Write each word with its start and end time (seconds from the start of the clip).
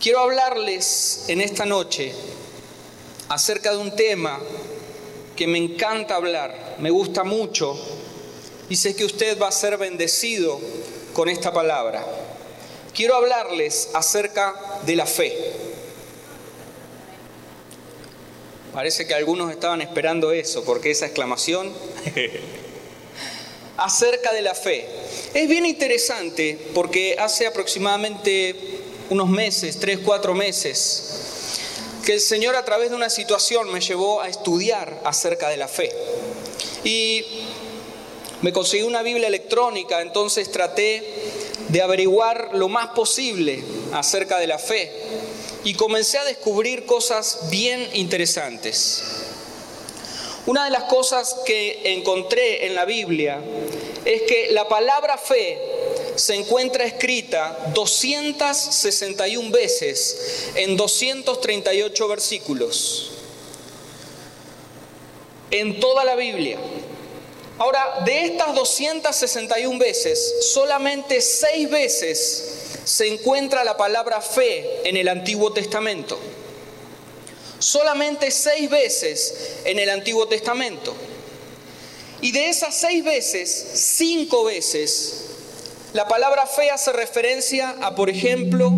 Quiero 0.00 0.20
hablarles 0.20 1.24
en 1.28 1.42
esta 1.42 1.66
noche 1.66 2.14
acerca 3.28 3.72
de 3.72 3.76
un 3.76 3.94
tema 3.94 4.40
que 5.36 5.46
me 5.46 5.58
encanta 5.58 6.16
hablar, 6.16 6.76
me 6.78 6.88
gusta 6.88 7.22
mucho 7.22 7.78
y 8.70 8.76
sé 8.76 8.96
que 8.96 9.04
usted 9.04 9.38
va 9.38 9.48
a 9.48 9.52
ser 9.52 9.76
bendecido 9.76 10.58
con 11.12 11.28
esta 11.28 11.52
palabra. 11.52 12.02
Quiero 12.94 13.14
hablarles 13.14 13.90
acerca 13.92 14.54
de 14.86 14.96
la 14.96 15.04
fe. 15.04 15.36
Parece 18.72 19.06
que 19.06 19.12
algunos 19.12 19.50
estaban 19.50 19.82
esperando 19.82 20.32
eso, 20.32 20.64
porque 20.64 20.92
esa 20.92 21.04
exclamación 21.04 21.70
acerca 23.76 24.32
de 24.32 24.40
la 24.40 24.54
fe. 24.54 24.86
Es 25.34 25.46
bien 25.46 25.66
interesante 25.66 26.58
porque 26.72 27.16
hace 27.18 27.46
aproximadamente 27.46 28.79
unos 29.10 29.28
meses, 29.28 29.78
tres, 29.78 29.98
cuatro 30.04 30.34
meses, 30.34 31.58
que 32.04 32.14
el 32.14 32.20
Señor 32.20 32.56
a 32.56 32.64
través 32.64 32.90
de 32.90 32.96
una 32.96 33.10
situación 33.10 33.70
me 33.70 33.80
llevó 33.80 34.20
a 34.20 34.28
estudiar 34.28 35.00
acerca 35.04 35.48
de 35.48 35.56
la 35.56 35.68
fe. 35.68 35.92
Y 36.84 37.24
me 38.40 38.52
conseguí 38.52 38.84
una 38.84 39.02
Biblia 39.02 39.28
electrónica, 39.28 40.00
entonces 40.00 40.50
traté 40.50 41.04
de 41.68 41.82
averiguar 41.82 42.50
lo 42.54 42.68
más 42.68 42.88
posible 42.88 43.62
acerca 43.92 44.38
de 44.38 44.46
la 44.46 44.58
fe 44.58 44.90
y 45.62 45.74
comencé 45.74 46.18
a 46.18 46.24
descubrir 46.24 46.86
cosas 46.86 47.50
bien 47.50 47.86
interesantes. 47.94 49.02
Una 50.46 50.64
de 50.64 50.70
las 50.70 50.84
cosas 50.84 51.36
que 51.44 51.92
encontré 51.92 52.66
en 52.66 52.74
la 52.74 52.84
Biblia 52.84 53.40
es 54.04 54.22
que 54.22 54.48
la 54.52 54.68
palabra 54.68 55.18
fe 55.18 55.58
se 56.20 56.34
encuentra 56.34 56.84
escrita 56.84 57.72
261 57.74 59.50
veces 59.50 60.50
en 60.54 60.76
238 60.76 62.08
versículos. 62.08 63.10
En 65.50 65.80
toda 65.80 66.04
la 66.04 66.16
Biblia. 66.16 66.58
Ahora, 67.58 68.02
de 68.04 68.26
estas 68.26 68.54
261 68.54 69.78
veces, 69.78 70.34
solamente 70.52 71.22
6 71.22 71.70
veces 71.70 72.44
se 72.84 73.08
encuentra 73.08 73.64
la 73.64 73.78
palabra 73.78 74.20
fe 74.20 74.82
en 74.84 74.98
el 74.98 75.08
Antiguo 75.08 75.52
Testamento. 75.52 76.18
Solamente 77.58 78.30
6 78.30 78.68
veces 78.68 79.34
en 79.64 79.78
el 79.78 79.88
Antiguo 79.88 80.28
Testamento. 80.28 80.94
Y 82.20 82.32
de 82.32 82.50
esas 82.50 82.78
6 82.78 83.04
veces, 83.04 83.66
5 83.74 84.44
veces 84.44 85.29
la 85.92 86.06
palabra 86.06 86.46
fe 86.46 86.70
hace 86.70 86.92
referencia 86.92 87.76
a, 87.80 87.94
por 87.94 88.08
ejemplo, 88.10 88.70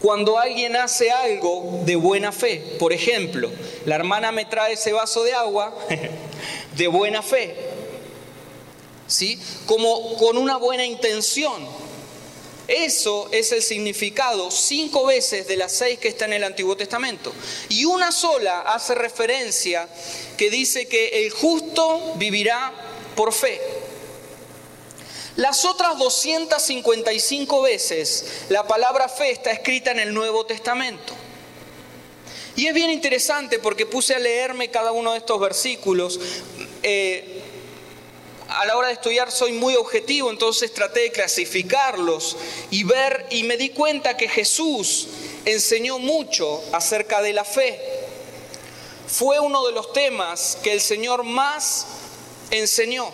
cuando 0.00 0.38
alguien 0.38 0.74
hace 0.76 1.10
algo 1.10 1.82
de 1.84 1.96
buena 1.96 2.32
fe. 2.32 2.76
Por 2.78 2.92
ejemplo, 2.92 3.50
la 3.84 3.94
hermana 3.94 4.32
me 4.32 4.44
trae 4.44 4.72
ese 4.72 4.92
vaso 4.92 5.22
de 5.22 5.32
agua 5.32 5.72
de 6.76 6.88
buena 6.88 7.22
fe. 7.22 7.54
¿Sí? 9.06 9.38
Como 9.66 10.16
con 10.16 10.38
una 10.38 10.56
buena 10.56 10.84
intención. 10.84 11.66
Eso 12.68 13.28
es 13.32 13.52
el 13.52 13.62
significado 13.62 14.50
cinco 14.50 15.04
veces 15.04 15.46
de 15.46 15.56
las 15.56 15.72
seis 15.72 15.98
que 15.98 16.08
está 16.08 16.24
en 16.24 16.32
el 16.32 16.44
Antiguo 16.44 16.76
Testamento. 16.76 17.32
Y 17.68 17.84
una 17.84 18.12
sola 18.12 18.60
hace 18.60 18.94
referencia 18.94 19.86
que 20.38 20.48
dice 20.48 20.88
que 20.88 21.26
el 21.26 21.30
justo 21.30 22.14
vivirá 22.16 22.72
por 23.14 23.32
fe. 23.32 23.60
Las 25.36 25.64
otras 25.64 25.96
255 25.98 27.62
veces 27.62 28.44
la 28.50 28.66
palabra 28.66 29.08
fe 29.08 29.30
está 29.30 29.50
escrita 29.50 29.90
en 29.90 30.00
el 30.00 30.12
Nuevo 30.12 30.44
Testamento. 30.44 31.14
Y 32.54 32.66
es 32.66 32.74
bien 32.74 32.90
interesante 32.90 33.58
porque 33.58 33.86
puse 33.86 34.14
a 34.14 34.18
leerme 34.18 34.70
cada 34.70 34.92
uno 34.92 35.12
de 35.12 35.18
estos 35.18 35.40
versículos. 35.40 36.20
Eh, 36.82 37.40
a 38.48 38.66
la 38.66 38.76
hora 38.76 38.88
de 38.88 38.94
estudiar 38.94 39.30
soy 39.30 39.52
muy 39.52 39.74
objetivo, 39.76 40.30
entonces 40.30 40.74
traté 40.74 41.00
de 41.00 41.12
clasificarlos 41.12 42.36
y 42.70 42.84
ver 42.84 43.26
y 43.30 43.44
me 43.44 43.56
di 43.56 43.70
cuenta 43.70 44.18
que 44.18 44.28
Jesús 44.28 45.08
enseñó 45.46 45.98
mucho 45.98 46.62
acerca 46.72 47.22
de 47.22 47.32
la 47.32 47.44
fe. 47.44 47.80
Fue 49.06 49.40
uno 49.40 49.66
de 49.66 49.72
los 49.72 49.92
temas 49.94 50.58
que 50.62 50.72
el 50.72 50.82
Señor 50.82 51.22
más 51.22 51.86
enseñó. 52.52 53.10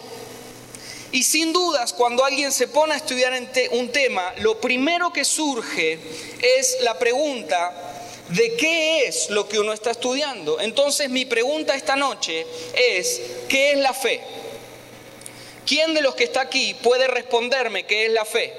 Y 1.10 1.22
sin 1.22 1.54
dudas, 1.54 1.94
cuando 1.94 2.24
alguien 2.24 2.52
se 2.52 2.68
pone 2.68 2.92
a 2.92 2.96
estudiar 2.98 3.32
un 3.72 3.90
tema, 3.90 4.34
lo 4.38 4.60
primero 4.60 5.10
que 5.10 5.24
surge 5.24 5.98
es 6.58 6.78
la 6.82 6.98
pregunta 6.98 7.72
de 8.28 8.56
qué 8.56 9.06
es 9.06 9.30
lo 9.30 9.48
que 9.48 9.58
uno 9.58 9.72
está 9.72 9.90
estudiando. 9.90 10.60
Entonces 10.60 11.08
mi 11.08 11.24
pregunta 11.24 11.74
esta 11.74 11.96
noche 11.96 12.46
es, 12.76 13.22
¿qué 13.48 13.72
es 13.72 13.78
la 13.78 13.94
fe? 13.94 14.20
¿Quién 15.64 15.94
de 15.94 16.02
los 16.02 16.14
que 16.14 16.24
está 16.24 16.42
aquí 16.42 16.74
puede 16.74 17.06
responderme 17.08 17.86
qué 17.86 18.06
es 18.06 18.12
la 18.12 18.26
fe? 18.26 18.52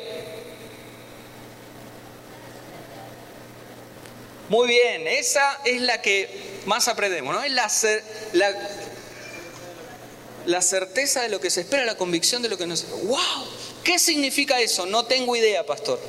Muy 4.49 4.67
bien, 4.67 5.07
esa 5.07 5.59
es 5.63 5.81
la 5.81 6.01
que 6.01 6.27
más 6.65 6.87
aprendemos, 6.87 7.35
¿no? 7.35 7.43
Es 7.43 7.51
la, 7.51 7.69
la 8.33 8.51
la 10.49 10.61
certeza 10.61 11.21
de 11.21 11.29
lo 11.29 11.39
que 11.39 11.49
se 11.49 11.61
espera, 11.61 11.85
la 11.85 11.95
convicción 11.95 12.41
de 12.41 12.49
lo 12.49 12.57
que 12.57 12.65
nos... 12.65 12.85
¡Wow! 13.03 13.17
¿Qué 13.83 13.99
significa 13.99 14.59
eso? 14.59 14.85
No 14.87 15.05
tengo 15.05 15.35
idea, 15.35 15.65
pastor. 15.65 15.99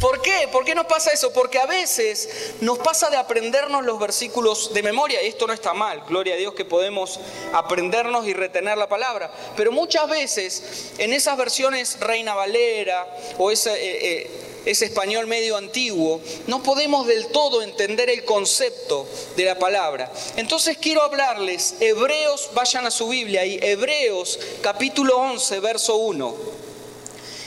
¿Por 0.00 0.22
qué? 0.22 0.48
¿Por 0.52 0.64
qué 0.64 0.74
nos 0.74 0.86
pasa 0.86 1.12
eso? 1.12 1.32
Porque 1.32 1.58
a 1.58 1.66
veces 1.66 2.54
nos 2.60 2.78
pasa 2.78 3.10
de 3.10 3.16
aprendernos 3.16 3.84
los 3.84 3.98
versículos 3.98 4.72
de 4.74 4.82
memoria, 4.82 5.22
y 5.22 5.28
esto 5.28 5.46
no 5.46 5.52
está 5.52 5.74
mal, 5.74 6.02
gloria 6.08 6.34
a 6.34 6.36
Dios 6.38 6.54
que 6.54 6.64
podemos 6.64 7.20
aprendernos 7.52 8.26
y 8.26 8.32
retener 8.32 8.78
la 8.78 8.88
palabra, 8.88 9.30
pero 9.56 9.72
muchas 9.72 10.08
veces 10.08 10.92
en 10.98 11.12
esas 11.12 11.36
versiones 11.36 11.98
Reina 12.00 12.34
Valera 12.34 13.06
o 13.38 13.50
esa... 13.50 13.76
Eh, 13.76 13.98
eh, 14.02 14.30
ese 14.66 14.84
español 14.84 15.26
medio 15.26 15.56
antiguo, 15.56 16.20
no 16.46 16.62
podemos 16.62 17.06
del 17.06 17.28
todo 17.28 17.62
entender 17.62 18.10
el 18.10 18.26
concepto 18.26 19.06
de 19.34 19.46
la 19.46 19.58
palabra. 19.58 20.12
Entonces 20.36 20.76
quiero 20.76 21.02
hablarles, 21.02 21.76
Hebreos, 21.80 22.50
vayan 22.52 22.86
a 22.86 22.90
su 22.90 23.08
Biblia 23.08 23.46
y 23.46 23.58
Hebreos 23.62 24.38
capítulo 24.60 25.16
11, 25.16 25.60
verso 25.60 25.96
1. 25.96 26.69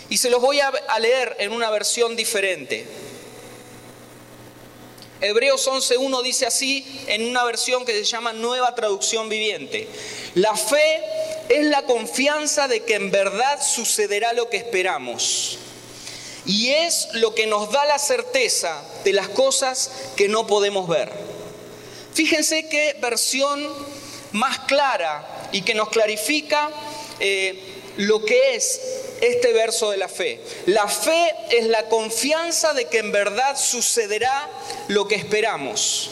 Y 0.10 0.18
se 0.18 0.30
los 0.30 0.42
voy 0.42 0.60
a 0.60 1.00
leer 1.00 1.36
en 1.40 1.52
una 1.52 1.70
versión 1.70 2.16
diferente. 2.16 2.86
Hebreos 5.24 5.70
11.1 5.70 6.22
dice 6.22 6.46
así 6.46 6.86
en 7.08 7.26
una 7.26 7.46
versión 7.46 7.86
que 7.86 7.94
se 7.94 8.04
llama 8.04 8.34
Nueva 8.34 8.76
Traducción 8.76 9.30
Viviente. 9.30 9.88
La 10.36 10.54
fe 10.54 11.02
es 11.48 11.66
la 11.68 11.84
confianza 11.84 12.68
de 12.68 12.84
que 12.84 12.96
en 12.96 13.10
verdad 13.10 13.62
sucederá 13.64 14.34
lo 14.34 14.50
que 14.50 14.58
esperamos 14.58 15.60
y 16.46 16.72
es 16.72 17.08
lo 17.14 17.34
que 17.34 17.48
nos 17.48 17.72
da 17.72 17.86
la 17.86 18.00
certeza 18.00 18.84
de 19.06 19.14
las 19.14 19.30
cosas 19.30 19.92
que 20.18 20.28
no 20.28 20.46
podemos 20.46 20.90
ver. 20.90 21.10
Fíjense 22.14 22.68
qué 22.68 22.98
versión 23.00 23.66
más 24.34 24.60
clara 24.60 25.50
y 25.54 25.62
que 25.62 25.74
nos 25.74 25.88
clarifica 25.88 26.70
eh, 27.22 27.64
lo 27.96 28.26
que 28.26 28.56
es 28.56 28.82
este 29.24 29.54
verso 29.54 29.90
de 29.90 29.98
la 29.98 30.10
fe. 30.10 30.42
La 30.66 30.88
fe 30.88 31.34
es 31.52 31.66
la 31.68 31.88
confianza 31.88 32.74
de 32.74 32.86
que 32.86 33.00
en 33.00 33.12
verdad 33.12 33.58
sucederá 33.58 34.50
lo 34.90 35.08
que 35.08 35.16
esperamos. 35.16 36.10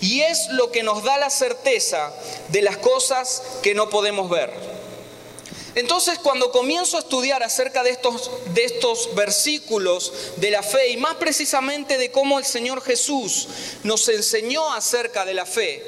Y 0.00 0.22
es 0.22 0.48
lo 0.50 0.70
que 0.70 0.82
nos 0.82 1.04
da 1.04 1.18
la 1.18 1.30
certeza 1.30 2.12
de 2.48 2.62
las 2.62 2.76
cosas 2.76 3.42
que 3.62 3.74
no 3.74 3.90
podemos 3.90 4.28
ver. 4.28 4.52
Entonces 5.74 6.18
cuando 6.18 6.50
comienzo 6.50 6.96
a 6.96 7.00
estudiar 7.00 7.44
acerca 7.44 7.84
de 7.84 7.90
estos, 7.90 9.14
versículos 9.14 10.12
de 10.36 10.50
la 10.50 10.62
fe 10.64 10.88
y 10.88 10.96
más 10.96 11.14
precisamente 11.14 11.98
de 11.98 12.10
cómo 12.10 12.40
el 12.40 12.44
Señor 12.44 12.82
Jesús 12.82 13.46
nos 13.84 14.08
enseñó 14.08 14.72
acerca 14.72 15.24
de 15.24 15.34
la 15.34 15.46
fe, 15.46 15.84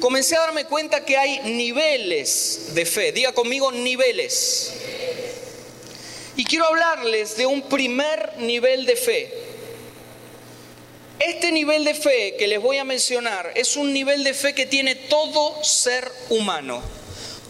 comencé 0.00 0.36
a 0.36 0.40
darme 0.40 0.66
cuenta 0.66 1.04
que 1.04 1.16
hay 1.16 1.40
niveles 1.40 2.74
de 2.74 2.86
fe. 2.86 3.10
Diga 3.10 3.32
conmigo 3.32 3.72
niveles. 3.72 4.72
Y 6.38 6.44
quiero 6.44 6.66
hablarles 6.66 7.36
de 7.36 7.46
un 7.46 7.62
primer 7.62 8.34
nivel 8.38 8.86
de 8.86 8.94
fe. 8.94 9.28
Este 11.18 11.50
nivel 11.50 11.84
de 11.84 11.94
fe 11.94 12.36
que 12.38 12.46
les 12.46 12.62
voy 12.62 12.78
a 12.78 12.84
mencionar 12.84 13.50
es 13.56 13.76
un 13.76 13.92
nivel 13.92 14.22
de 14.22 14.34
fe 14.34 14.54
que 14.54 14.64
tiene 14.64 14.94
todo 14.94 15.64
ser 15.64 16.08
humano. 16.28 16.80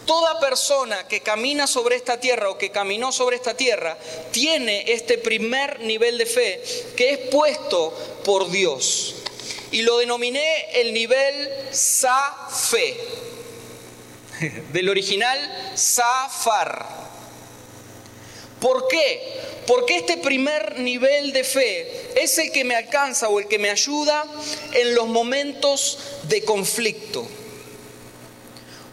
Toda 0.07 0.39
persona 0.39 1.07
que 1.07 1.21
camina 1.21 1.67
sobre 1.67 1.97
esta 1.97 2.19
tierra 2.19 2.49
o 2.49 2.57
que 2.57 2.71
caminó 2.71 3.11
sobre 3.11 3.35
esta 3.35 3.55
tierra 3.55 3.95
tiene 4.31 4.91
este 4.91 5.19
primer 5.19 5.81
nivel 5.81 6.17
de 6.17 6.25
fe 6.25 6.63
que 6.97 7.11
es 7.11 7.17
puesto 7.29 7.95
por 8.25 8.49
Dios. 8.49 9.17
Y 9.69 9.83
lo 9.83 9.99
denominé 9.99 10.81
el 10.81 10.95
nivel 10.95 11.49
Sa-Fe. 11.69 12.97
Del 14.73 14.89
original 14.89 15.37
Safar. 15.75 17.08
¿Por 18.59 18.87
qué? 18.87 19.21
Porque 19.65 19.97
este 19.97 20.17
primer 20.17 20.79
nivel 20.79 21.31
de 21.31 21.43
fe 21.43 22.11
es 22.15 22.37
el 22.37 22.51
que 22.51 22.63
me 22.63 22.75
alcanza 22.75 23.29
o 23.29 23.39
el 23.39 23.47
que 23.47 23.59
me 23.59 23.69
ayuda 23.69 24.25
en 24.73 24.95
los 24.95 25.07
momentos 25.07 25.99
de 26.23 26.43
conflicto. 26.43 27.27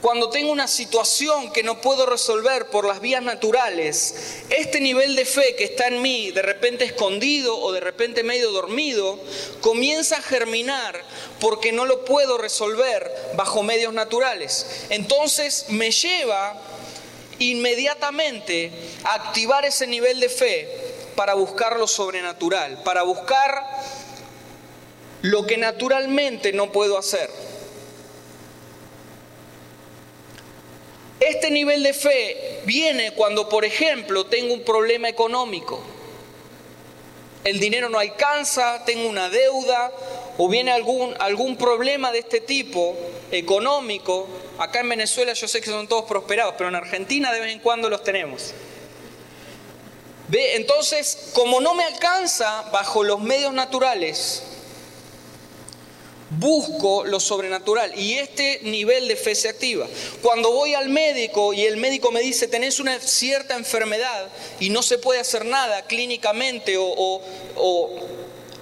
Cuando 0.03 0.31
tengo 0.31 0.53
una 0.53 0.69
situación 0.69 1.51
que 1.53 1.63
no 1.63 1.81
puedo 1.81 2.07
resolver 2.07 2.67
por 2.67 2.87
las 2.87 3.01
vías 3.01 3.23
naturales, 3.23 4.15
este 4.51 4.81
nivel 4.81 5.17
de 5.17 5.25
fe 5.25 5.57
que 5.57 5.65
está 5.65 5.89
en 5.89 6.01
mí, 6.01 6.31
de 6.31 6.43
repente 6.43 6.85
escondido 6.85 7.59
o 7.59 7.73
de 7.73 7.81
repente 7.81 8.23
medio 8.23 8.53
dormido, 8.53 9.19
comienza 9.61 10.19
a 10.19 10.23
germinar 10.23 11.03
porque 11.41 11.73
no 11.73 11.87
lo 11.87 12.05
puedo 12.05 12.39
resolver 12.39 13.11
bajo 13.35 13.65
medios 13.65 13.95
naturales. 13.95 14.85
Entonces 14.91 15.67
me 15.71 15.91
lleva 15.91 16.57
inmediatamente 17.39 18.73
activar 19.05 19.65
ese 19.65 19.87
nivel 19.87 20.21
de 20.21 20.29
fe 20.29 20.69
para 21.15 21.35
buscar 21.35 21.79
lo 21.79 21.87
sobrenatural, 21.87 22.83
para 22.83 23.03
buscar 23.03 23.63
lo 25.23 25.47
que 25.47 25.57
naturalmente 25.57 26.53
no 26.53 26.73
puedo 26.73 26.99
hacer. 26.99 27.31
Este 31.19 31.51
nivel 31.51 31.83
de 31.83 31.95
fe 31.95 32.61
viene 32.67 33.13
cuando, 33.13 33.49
por 33.49 33.65
ejemplo, 33.65 34.27
tengo 34.27 34.55
un 34.55 34.63
problema 34.63 35.09
económico. 35.09 35.83
El 37.43 37.59
dinero 37.59 37.89
no 37.89 37.99
alcanza, 37.99 38.85
tengo 38.85 39.09
una 39.09 39.29
deuda 39.31 39.93
o 40.39 40.49
viene 40.49 40.73
algún, 40.73 41.15
algún 41.19 41.57
problema 41.57 42.13
de 42.13 42.21
este 42.21 42.41
tipo 42.41 42.97
económico. 43.31 44.29
Acá 44.59 44.81
en 44.81 44.89
Venezuela 44.89 45.33
yo 45.33 45.49
sé 45.49 45.61
que 45.61 45.71
son 45.71 45.89
todos 45.89 46.05
prosperados, 46.05 46.55
pero 46.57 46.69
en 46.69 46.77
Argentina 46.77 47.33
de 47.33 47.41
vez 47.41 47.53
en 47.53 47.61
cuando 47.61 47.89
los 47.89 48.03
tenemos. 48.03 48.53
¿Ve? 50.29 50.57
Entonces, 50.57 51.31
como 51.35 51.61
no 51.61 51.75
me 51.75 51.85
alcanza 51.85 52.63
bajo 52.73 53.05
los 53.05 53.21
medios 53.21 53.53
naturales, 53.53 54.43
busco 56.31 57.05
lo 57.05 57.21
sobrenatural 57.21 57.97
y 57.97 58.15
este 58.15 58.61
nivel 58.65 59.09
de 59.09 59.17
fe 59.17 59.35
se 59.35 59.49
activa. 59.49 59.87
Cuando 60.23 60.53
voy 60.53 60.75
al 60.75 60.89
médico 60.89 61.53
y 61.53 61.65
el 61.65 61.77
médico 61.77 62.11
me 62.11 62.21
dice 62.21 62.49
tenés 62.49 62.81
una 62.81 62.99
cierta 62.99 63.55
enfermedad 63.55 64.29
y 64.59 64.71
no 64.71 64.83
se 64.83 64.99
puede 64.99 65.21
hacer 65.21 65.45
nada 65.45 65.83
clínicamente 65.83 66.77
o, 66.79 67.23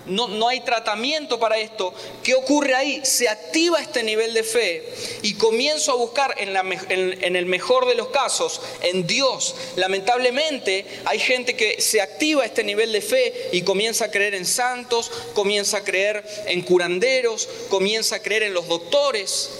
no, 0.06 0.48
hay 0.48 0.60
tratamiento 0.60 1.38
para 1.38 1.58
esto. 1.58 1.94
¿Qué 2.22 2.34
ocurre 2.34 2.74
ahí? 2.74 3.00
Se 3.04 3.28
activa 3.28 3.80
este 3.80 4.02
nivel 4.02 4.34
de 4.34 4.42
fe 4.42 4.84
y 5.22 5.34
comienzo 5.34 5.92
a 5.92 5.96
buscar 5.96 6.34
en, 6.38 6.54
en, 6.90 7.36
el 7.36 7.46
mejor 7.46 7.86
de 7.86 7.94
los 7.94 8.08
casos 8.08 8.60
en 8.82 9.06
Dios. 9.06 9.54
Lamentablemente 9.76 10.84
hay 11.06 11.18
gente 11.18 11.56
que 11.56 11.80
se 11.80 12.00
activa 12.00 12.44
este 12.44 12.64
nivel 12.64 12.92
de 12.92 13.00
fe 13.00 13.48
y 13.52 13.62
comienza 13.62 14.06
a 14.06 14.10
creer 14.10 14.34
en 14.34 14.44
santos, 14.44 15.10
comienza 15.34 15.78
a 15.78 15.84
creer 15.84 16.24
en 16.46 16.62
curanderos, 16.62 17.48
comienza 17.70 18.16
a 18.16 18.22
creer 18.22 18.44
en 18.44 18.54
los 18.54 18.68
doctores. 18.68 19.50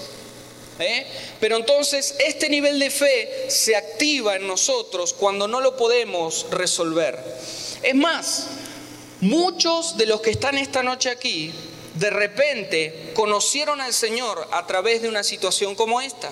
¿eh? 0.79 1.05
Pero 1.39 1.57
entonces 1.57 2.15
este 2.19 2.49
nivel 2.49 2.79
de 2.79 2.89
fe 2.89 3.45
se 3.49 3.75
activa 3.75 4.35
en 4.35 4.47
nosotros 4.47 5.13
cuando 5.13 5.47
no 5.47 5.61
lo 5.61 5.75
podemos 5.75 6.47
resolver. 6.51 7.19
Es 7.81 7.95
más, 7.95 8.47
Muchos 9.21 9.97
de 9.97 10.05
los 10.05 10.21
que 10.21 10.31
están 10.31 10.57
esta 10.57 10.83
noche 10.83 11.09
aquí, 11.09 11.53
de 11.95 12.09
repente 12.09 13.11
conocieron 13.13 13.79
al 13.79 13.93
Señor 13.93 14.47
a 14.51 14.67
través 14.67 15.01
de 15.01 15.09
una 15.09 15.23
situación 15.23 15.75
como 15.75 16.01
esta. 16.01 16.29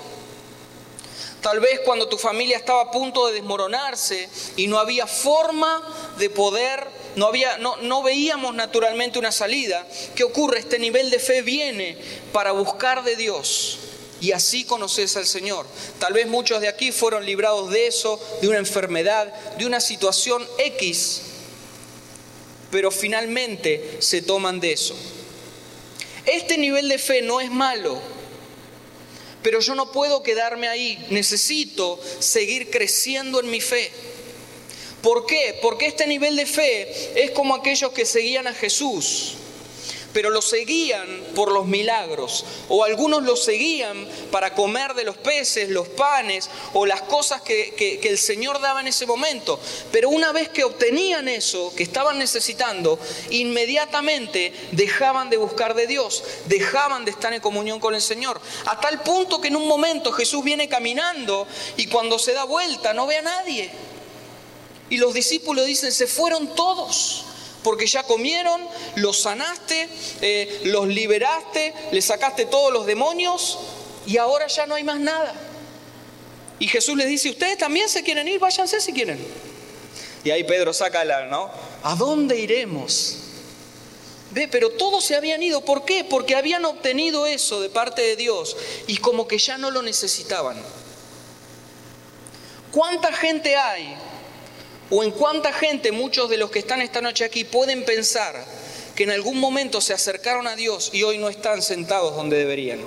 Tal 1.41 1.59
vez 1.59 1.81
cuando 1.83 2.07
tu 2.07 2.17
familia 2.17 2.57
estaba 2.57 2.83
a 2.83 2.91
punto 2.91 3.27
de 3.27 3.33
desmoronarse 3.33 4.29
y 4.55 4.67
no 4.67 4.79
había 4.79 5.07
forma 5.07 5.81
de 6.17 6.29
poder, 6.29 6.87
no, 7.15 7.27
había, 7.27 7.57
no, 7.57 7.77
no 7.77 8.01
veíamos 8.01 8.53
naturalmente 8.55 9.19
una 9.19 9.31
salida. 9.31 9.85
¿Qué 10.15 10.23
ocurre? 10.23 10.59
Este 10.59 10.79
nivel 10.79 11.09
de 11.09 11.19
fe 11.19 11.41
viene 11.41 11.97
para 12.31 12.51
buscar 12.51 13.03
de 13.03 13.15
Dios 13.15 13.79
y 14.21 14.31
así 14.31 14.63
conoces 14.63 15.17
al 15.17 15.25
Señor. 15.25 15.65
Tal 15.99 16.13
vez 16.13 16.27
muchos 16.27 16.61
de 16.61 16.69
aquí 16.69 16.93
fueron 16.93 17.25
librados 17.25 17.71
de 17.71 17.87
eso, 17.87 18.19
de 18.41 18.47
una 18.47 18.57
enfermedad, 18.57 19.33
de 19.57 19.65
una 19.65 19.81
situación 19.81 20.47
X 20.57 21.32
pero 22.73 22.89
finalmente 22.89 23.97
se 23.99 24.23
toman 24.23 24.59
de 24.59 24.71
eso. 24.71 24.95
Este 26.25 26.57
nivel 26.57 26.89
de 26.89 26.97
fe 26.97 27.21
no 27.21 27.39
es 27.39 27.51
malo, 27.51 28.01
pero 29.43 29.59
yo 29.59 29.75
no 29.75 29.91
puedo 29.91 30.23
quedarme 30.23 30.67
ahí, 30.67 31.05
necesito 31.11 32.01
seguir 32.17 32.71
creciendo 32.71 33.39
en 33.39 33.51
mi 33.51 33.61
fe. 33.61 33.91
¿Por 35.03 35.27
qué? 35.27 35.59
Porque 35.61 35.85
este 35.85 36.07
nivel 36.07 36.35
de 36.35 36.47
fe 36.47 37.23
es 37.23 37.29
como 37.29 37.53
aquellos 37.53 37.91
que 37.91 38.07
seguían 38.07 38.47
a 38.47 38.53
Jesús 38.55 39.35
pero 40.13 40.29
lo 40.29 40.41
seguían 40.41 41.07
por 41.35 41.51
los 41.51 41.65
milagros, 41.65 42.45
o 42.69 42.83
algunos 42.83 43.23
lo 43.23 43.35
seguían 43.35 44.07
para 44.31 44.53
comer 44.53 44.93
de 44.93 45.03
los 45.03 45.17
peces, 45.17 45.69
los 45.69 45.89
panes 45.89 46.49
o 46.73 46.85
las 46.85 47.01
cosas 47.01 47.41
que, 47.41 47.99
el 48.03 48.17
Señor 48.17 48.61
daba 48.61 48.81
en 48.81 48.87
ese 48.87 49.05
momento. 49.05 49.59
Pero 49.91 50.09
una 50.09 50.31
vez 50.31 50.49
que 50.49 50.63
obtenían 50.63 51.27
eso 51.27 51.73
que 51.75 51.83
estaban 51.83 52.19
necesitando, 52.19 52.99
inmediatamente 53.31 54.53
dejaban 54.71 55.29
de 55.29 55.37
buscar 55.37 55.73
de 55.73 55.87
Dios, 55.87 56.23
dejaban 56.45 57.05
de 57.05 57.11
estar 57.11 57.33
en 57.33 57.41
comunión 57.41 57.79
con 57.79 57.95
el 57.95 58.01
Señor, 58.01 58.39
a 58.65 58.79
tal 58.79 59.01
punto 59.01 59.41
que 59.41 59.47
en 59.47 59.55
un 59.55 59.67
momento 59.67 60.11
Jesús 60.11 60.43
viene 60.43 60.69
caminando 60.69 61.47
y 61.77 61.87
cuando 61.87 62.19
se 62.19 62.33
da 62.33 62.43
vuelta 62.43 62.93
no 62.93 63.07
ve 63.07 63.17
a 63.17 63.21
nadie. 63.23 63.71
Y 64.89 64.97
los 64.97 65.13
discípulos 65.13 65.65
dicen, 65.65 65.91
se 65.91 66.05
fueron 66.05 66.53
todos 66.53 67.25
porque 67.63 67.87
ya 67.87 68.03
comieron, 68.03 68.61
los 68.95 69.21
sanaste, 69.21 69.89
eh, 70.21 70.61
los 70.65 70.87
liberaste, 70.87 71.73
le 71.91 72.01
sacaste 72.01 72.45
todos 72.45 72.71
los 72.71 72.85
demonios 72.85 73.59
y 74.05 74.17
ahora 74.17 74.47
ya 74.47 74.65
no 74.67 74.75
hay 74.75 74.83
más 74.83 74.99
nada. 74.99 75.33
Y 76.59 76.67
Jesús 76.67 76.95
les 76.95 77.07
dice, 77.07 77.29
ustedes 77.29 77.57
también 77.57 77.89
se 77.89 78.03
quieren 78.03 78.27
ir, 78.27 78.39
váyanse 78.39 78.79
si 78.79 78.93
quieren. 78.93 79.19
Y 80.23 80.31
ahí 80.31 80.43
Pedro 80.43 80.73
saca 80.73 81.03
la, 81.03 81.25
¿no? 81.25 81.51
¿A 81.83 81.95
dónde 81.95 82.37
iremos? 82.37 83.17
Ve, 84.31 84.47
pero 84.47 84.71
todos 84.71 85.03
se 85.03 85.15
habían 85.15 85.43
ido. 85.43 85.61
¿Por 85.61 85.85
qué? 85.85 86.03
Porque 86.03 86.35
habían 86.35 86.65
obtenido 86.65 87.27
eso 87.27 87.61
de 87.61 87.69
parte 87.69 88.01
de 88.01 88.15
Dios 88.15 88.55
y 88.87 88.97
como 88.97 89.27
que 89.27 89.37
ya 89.37 89.57
no 89.57 89.69
lo 89.69 89.81
necesitaban. 89.81 90.57
¿Cuánta 92.71 93.13
gente 93.13 93.55
hay 93.55 93.95
¿O 94.95 95.03
en 95.03 95.09
cuánta 95.09 95.51
gente, 95.51 95.91
muchos 95.91 96.29
de 96.29 96.37
los 96.37 96.51
que 96.51 96.59
están 96.59 96.79
esta 96.79 97.01
noche 97.01 97.25
aquí, 97.25 97.45
pueden 97.45 97.83
pensar 97.83 98.45
que 98.95 99.05
en 99.05 99.09
algún 99.09 99.39
momento 99.39 99.81
se 99.81 99.91
acercaron 99.91 100.45
a 100.45 100.55
Dios 100.55 100.91
y 100.93 101.01
hoy 101.01 101.17
no 101.17 101.29
están 101.29 101.63
sentados 101.63 102.15
donde 102.15 102.37
deberían? 102.37 102.79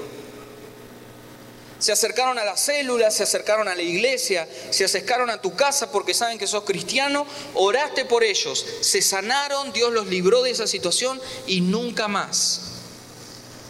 Se 1.80 1.90
acercaron 1.90 2.38
a 2.38 2.44
las 2.44 2.60
células, 2.60 3.12
se 3.12 3.24
acercaron 3.24 3.66
a 3.66 3.74
la 3.74 3.82
iglesia, 3.82 4.46
se 4.70 4.84
acercaron 4.84 5.30
a 5.30 5.42
tu 5.42 5.56
casa 5.56 5.90
porque 5.90 6.14
saben 6.14 6.38
que 6.38 6.46
sos 6.46 6.62
cristiano, 6.62 7.26
oraste 7.54 8.04
por 8.04 8.22
ellos, 8.22 8.64
se 8.82 9.02
sanaron, 9.02 9.72
Dios 9.72 9.92
los 9.92 10.06
libró 10.06 10.44
de 10.44 10.52
esa 10.52 10.68
situación 10.68 11.20
y 11.48 11.60
nunca 11.60 12.06
más. 12.06 12.75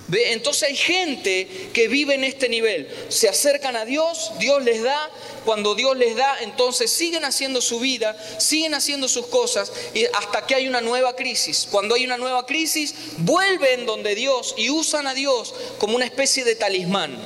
¿Ve? 0.08 0.32
Entonces 0.32 0.68
hay 0.68 0.76
gente 0.76 1.48
que 1.72 1.88
vive 1.88 2.14
en 2.14 2.22
este 2.22 2.48
nivel, 2.48 2.88
se 3.08 3.28
acercan 3.28 3.74
a 3.74 3.84
Dios, 3.84 4.32
Dios 4.38 4.62
les 4.62 4.82
da, 4.82 5.10
cuando 5.44 5.74
Dios 5.74 5.96
les 5.96 6.14
da, 6.14 6.38
entonces 6.42 6.90
siguen 6.92 7.24
haciendo 7.24 7.60
su 7.60 7.80
vida, 7.80 8.16
siguen 8.38 8.74
haciendo 8.74 9.08
sus 9.08 9.26
cosas 9.26 9.72
hasta 10.14 10.46
que 10.46 10.54
hay 10.54 10.68
una 10.68 10.80
nueva 10.80 11.16
crisis. 11.16 11.66
Cuando 11.70 11.96
hay 11.96 12.04
una 12.04 12.18
nueva 12.18 12.46
crisis, 12.46 12.94
vuelven 13.18 13.84
donde 13.84 14.14
Dios 14.14 14.54
y 14.56 14.70
usan 14.70 15.08
a 15.08 15.14
Dios 15.14 15.54
como 15.78 15.96
una 15.96 16.04
especie 16.04 16.44
de 16.44 16.54
talismán 16.54 17.18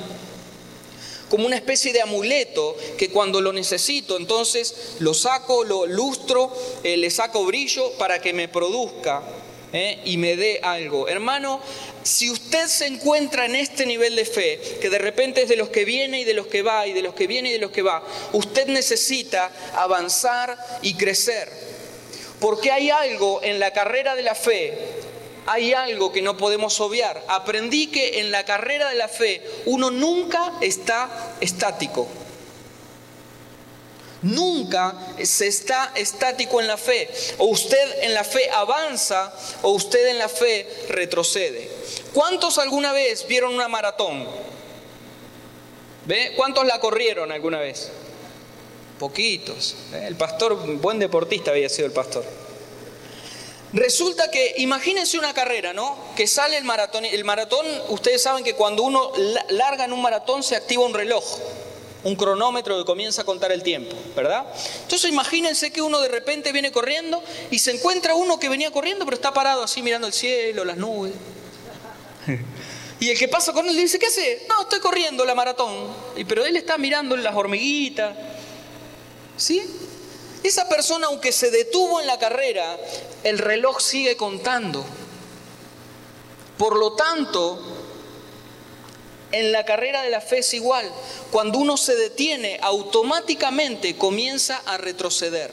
como 1.30 1.46
una 1.46 1.54
especie 1.54 1.92
de 1.92 2.02
amuleto 2.02 2.76
que 2.98 3.08
cuando 3.08 3.40
lo 3.40 3.52
necesito, 3.52 4.16
entonces 4.16 4.96
lo 4.98 5.14
saco, 5.14 5.62
lo 5.62 5.86
lustro, 5.86 6.52
eh, 6.82 6.96
le 6.96 7.08
saco 7.08 7.44
brillo 7.44 7.92
para 7.92 8.20
que 8.20 8.32
me 8.32 8.48
produzca 8.48 9.22
¿eh? 9.72 10.00
y 10.04 10.16
me 10.16 10.36
dé 10.36 10.60
algo. 10.62 11.08
Hermano, 11.08 11.60
si 12.02 12.30
usted 12.30 12.66
se 12.66 12.86
encuentra 12.86 13.46
en 13.46 13.56
este 13.56 13.86
nivel 13.86 14.16
de 14.16 14.24
fe, 14.24 14.60
que 14.80 14.90
de 14.90 14.98
repente 14.98 15.42
es 15.42 15.48
de 15.48 15.56
los 15.56 15.68
que 15.68 15.84
viene 15.84 16.20
y 16.20 16.24
de 16.24 16.34
los 16.34 16.46
que 16.46 16.62
va, 16.62 16.86
y 16.86 16.92
de 16.92 17.02
los 17.02 17.14
que 17.14 17.26
viene 17.26 17.50
y 17.50 17.52
de 17.52 17.58
los 17.58 17.70
que 17.70 17.82
va, 17.82 18.02
usted 18.32 18.66
necesita 18.66 19.50
avanzar 19.74 20.56
y 20.82 20.94
crecer. 20.94 21.48
Porque 22.38 22.70
hay 22.70 22.90
algo 22.90 23.40
en 23.42 23.58
la 23.60 23.72
carrera 23.72 24.14
de 24.14 24.22
la 24.22 24.34
fe, 24.34 24.78
hay 25.46 25.72
algo 25.72 26.12
que 26.12 26.22
no 26.22 26.36
podemos 26.36 26.80
obviar. 26.80 27.22
Aprendí 27.28 27.88
que 27.88 28.20
en 28.20 28.30
la 28.30 28.44
carrera 28.44 28.88
de 28.88 28.94
la 28.94 29.08
fe 29.08 29.42
uno 29.66 29.90
nunca 29.90 30.54
está 30.60 31.36
estático. 31.40 32.08
Nunca 34.22 34.94
se 35.22 35.46
está 35.46 35.92
estático 35.94 36.60
en 36.60 36.66
la 36.66 36.76
fe. 36.76 37.08
O 37.38 37.46
usted 37.46 38.02
en 38.02 38.14
la 38.14 38.24
fe 38.24 38.50
avanza 38.50 39.32
o 39.62 39.70
usted 39.70 40.08
en 40.08 40.18
la 40.18 40.28
fe 40.28 40.68
retrocede. 40.88 41.70
¿Cuántos 42.12 42.58
alguna 42.58 42.92
vez 42.92 43.26
vieron 43.26 43.54
una 43.54 43.68
maratón? 43.68 44.26
¿Ve? 46.06 46.32
¿Cuántos 46.36 46.66
la 46.66 46.80
corrieron 46.80 47.32
alguna 47.32 47.58
vez? 47.60 47.90
poquitos. 49.00 49.74
El 49.94 50.14
pastor, 50.14 50.54
buen 50.76 50.98
deportista 50.98 51.50
había 51.50 51.70
sido 51.70 51.86
el 51.86 51.92
pastor. 51.92 52.22
Resulta 53.72 54.30
que, 54.30 54.56
imagínense 54.58 55.18
una 55.18 55.32
carrera, 55.32 55.72
¿no? 55.72 55.96
Que 56.14 56.26
sale 56.26 56.58
el 56.58 56.64
maratón. 56.64 57.06
El 57.06 57.24
maratón, 57.24 57.66
ustedes 57.88 58.22
saben 58.22 58.44
que 58.44 58.54
cuando 58.54 58.82
uno 58.82 59.10
larga 59.48 59.86
en 59.86 59.92
un 59.94 60.02
maratón 60.02 60.42
se 60.42 60.54
activa 60.54 60.84
un 60.84 60.92
reloj, 60.92 61.24
un 62.02 62.16
cronómetro 62.16 62.78
que 62.78 62.84
comienza 62.84 63.22
a 63.22 63.24
contar 63.24 63.52
el 63.52 63.62
tiempo, 63.62 63.94
¿verdad? 64.16 64.46
Entonces 64.82 65.10
imagínense 65.10 65.70
que 65.70 65.82
uno 65.82 66.00
de 66.00 66.08
repente 66.08 66.52
viene 66.52 66.72
corriendo 66.72 67.22
y 67.50 67.58
se 67.58 67.72
encuentra 67.72 68.14
uno 68.14 68.38
que 68.38 68.48
venía 68.48 68.70
corriendo 68.70 69.04
pero 69.04 69.14
está 69.14 69.34
parado 69.34 69.62
así 69.62 69.82
mirando 69.82 70.06
el 70.06 70.12
cielo, 70.12 70.64
las 70.64 70.76
nubes. 70.76 71.12
Y 73.00 73.08
el 73.08 73.18
que 73.18 73.28
pasa 73.28 73.54
con 73.54 73.66
él 73.66 73.74
le 73.74 73.80
dice, 73.80 73.98
¿qué 73.98 74.06
hace? 74.06 74.44
No, 74.46 74.60
estoy 74.60 74.78
corriendo 74.78 75.24
la 75.24 75.34
maratón. 75.34 75.88
Pero 76.28 76.44
él 76.44 76.54
está 76.56 76.76
mirando 76.76 77.16
las 77.16 77.34
hormiguitas. 77.34 78.14
¿Sí? 79.38 79.62
Esa 80.42 80.68
persona, 80.68 81.06
aunque 81.06 81.32
se 81.32 81.50
detuvo 81.50 82.02
en 82.02 82.06
la 82.06 82.18
carrera, 82.18 82.78
el 83.24 83.38
reloj 83.38 83.80
sigue 83.80 84.18
contando. 84.18 84.84
Por 86.58 86.76
lo 86.76 86.92
tanto, 86.92 87.79
en 89.32 89.52
la 89.52 89.64
carrera 89.64 90.02
de 90.02 90.10
la 90.10 90.20
fe 90.20 90.38
es 90.38 90.54
igual. 90.54 90.90
Cuando 91.30 91.58
uno 91.58 91.76
se 91.76 91.94
detiene, 91.94 92.58
automáticamente 92.62 93.96
comienza 93.96 94.62
a 94.66 94.76
retroceder. 94.76 95.52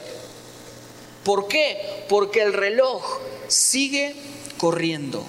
¿Por 1.24 1.48
qué? 1.48 2.06
Porque 2.08 2.42
el 2.42 2.54
reloj 2.54 3.04
sigue 3.48 4.16
corriendo. 4.58 5.26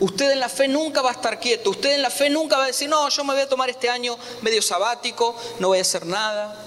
Usted 0.00 0.32
en 0.32 0.40
la 0.40 0.48
fe 0.48 0.68
nunca 0.68 1.00
va 1.00 1.10
a 1.10 1.12
estar 1.12 1.38
quieto. 1.38 1.70
Usted 1.70 1.94
en 1.94 2.02
la 2.02 2.10
fe 2.10 2.28
nunca 2.28 2.56
va 2.56 2.64
a 2.64 2.66
decir, 2.68 2.88
no, 2.88 3.08
yo 3.08 3.24
me 3.24 3.34
voy 3.34 3.42
a 3.42 3.48
tomar 3.48 3.70
este 3.70 3.88
año 3.88 4.18
medio 4.40 4.60
sabático, 4.60 5.36
no 5.60 5.68
voy 5.68 5.78
a 5.78 5.82
hacer 5.82 6.04
nada. 6.06 6.58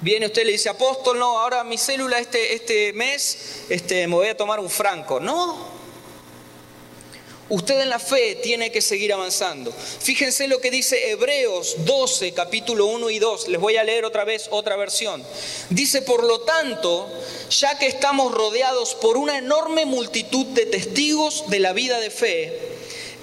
Viene 0.00 0.26
usted 0.26 0.42
y 0.42 0.44
le 0.46 0.52
dice, 0.52 0.68
apóstol, 0.68 1.18
no, 1.18 1.38
ahora 1.38 1.64
mi 1.64 1.76
célula 1.76 2.18
este, 2.18 2.54
este 2.54 2.92
mes 2.92 3.64
este, 3.68 4.06
me 4.06 4.14
voy 4.14 4.28
a 4.28 4.36
tomar 4.36 4.60
un 4.60 4.70
franco. 4.70 5.18
No. 5.18 5.77
Usted 7.50 7.80
en 7.80 7.88
la 7.88 7.98
fe 7.98 8.34
tiene 8.36 8.70
que 8.70 8.82
seguir 8.82 9.10
avanzando. 9.12 9.72
Fíjense 9.72 10.48
lo 10.48 10.60
que 10.60 10.70
dice 10.70 11.10
Hebreos 11.10 11.76
12, 11.78 12.32
capítulo 12.32 12.86
1 12.86 13.08
y 13.08 13.18
2. 13.18 13.48
Les 13.48 13.60
voy 13.60 13.76
a 13.78 13.84
leer 13.84 14.04
otra 14.04 14.24
vez 14.24 14.48
otra 14.50 14.76
versión. 14.76 15.24
Dice, 15.70 16.02
por 16.02 16.24
lo 16.24 16.40
tanto, 16.40 17.08
ya 17.48 17.78
que 17.78 17.86
estamos 17.86 18.32
rodeados 18.32 18.94
por 18.96 19.16
una 19.16 19.38
enorme 19.38 19.86
multitud 19.86 20.44
de 20.48 20.66
testigos 20.66 21.44
de 21.48 21.60
la 21.60 21.72
vida 21.72 22.00
de 22.00 22.10
fe, 22.10 22.58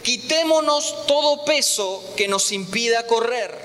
quitémonos 0.02 1.06
todo 1.06 1.46
peso 1.46 2.04
que 2.16 2.28
nos 2.28 2.52
impida 2.52 3.06
correr 3.06 3.65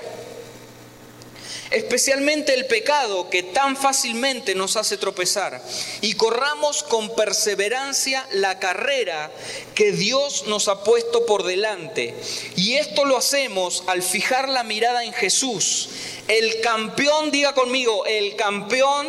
especialmente 1.71 2.53
el 2.53 2.65
pecado 2.65 3.29
que 3.29 3.43
tan 3.43 3.75
fácilmente 3.75 4.53
nos 4.55 4.75
hace 4.75 4.97
tropezar, 4.97 5.61
y 6.01 6.13
corramos 6.13 6.83
con 6.83 7.15
perseverancia 7.15 8.27
la 8.33 8.59
carrera 8.59 9.31
que 9.73 9.91
Dios 9.91 10.45
nos 10.47 10.67
ha 10.67 10.83
puesto 10.83 11.25
por 11.25 11.43
delante. 11.43 12.13
Y 12.55 12.75
esto 12.75 13.05
lo 13.05 13.17
hacemos 13.17 13.83
al 13.87 14.03
fijar 14.03 14.49
la 14.49 14.63
mirada 14.63 15.03
en 15.03 15.13
Jesús, 15.13 15.89
el 16.27 16.61
campeón, 16.61 17.31
diga 17.31 17.53
conmigo, 17.53 18.05
el 18.05 18.35
campeón 18.35 19.07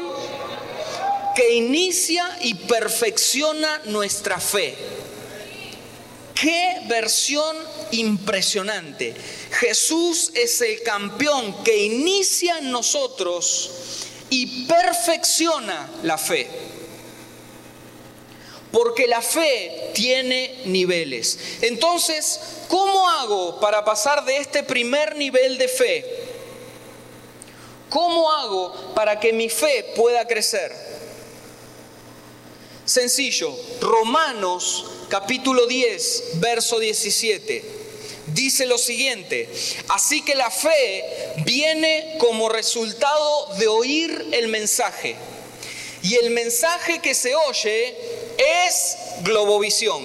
que 1.34 1.54
inicia 1.54 2.38
y 2.42 2.54
perfecciona 2.54 3.80
nuestra 3.84 4.38
fe. 4.38 5.01
Qué 6.42 6.80
versión 6.88 7.56
impresionante. 7.92 9.14
Jesús 9.60 10.32
es 10.34 10.60
el 10.60 10.82
campeón 10.82 11.62
que 11.62 11.84
inicia 11.84 12.58
en 12.58 12.72
nosotros 12.72 13.70
y 14.28 14.66
perfecciona 14.66 15.88
la 16.02 16.18
fe. 16.18 16.48
Porque 18.72 19.06
la 19.06 19.22
fe 19.22 19.92
tiene 19.94 20.62
niveles. 20.64 21.38
Entonces, 21.60 22.40
¿cómo 22.66 23.08
hago 23.08 23.60
para 23.60 23.84
pasar 23.84 24.24
de 24.24 24.38
este 24.38 24.64
primer 24.64 25.14
nivel 25.14 25.56
de 25.58 25.68
fe? 25.68 26.04
¿Cómo 27.88 28.32
hago 28.32 28.94
para 28.96 29.20
que 29.20 29.32
mi 29.32 29.48
fe 29.48 29.92
pueda 29.94 30.26
crecer? 30.26 30.72
Sencillo, 32.84 33.54
Romanos 33.80 34.86
capítulo 35.12 35.66
10, 35.66 36.40
verso 36.40 36.78
17. 36.78 37.62
Dice 38.28 38.64
lo 38.64 38.78
siguiente, 38.78 39.46
así 39.88 40.24
que 40.24 40.34
la 40.34 40.50
fe 40.50 41.04
viene 41.44 42.16
como 42.18 42.48
resultado 42.48 43.48
de 43.58 43.68
oír 43.68 44.28
el 44.32 44.48
mensaje. 44.48 45.14
Y 46.02 46.14
el 46.14 46.30
mensaje 46.30 47.00
que 47.00 47.12
se 47.12 47.34
oye 47.34 47.94
es 48.64 48.96
globovisión. 49.20 50.02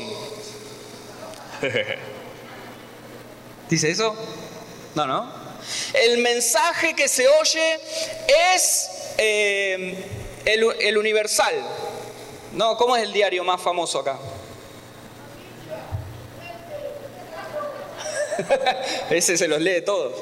¿Dice 3.70 3.90
eso? 3.90 4.14
No, 4.94 5.08
no. 5.08 5.32
El 5.94 6.18
mensaje 6.18 6.94
que 6.96 7.08
se 7.08 7.30
oye 7.30 7.80
es 8.54 8.90
eh, 9.18 9.96
el, 10.44 10.66
el 10.82 10.98
universal. 10.98 11.56
No, 12.52 12.76
¿cómo 12.76 12.98
es 12.98 13.04
el 13.04 13.14
diario 13.14 13.46
más 13.46 13.62
famoso 13.62 14.00
acá? 14.00 14.20
Ese 19.10 19.38
se 19.38 19.48
los 19.48 19.62
lee 19.62 19.82
todos. 19.86 20.14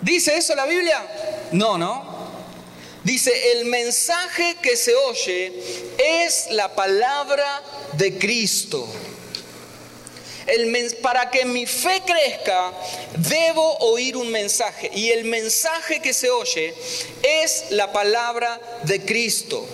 ¿Dice 0.00 0.36
eso 0.36 0.54
la 0.54 0.66
Biblia? 0.66 1.00
No, 1.52 1.78
no. 1.78 2.12
Dice, 3.04 3.52
el 3.52 3.64
mensaje 3.66 4.56
que 4.62 4.76
se 4.76 4.94
oye 4.94 5.52
es 6.24 6.48
la 6.50 6.74
palabra 6.74 7.62
de 7.94 8.16
Cristo. 8.18 8.86
El, 10.46 10.96
para 11.02 11.30
que 11.30 11.44
mi 11.44 11.66
fe 11.66 12.02
crezca, 12.04 12.72
debo 13.16 13.76
oír 13.78 14.16
un 14.16 14.28
mensaje. 14.30 14.90
Y 14.94 15.10
el 15.10 15.24
mensaje 15.24 16.00
que 16.00 16.12
se 16.12 16.30
oye 16.30 16.74
es 17.22 17.66
la 17.70 17.92
palabra 17.92 18.60
de 18.84 19.04
Cristo. 19.04 19.66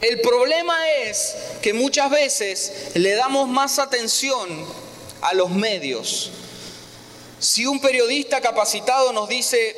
El 0.00 0.20
problema 0.20 0.76
es 1.02 1.34
que 1.60 1.72
muchas 1.72 2.10
veces 2.10 2.72
le 2.94 3.14
damos 3.14 3.48
más 3.48 3.78
atención 3.78 4.48
a 5.20 5.34
los 5.34 5.50
medios. 5.50 6.30
Si 7.40 7.66
un 7.66 7.80
periodista 7.80 8.40
capacitado 8.40 9.12
nos 9.12 9.28
dice, 9.28 9.76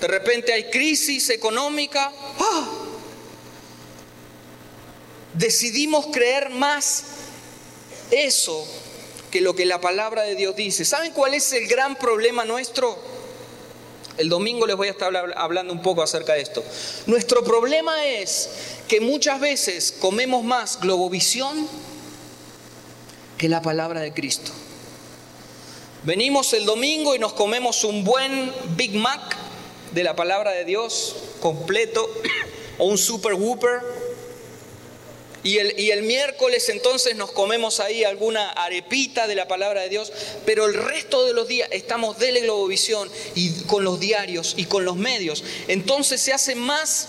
de 0.00 0.06
repente 0.06 0.52
hay 0.52 0.70
crisis 0.70 1.30
económica, 1.30 2.12
¡ah! 2.38 2.70
decidimos 5.34 6.06
creer 6.12 6.50
más 6.50 7.04
eso 8.10 8.66
que 9.32 9.40
lo 9.40 9.56
que 9.56 9.64
la 9.64 9.80
palabra 9.80 10.22
de 10.22 10.36
Dios 10.36 10.54
dice. 10.54 10.84
¿Saben 10.84 11.12
cuál 11.12 11.34
es 11.34 11.52
el 11.52 11.66
gran 11.66 11.96
problema 11.96 12.44
nuestro? 12.44 12.96
El 14.16 14.28
domingo 14.28 14.66
les 14.66 14.76
voy 14.76 14.88
a 14.88 14.92
estar 14.92 15.12
hablando 15.36 15.72
un 15.72 15.82
poco 15.82 16.02
acerca 16.02 16.34
de 16.34 16.42
esto. 16.42 16.62
Nuestro 17.06 17.42
problema 17.42 18.04
es 18.06 18.48
que 18.86 19.00
muchas 19.00 19.40
veces 19.40 19.94
comemos 19.98 20.44
más 20.44 20.80
globovisión 20.80 21.68
que 23.38 23.48
la 23.48 23.60
palabra 23.60 24.00
de 24.00 24.12
Cristo. 24.12 24.52
Venimos 26.04 26.52
el 26.52 26.64
domingo 26.64 27.14
y 27.14 27.18
nos 27.18 27.32
comemos 27.32 27.82
un 27.82 28.04
buen 28.04 28.52
Big 28.76 28.94
Mac 28.94 29.36
de 29.92 30.04
la 30.04 30.14
palabra 30.14 30.52
de 30.52 30.64
Dios 30.64 31.16
completo 31.40 32.08
o 32.78 32.86
un 32.86 32.98
Super 32.98 33.34
Whooper 33.34 33.80
y 35.44 35.58
el, 35.90 36.02
miércoles 36.04 36.70
entonces 36.70 37.16
nos 37.16 37.30
comemos 37.30 37.78
ahí 37.78 38.02
alguna 38.02 38.50
arepita 38.52 39.26
de 39.26 39.34
la 39.34 39.46
palabra 39.46 39.82
de 39.82 39.90
Dios, 39.90 40.10
pero 40.46 40.64
el 40.64 40.72
resto 40.72 41.26
de 41.26 41.34
los 41.34 41.46
días 41.46 41.68
estamos 41.70 42.18
de 42.18 42.32
la 42.32 42.40
Globovisión 42.40 43.10
y 43.34 43.50
con 43.64 43.84
los 43.84 44.00
diarios 44.00 44.54
y 44.56 44.64
con 44.64 44.86
los 44.86 44.96
medios. 44.96 45.44
Entonces 45.68 46.22
se 46.22 46.32
hace 46.32 46.54
más 46.54 47.08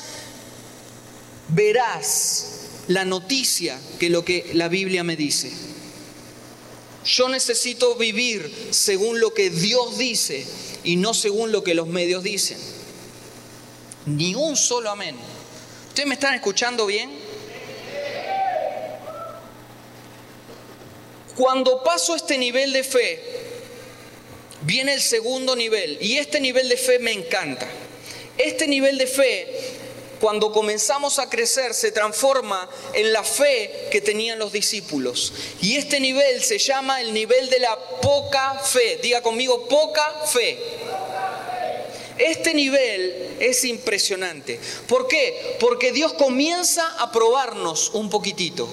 veraz 1.47 2.47
la 2.89 3.05
noticia 3.05 3.79
que 3.99 4.09
lo 4.09 4.25
que 4.25 4.51
la 4.53 4.67
Biblia 4.67 5.05
me 5.05 5.15
dice. 5.15 5.49
Yo 7.05 7.29
necesito 7.29 7.95
vivir 7.95 8.53
según 8.71 9.21
lo 9.21 9.33
que 9.33 9.49
Dios 9.49 9.97
dice 9.97 10.45
y 10.83 10.97
no 10.97 11.13
según 11.13 11.53
lo 11.53 11.63
que 11.63 11.73
los 11.73 11.87
medios 11.87 12.21
dicen. 12.21 12.57
Ni 14.07 14.35
un 14.35 14.57
solo 14.57 14.89
amén. 14.89 15.15
¿Ustedes 15.87 16.09
me 16.09 16.15
están 16.15 16.33
escuchando 16.33 16.85
bien? 16.85 17.24
Cuando 21.35 21.83
paso 21.83 22.15
este 22.15 22.37
nivel 22.37 22.73
de 22.73 22.83
fe, 22.83 23.21
viene 24.61 24.93
el 24.93 25.01
segundo 25.01 25.55
nivel 25.55 25.97
y 26.01 26.17
este 26.17 26.39
nivel 26.39 26.69
de 26.69 26.77
fe 26.77 26.99
me 26.99 27.11
encanta. 27.11 27.67
Este 28.37 28.67
nivel 28.67 28.97
de 28.97 29.07
fe 29.07 29.75
cuando 30.19 30.51
comenzamos 30.51 31.19
a 31.19 31.29
crecer, 31.29 31.73
se 31.73 31.91
transforma 31.91 32.69
en 32.93 33.13
la 33.13 33.23
fe 33.23 33.89
que 33.91 34.01
tenían 34.01 34.39
los 34.39 34.51
discípulos. 34.51 35.33
Y 35.61 35.75
este 35.75 35.99
nivel 35.99 36.41
se 36.41 36.57
llama 36.57 37.01
el 37.01 37.13
nivel 37.13 37.49
de 37.49 37.59
la 37.59 37.77
poca 38.01 38.59
fe. 38.59 38.97
Diga 39.01 39.21
conmigo, 39.21 39.67
poca 39.67 40.21
fe. 40.25 40.57
Este 42.17 42.53
nivel 42.53 43.35
es 43.39 43.65
impresionante. 43.65 44.59
¿Por 44.87 45.07
qué? 45.07 45.57
Porque 45.59 45.91
Dios 45.91 46.13
comienza 46.13 46.87
a 46.97 47.11
probarnos 47.11 47.91
un 47.93 48.09
poquitito. 48.09 48.67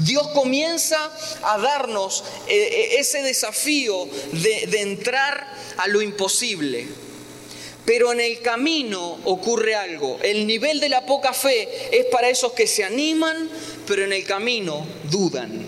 Dios 0.00 0.28
comienza 0.28 1.10
a 1.42 1.58
darnos 1.58 2.24
eh, 2.48 2.56
eh, 2.56 3.00
ese 3.00 3.22
desafío 3.22 4.08
de, 4.32 4.80
entrar 4.80 5.46
a 5.76 5.88
lo 5.88 6.00
imposible. 6.00 6.86
Pero 7.84 8.12
en 8.12 8.20
el 8.20 8.40
camino 8.40 9.18
ocurre 9.24 9.74
algo. 9.74 10.18
El 10.22 10.46
nivel 10.46 10.80
de 10.80 10.88
la 10.88 11.04
poca 11.06 11.32
fe 11.32 11.68
es 11.90 12.06
para 12.06 12.28
esos 12.28 12.52
que 12.52 12.66
se 12.66 12.84
animan, 12.84 13.50
pero 13.86 14.04
en 14.04 14.12
el 14.12 14.24
camino 14.24 14.86
dudan. 15.10 15.66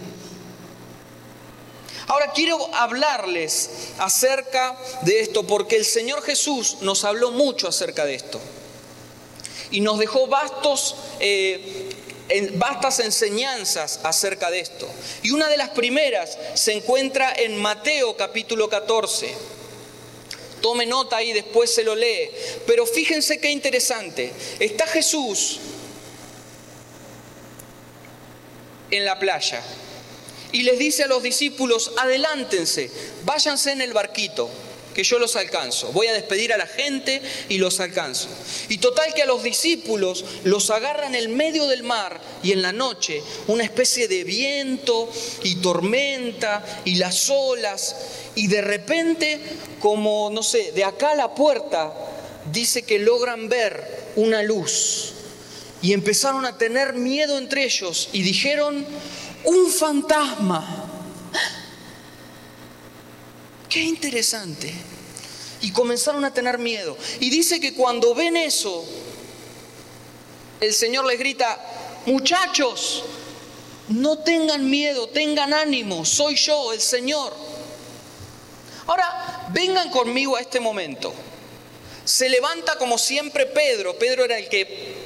Ahora 2.06 2.32
quiero 2.32 2.74
hablarles 2.74 3.70
acerca 3.98 4.76
de 5.02 5.20
esto, 5.20 5.46
porque 5.46 5.76
el 5.76 5.84
Señor 5.84 6.22
Jesús 6.22 6.78
nos 6.80 7.04
habló 7.04 7.30
mucho 7.30 7.68
acerca 7.68 8.04
de 8.04 8.14
esto. 8.14 8.40
Y 9.70 9.80
nos 9.80 9.98
dejó 9.98 10.26
vastos, 10.26 10.96
eh, 11.20 11.88
vastas 12.54 13.00
enseñanzas 13.00 14.00
acerca 14.02 14.50
de 14.50 14.60
esto. 14.60 14.88
Y 15.22 15.30
una 15.30 15.48
de 15.48 15.56
las 15.56 15.70
primeras 15.70 16.38
se 16.54 16.72
encuentra 16.72 17.32
en 17.36 17.56
Mateo 17.60 18.16
capítulo 18.16 18.68
14. 18.68 19.34
Tome 20.60 20.86
nota 20.86 21.16
ahí, 21.16 21.32
después 21.32 21.74
se 21.74 21.82
lo 21.82 21.94
lee. 21.94 22.30
Pero 22.66 22.86
fíjense 22.86 23.40
qué 23.40 23.50
interesante. 23.50 24.32
Está 24.60 24.86
Jesús 24.86 25.58
en 28.90 29.04
la 29.04 29.18
playa 29.18 29.62
y 30.52 30.62
les 30.62 30.78
dice 30.78 31.04
a 31.04 31.06
los 31.06 31.22
discípulos, 31.22 31.92
adelántense, 31.96 32.90
váyanse 33.24 33.72
en 33.72 33.80
el 33.80 33.92
barquito, 33.92 34.50
que 34.94 35.04
yo 35.04 35.18
los 35.18 35.37
alcanzo. 35.37 35.92
Voy 35.92 36.06
a 36.06 36.12
despedir 36.12 36.52
a 36.52 36.58
la 36.58 36.66
gente 36.66 37.22
y 37.49 37.58
los 37.58 37.80
alcanzo. 37.80 38.28
Y 38.68 38.78
total 38.78 39.12
que 39.14 39.22
a 39.22 39.26
los 39.26 39.42
discípulos 39.42 40.25
los 40.44 40.70
agarran 40.70 41.14
en 41.14 41.22
el 41.22 41.28
medio 41.28 41.66
del 41.66 41.82
mar 41.82 42.20
y 42.42 42.52
en 42.52 42.62
la 42.62 42.72
noche 42.72 43.22
una 43.46 43.64
especie 43.64 44.08
de 44.08 44.25
viento 44.25 45.11
y 45.42 45.56
tormenta 45.56 46.82
y 46.84 46.96
las 46.96 47.30
olas. 47.30 47.96
Y 48.34 48.46
de 48.46 48.62
repente, 48.62 49.40
como, 49.80 50.30
no 50.30 50.42
sé, 50.42 50.72
de 50.72 50.84
acá 50.84 51.11
a 51.11 51.16
la 51.16 51.34
puerta, 51.34 51.92
dice 52.50 52.82
que 52.82 52.99
logran 52.99 53.49
ver 53.49 54.12
una 54.16 54.42
luz. 54.42 55.12
Y 55.80 55.92
empezaron 55.92 56.44
a 56.46 56.58
tener 56.58 56.92
miedo 56.94 57.38
entre 57.38 57.64
ellos 57.64 58.08
y 58.12 58.22
dijeron, 58.22 58.87
un 59.44 59.70
fantasma. 59.70 60.88
Qué 63.72 63.80
interesante. 63.80 64.70
Y 65.62 65.72
comenzaron 65.72 66.22
a 66.26 66.34
tener 66.34 66.58
miedo. 66.58 66.94
Y 67.20 67.30
dice 67.30 67.58
que 67.58 67.72
cuando 67.72 68.14
ven 68.14 68.36
eso, 68.36 68.84
el 70.60 70.74
Señor 70.74 71.06
les 71.06 71.18
grita, 71.18 71.58
muchachos, 72.04 73.02
no 73.88 74.18
tengan 74.18 74.68
miedo, 74.68 75.08
tengan 75.08 75.54
ánimo, 75.54 76.04
soy 76.04 76.36
yo, 76.36 76.74
el 76.74 76.82
Señor. 76.82 77.34
Ahora, 78.88 79.48
vengan 79.52 79.88
conmigo 79.88 80.36
a 80.36 80.40
este 80.40 80.60
momento. 80.60 81.14
Se 82.04 82.28
levanta 82.28 82.76
como 82.76 82.98
siempre 82.98 83.46
Pedro, 83.46 83.98
Pedro 83.98 84.26
era 84.26 84.36
el 84.36 84.50
que 84.50 84.96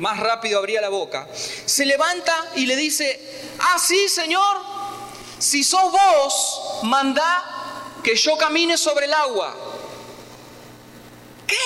más 0.00 0.18
rápido 0.18 0.58
abría 0.58 0.80
la 0.80 0.88
boca. 0.88 1.28
Se 1.66 1.86
levanta 1.86 2.34
y 2.56 2.66
le 2.66 2.74
dice, 2.74 3.20
ah, 3.60 3.76
sí, 3.78 4.08
Señor, 4.08 4.56
si 5.38 5.62
sos 5.62 5.92
vos, 5.92 6.80
manda 6.82 7.57
que 8.08 8.16
yo 8.16 8.38
camine 8.38 8.78
sobre 8.78 9.04
el 9.04 9.12
agua. 9.12 9.54
¿Qué? 11.46 11.56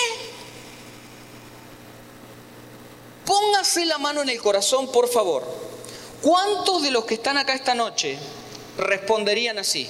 Póngase 3.25 3.85
la 3.85 3.97
mano 3.97 4.23
en 4.23 4.27
el 4.27 4.41
corazón, 4.41 4.91
por 4.91 5.07
favor. 5.07 5.47
¿Cuántos 6.21 6.83
de 6.83 6.91
los 6.91 7.05
que 7.05 7.13
están 7.13 7.37
acá 7.37 7.53
esta 7.53 7.73
noche 7.73 8.17
responderían 8.77 9.57
así? 9.57 9.87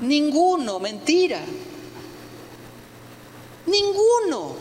Ninguno, 0.00 0.80
mentira. 0.80 1.40
Ninguno. 3.64 4.54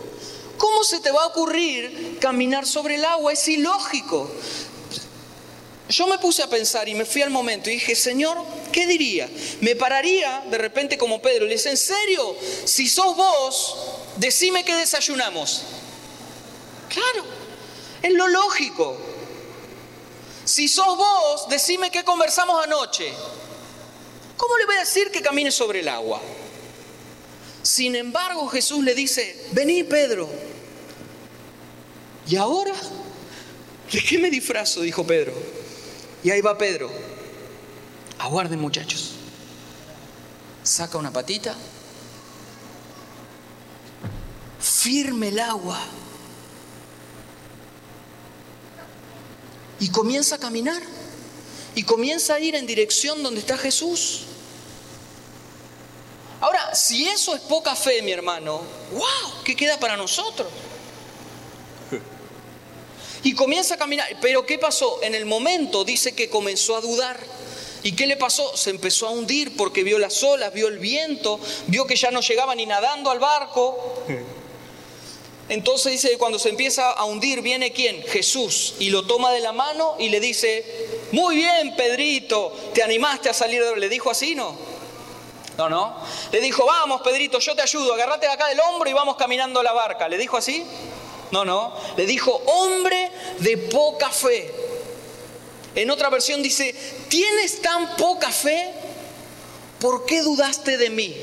¿Cómo 0.57 0.85
se 0.85 1.01
te 1.01 1.11
va 1.11 1.23
a 1.23 1.27
ocurrir 1.27 2.17
caminar 2.21 2.65
sobre 2.65 2.95
el 2.95 3.03
agua? 3.03 3.33
Es 3.33 3.45
ilógico. 3.49 4.31
Yo 5.89 6.07
me 6.07 6.17
puse 6.17 6.43
a 6.43 6.49
pensar 6.49 6.87
y 6.87 6.95
me 6.95 7.03
fui 7.03 7.23
al 7.23 7.29
momento 7.29 7.69
y 7.69 7.73
dije, 7.73 7.93
Señor, 7.93 8.37
¿qué 8.77 8.85
diría? 8.85 9.27
Me 9.61 9.75
pararía 9.75 10.43
de 10.51 10.57
repente 10.59 10.99
como 10.99 11.19
Pedro 11.19 11.47
le 11.47 11.53
dice, 11.53 11.71
¿en 11.71 11.77
serio? 11.77 12.37
Si 12.65 12.87
sos 12.87 13.17
vos, 13.17 13.75
decime 14.17 14.63
qué 14.63 14.75
desayunamos. 14.75 15.63
Claro, 16.87 17.25
es 18.03 18.13
lo 18.13 18.27
lógico. 18.27 18.95
Si 20.45 20.67
sos 20.67 20.95
vos, 20.95 21.49
decime 21.49 21.89
qué 21.89 22.03
conversamos 22.03 22.63
anoche. 22.63 23.11
¿Cómo 24.37 24.55
le 24.59 24.67
voy 24.67 24.75
a 24.75 24.81
decir 24.81 25.09
que 25.09 25.23
camine 25.23 25.49
sobre 25.51 25.79
el 25.79 25.87
agua? 25.87 26.21
Sin 27.63 27.95
embargo, 27.95 28.47
Jesús 28.47 28.83
le 28.83 28.93
dice, 28.93 29.47
vení 29.53 29.85
Pedro. 29.85 30.29
¿Y 32.27 32.35
ahora? 32.35 32.75
¿De 33.91 34.03
qué 34.03 34.19
me 34.19 34.29
disfrazo? 34.29 34.81
dijo 34.81 35.03
Pedro. 35.03 35.33
Y 36.23 36.29
ahí 36.29 36.41
va 36.41 36.55
Pedro. 36.59 37.16
Aguarden 38.19 38.59
muchachos. 38.59 39.11
Saca 40.63 40.97
una 40.97 41.11
patita. 41.11 41.55
Firme 44.59 45.29
el 45.29 45.39
agua. 45.39 45.79
Y 49.79 49.89
comienza 49.89 50.35
a 50.35 50.39
caminar. 50.39 50.81
Y 51.75 51.83
comienza 51.83 52.35
a 52.35 52.39
ir 52.39 52.55
en 52.55 52.65
dirección 52.65 53.21
donde 53.21 53.39
está 53.39 53.57
Jesús. 53.57 54.23
Ahora, 56.39 56.73
si 56.75 57.07
eso 57.07 57.35
es 57.35 57.41
poca 57.41 57.75
fe, 57.75 58.01
mi 58.01 58.11
hermano, 58.11 58.61
wow, 58.91 59.43
¿qué 59.43 59.55
queda 59.55 59.79
para 59.79 59.97
nosotros? 59.97 60.47
Y 63.23 63.33
comienza 63.33 63.75
a 63.75 63.77
caminar. 63.77 64.07
Pero 64.21 64.45
¿qué 64.45 64.57
pasó? 64.57 65.01
En 65.01 65.15
el 65.15 65.25
momento 65.25 65.83
dice 65.83 66.13
que 66.13 66.29
comenzó 66.29 66.75
a 66.75 66.81
dudar. 66.81 67.19
¿Y 67.83 67.93
qué 67.93 68.07
le 68.07 68.17
pasó? 68.17 68.55
Se 68.55 68.69
empezó 68.69 69.07
a 69.07 69.11
hundir 69.11 69.55
porque 69.55 69.83
vio 69.83 69.99
las 69.99 70.21
olas, 70.23 70.53
vio 70.53 70.67
el 70.67 70.79
viento, 70.79 71.39
vio 71.67 71.85
que 71.85 71.95
ya 71.95 72.11
no 72.11 72.21
llegaba 72.21 72.55
ni 72.55 72.65
nadando 72.65 73.11
al 73.11 73.19
barco. 73.19 74.03
Entonces 75.49 75.93
dice 75.93 76.09
que 76.09 76.17
cuando 76.17 76.39
se 76.39 76.49
empieza 76.49 76.91
a 76.91 77.05
hundir 77.05 77.41
viene 77.41 77.71
quién? 77.71 78.03
Jesús. 78.03 78.75
Y 78.79 78.89
lo 78.89 79.05
toma 79.05 79.31
de 79.31 79.39
la 79.39 79.53
mano 79.53 79.95
y 79.97 80.09
le 80.09 80.19
dice, 80.19 80.65
muy 81.11 81.37
bien 81.37 81.75
Pedrito, 81.75 82.53
te 82.73 82.83
animaste 82.83 83.29
a 83.29 83.33
salir 83.33 83.63
de... 83.63 83.77
¿Le 83.77 83.87
dijo 83.87 84.11
así, 84.11 84.35
no? 84.35 84.55
No, 85.57 85.69
no. 85.69 85.95
Le 86.31 86.41
dijo, 86.41 86.65
vamos 86.65 87.01
Pedrito, 87.01 87.39
yo 87.39 87.55
te 87.55 87.61
ayudo, 87.61 87.93
agarrate 87.93 88.27
de 88.27 88.33
acá 88.33 88.47
del 88.47 88.59
hombro 88.59 88.89
y 88.89 88.93
vamos 88.93 89.15
caminando 89.15 89.61
a 89.61 89.63
la 89.63 89.71
barca. 89.71 90.09
¿Le 90.09 90.17
dijo 90.17 90.35
así? 90.35 90.65
No, 91.31 91.45
no. 91.45 91.73
Le 91.95 92.05
dijo, 92.05 92.31
hombre 92.45 93.11
de 93.39 93.57
poca 93.57 94.09
fe. 94.09 94.53
En 95.77 95.91
otra 95.91 96.09
versión 96.09 96.41
dice, 96.41 96.73
¿tienes 97.07 97.61
tan 97.61 97.95
poca 97.97 98.31
fe? 98.31 98.71
¿Por 99.79 100.07
qué 100.07 100.23
dudaste 100.23 100.75
de 100.75 100.89
mí? 100.89 101.15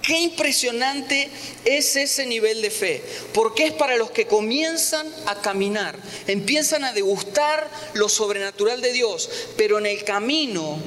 Qué 0.00 0.20
impresionante 0.20 1.28
es 1.64 1.96
ese 1.96 2.24
nivel 2.26 2.62
de 2.62 2.70
fe, 2.70 3.02
porque 3.34 3.66
es 3.66 3.72
para 3.72 3.96
los 3.96 4.12
que 4.12 4.28
comienzan 4.28 5.04
a 5.26 5.40
caminar, 5.40 5.98
empiezan 6.28 6.84
a 6.84 6.92
degustar 6.92 7.68
lo 7.94 8.08
sobrenatural 8.08 8.80
de 8.80 8.92
Dios, 8.92 9.28
pero 9.56 9.80
en 9.80 9.86
el 9.86 10.04
camino 10.04 10.78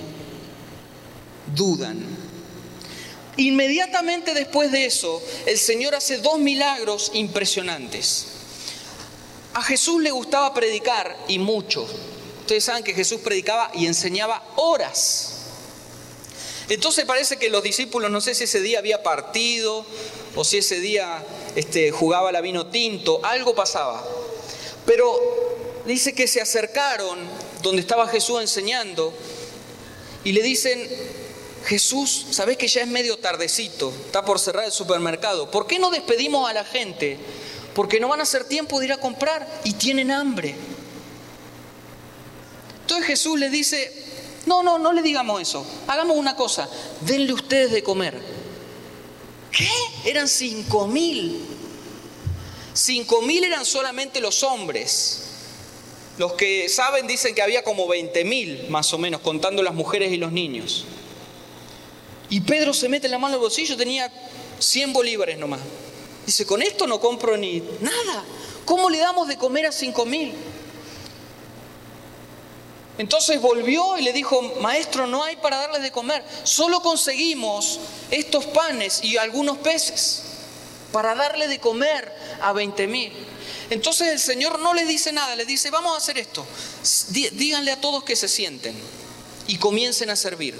dudan. 1.53 2.01
Inmediatamente 3.35 4.33
después 4.33 4.71
de 4.71 4.85
eso, 4.85 5.21
el 5.45 5.57
Señor 5.57 5.95
hace 5.95 6.19
dos 6.19 6.39
milagros 6.39 7.11
impresionantes. 7.13 8.34
A 9.55 9.63
Jesús 9.63 10.01
le 10.01 10.11
gustaba 10.11 10.53
predicar 10.53 11.15
y 11.29 11.39
mucho. 11.39 11.87
Ustedes 12.41 12.65
saben 12.65 12.83
que 12.83 12.93
Jesús 12.93 13.21
predicaba 13.21 13.71
y 13.73 13.85
enseñaba 13.85 14.43
horas. 14.57 15.31
Entonces 16.67 17.05
parece 17.05 17.37
que 17.37 17.49
los 17.49 17.63
discípulos, 17.63 18.11
no 18.11 18.19
sé 18.19 18.35
si 18.35 18.43
ese 18.43 18.59
día 18.59 18.79
había 18.79 19.01
partido 19.01 19.85
o 20.35 20.43
si 20.43 20.57
ese 20.57 20.81
día 20.81 21.23
este, 21.55 21.91
jugaba 21.91 22.33
la 22.33 22.41
vino 22.41 22.67
tinto, 22.67 23.21
algo 23.23 23.55
pasaba. 23.55 24.05
Pero 24.85 25.17
dice 25.85 26.13
que 26.13 26.27
se 26.27 26.41
acercaron 26.41 27.17
donde 27.61 27.81
estaba 27.81 28.09
Jesús 28.09 28.41
enseñando 28.41 29.13
y 30.25 30.33
le 30.33 30.41
dicen, 30.41 30.85
Jesús, 31.63 32.25
sabes 32.31 32.57
que 32.57 32.67
ya 32.67 32.81
es 32.81 32.87
medio 32.87 33.17
tardecito, 33.19 33.93
está 34.05 34.25
por 34.25 34.37
cerrar 34.37 34.65
el 34.65 34.73
supermercado. 34.73 35.49
¿Por 35.49 35.65
qué 35.65 35.79
no 35.79 35.91
despedimos 35.91 36.49
a 36.49 36.53
la 36.53 36.65
gente? 36.65 37.17
Porque 37.75 37.99
no 37.99 38.07
van 38.07 38.21
a 38.21 38.23
hacer 38.23 38.45
tiempo 38.45 38.79
de 38.79 38.87
ir 38.87 38.93
a 38.93 38.97
comprar 38.97 39.47
y 39.63 39.73
tienen 39.73 40.09
hambre. 40.09 40.55
Entonces 42.81 43.05
Jesús 43.05 43.37
les 43.37 43.51
dice, 43.51 43.91
no, 44.45 44.63
no, 44.63 44.79
no 44.79 44.93
le 44.93 45.01
digamos 45.01 45.41
eso. 45.41 45.65
Hagamos 45.87 46.17
una 46.17 46.35
cosa, 46.35 46.67
denle 47.01 47.33
ustedes 47.33 47.71
de 47.71 47.83
comer. 47.83 48.19
¿Qué? 49.51 49.69
Eran 50.05 50.27
cinco 50.27 50.87
mil. 50.87 51.45
Cinco 52.73 53.21
mil 53.21 53.43
eran 53.43 53.65
solamente 53.65 54.21
los 54.21 54.41
hombres. 54.43 55.21
Los 56.17 56.33
que 56.33 56.69
saben 56.69 57.07
dicen 57.07 57.35
que 57.35 57.41
había 57.41 57.63
como 57.63 57.87
20 57.87 58.23
mil, 58.23 58.69
más 58.69 58.93
o 58.93 58.97
menos, 58.97 59.19
contando 59.19 59.61
las 59.61 59.73
mujeres 59.73 60.13
y 60.13 60.17
los 60.17 60.31
niños. 60.31 60.85
Y 62.29 62.41
Pedro 62.41 62.73
se 62.73 62.87
mete 62.87 63.09
la 63.09 63.17
mano 63.17 63.35
el 63.35 63.41
bolsillo, 63.41 63.75
tenía 63.75 64.09
100 64.59 64.93
bolívares 64.93 65.37
nomás. 65.37 65.59
Dice, 66.25 66.45
con 66.45 66.61
esto 66.61 66.87
no 66.87 66.99
compro 66.99 67.37
ni 67.37 67.61
nada. 67.81 68.23
¿Cómo 68.65 68.89
le 68.89 68.97
damos 68.97 69.27
de 69.27 69.37
comer 69.37 69.67
a 69.67 69.71
cinco 69.71 70.05
mil? 70.05 70.33
Entonces 72.97 73.41
volvió 73.41 73.97
y 73.97 74.03
le 74.03 74.13
dijo, 74.13 74.41
maestro, 74.61 75.05
no 75.05 75.23
hay 75.23 75.35
para 75.35 75.57
darles 75.57 75.81
de 75.81 75.91
comer. 75.91 76.23
Solo 76.43 76.81
conseguimos 76.81 77.79
estos 78.09 78.45
panes 78.45 79.03
y 79.03 79.17
algunos 79.17 79.57
peces 79.57 80.23
para 80.91 81.13
darle 81.13 81.47
de 81.47 81.59
comer 81.59 82.11
a 82.41 82.53
20 82.53 82.87
mil. 82.87 83.11
Entonces 83.69 84.07
el 84.07 84.19
Señor 84.19 84.59
no 84.59 84.73
le 84.73 84.85
dice 84.85 85.11
nada, 85.11 85.35
le 85.35 85.45
dice, 85.45 85.69
vamos 85.71 85.93
a 85.93 85.97
hacer 85.97 86.17
esto. 86.17 86.45
Díganle 87.09 87.71
a 87.71 87.81
todos 87.81 88.03
que 88.03 88.15
se 88.15 88.29
sienten 88.29 88.75
y 89.47 89.57
comiencen 89.57 90.09
a 90.09 90.15
servir. 90.15 90.55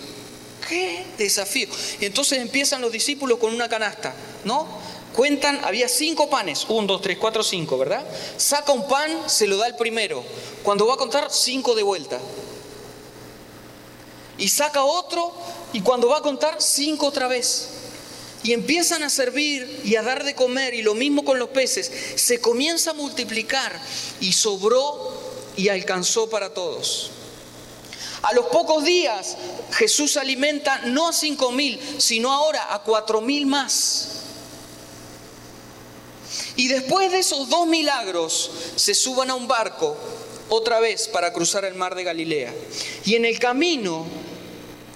¡Qué 0.68 1.06
desafío! 1.18 1.70
Y 2.02 2.06
entonces 2.06 2.40
empiezan 2.40 2.82
los 2.82 2.92
discípulos 2.92 3.38
con 3.40 3.54
una 3.54 3.70
canasta, 3.70 4.14
¿no? 4.44 4.68
Cuentan, 5.16 5.64
había 5.64 5.88
cinco 5.88 6.30
panes, 6.30 6.66
un, 6.68 6.86
dos, 6.88 7.02
tres, 7.02 7.18
cuatro, 7.18 7.42
cinco, 7.42 7.78
¿verdad? 7.78 8.06
Saca 8.36 8.74
un 8.74 8.86
pan, 8.86 9.30
se 9.30 9.48
lo 9.48 9.56
da 9.56 9.68
el 9.68 9.76
primero. 9.78 10.22
Cuando 10.62 10.88
va 10.88 10.96
a 10.96 10.98
contar, 10.98 11.32
cinco 11.32 11.74
de 11.74 11.84
vuelta. 11.84 12.20
Y 14.38 14.50
saca 14.50 14.84
otro, 14.84 15.32
y 15.72 15.80
cuando 15.80 16.10
va 16.10 16.18
a 16.18 16.22
contar, 16.22 16.62
cinco 16.62 17.08
otra 17.08 17.30
vez. 17.30 17.70
Y 18.44 18.52
empiezan 18.52 19.04
a 19.04 19.10
servir 19.10 19.84
y 19.86 19.96
a 19.96 20.02
dar 20.02 20.26
de 20.26 20.36
comer, 20.36 20.74
y 20.74 20.82
lo 20.82 20.94
mismo 20.94 21.24
con 21.24 21.40
los 21.40 21.48
peces. 21.48 21.90
Se 22.18 22.42
comienza 22.42 22.92
a 22.92 22.94
multiplicar, 22.94 23.80
y 24.20 24.34
sobró 24.34 25.14
y 25.56 25.70
alcanzó 25.70 26.30
para 26.30 26.54
todos. 26.54 27.12
A 28.22 28.34
los 28.34 28.48
pocos 28.48 28.84
días 28.84 29.38
Jesús 29.72 30.18
alimenta 30.18 30.80
no 30.88 31.08
a 31.08 31.14
cinco 31.14 31.54
mil, 31.54 31.80
sino 32.00 32.34
ahora 32.34 32.74
a 32.74 32.84
cuatro 32.84 33.22
mil 33.22 33.46
más. 33.46 34.25
Y 36.56 36.68
después 36.68 37.12
de 37.12 37.20
esos 37.20 37.50
dos 37.50 37.68
milagros, 37.68 38.52
se 38.76 38.94
suban 38.94 39.30
a 39.30 39.36
un 39.36 39.48
barco 39.48 39.98
otra 40.50 40.80
vez 40.80 41.08
para 41.08 41.34
cruzar 41.34 41.66
el 41.66 41.76
mar 41.76 41.96
de 41.96 42.04
Galilea. 42.04 42.54
Y 43.04 43.16
en 43.16 43.26
el 43.26 43.40
camino, 43.40 44.06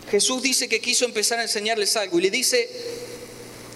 Jesús 0.10 0.42
dice 0.42 0.70
que 0.70 0.80
quiso 0.80 1.06
empezar 1.06 1.40
a 1.40 1.44
enseñarles 1.44 1.98
algo 1.98 2.20
y 2.20 2.22
le 2.22 2.32
dice, 2.32 2.70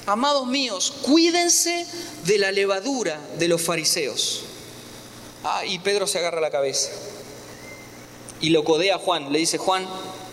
amados 0.06 0.48
míos, 0.48 0.93
cuídense 1.02 1.86
de 2.26 2.38
la 2.38 2.52
levadura 2.52 3.19
de 3.38 3.48
los 3.48 3.62
fariseos. 3.62 4.43
Ah, 5.43 5.65
y 5.65 5.80
Pedro 5.80 6.08
se 6.08 6.19
agarra 6.19 6.39
la 6.39 6.52
cabeza 6.52 6.89
y 8.39 8.50
lo 8.50 8.63
codea 8.63 8.96
a 8.96 9.00
Juan. 9.00 9.32
Le 9.34 9.39
dice, 9.39 9.58
Juan, 9.58 9.86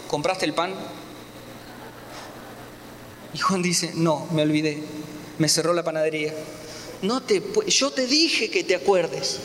¿compraste 0.08 0.44
el 0.44 0.54
pan? 0.54 0.72
Y 3.34 3.38
Juan 3.38 3.62
dice, 3.62 3.92
no, 3.94 4.26
me 4.30 4.42
olvidé, 4.42 4.82
me 5.38 5.48
cerró 5.48 5.72
la 5.72 5.82
panadería 5.82 6.32
no 7.02 7.22
te, 7.22 7.42
yo 7.66 7.90
te 7.90 8.06
dije 8.06 8.50
que 8.50 8.64
te 8.64 8.74
acuerdes. 8.74 9.38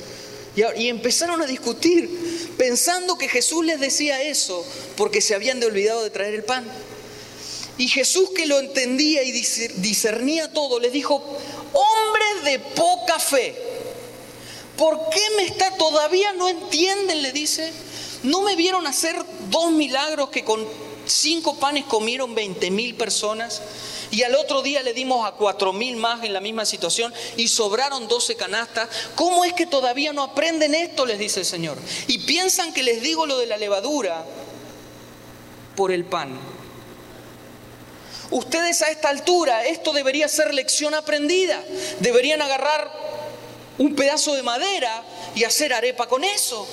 Y, 0.56 0.88
empezaron 0.88 1.42
a 1.42 1.46
discutir, 1.46 2.54
pensando 2.58 3.18
que 3.18 3.28
Jesús 3.28 3.66
les 3.66 3.80
decía 3.80 4.22
eso 4.22 4.66
porque 4.96 5.20
se 5.20 5.36
habían 5.36 5.60
de 5.60 5.66
olvidado 5.66 6.04
de 6.04 6.10
traer 6.10 6.34
el 6.34 6.44
pan. 6.44 6.66
Y 7.78 7.90
Jesús 7.90 8.30
que 8.34 8.46
lo 8.46 8.60
entendía 8.60 9.24
y 9.24 9.32
discernía 9.34 10.54
todo, 10.54 10.80
les 10.80 10.94
dijo, 10.94 11.16
hombres 11.74 12.46
de 12.46 12.60
poca 12.60 13.20
fe, 13.20 13.54
¿por 14.78 15.10
qué 15.10 15.22
me 15.36 15.46
está, 15.46 15.76
todavía 15.76 16.32
no 16.34 16.48
entienden? 16.48 17.22
Le 17.22 17.34
dice, 17.34 17.74
¿no 18.24 18.42
me 18.42 18.56
vieron 18.56 18.88
hacer 18.88 19.18
dos 19.50 19.74
milagros 19.74 20.30
que 20.30 20.46
con 20.46 20.66
cinco 21.06 21.60
panes 21.60 21.84
comieron 21.84 22.34
20 22.34 22.72
mil 22.72 22.96
personas? 22.96 23.62
Y 24.16 24.24
al 24.24 24.34
otro 24.36 24.62
día 24.62 24.82
le 24.82 24.94
dimos 24.94 25.28
a 25.28 25.34
cuatro 25.34 25.74
mil 25.74 25.98
más 25.98 26.24
en 26.24 26.32
la 26.32 26.40
misma 26.40 26.64
situación 26.64 27.14
y 27.36 27.50
sobraron 27.50 28.08
doce 28.08 28.38
canastas. 28.38 28.88
¿Cómo 29.14 29.44
es 29.44 29.52
que 29.52 29.66
todavía 29.66 30.14
no 30.14 30.24
aprenden 30.24 30.74
esto? 30.74 31.06
Les 31.06 31.20
dice 31.20 31.42
el 31.42 31.46
Señor. 31.46 31.78
Y 32.08 32.20
piensan 32.20 32.72
que 32.72 32.82
les 32.82 33.02
digo 33.02 33.26
lo 33.26 33.38
de 33.38 33.46
la 33.46 33.58
levadura 33.58 34.24
por 35.76 35.92
el 35.92 36.06
pan. 36.06 36.40
Ustedes 38.32 38.82
a 38.84 38.90
esta 38.90 39.10
altura, 39.10 39.66
esto 39.66 39.92
debería 39.92 40.30
ser 40.30 40.54
lección 40.54 40.94
aprendida. 40.94 41.62
Deberían 42.00 42.42
agarrar 42.42 42.90
un 43.78 43.96
pedazo 43.96 44.34
de 44.34 44.44
madera 44.44 45.04
y 45.36 45.44
hacer 45.44 45.74
arepa 45.74 46.08
con 46.08 46.24
eso. 46.24 46.66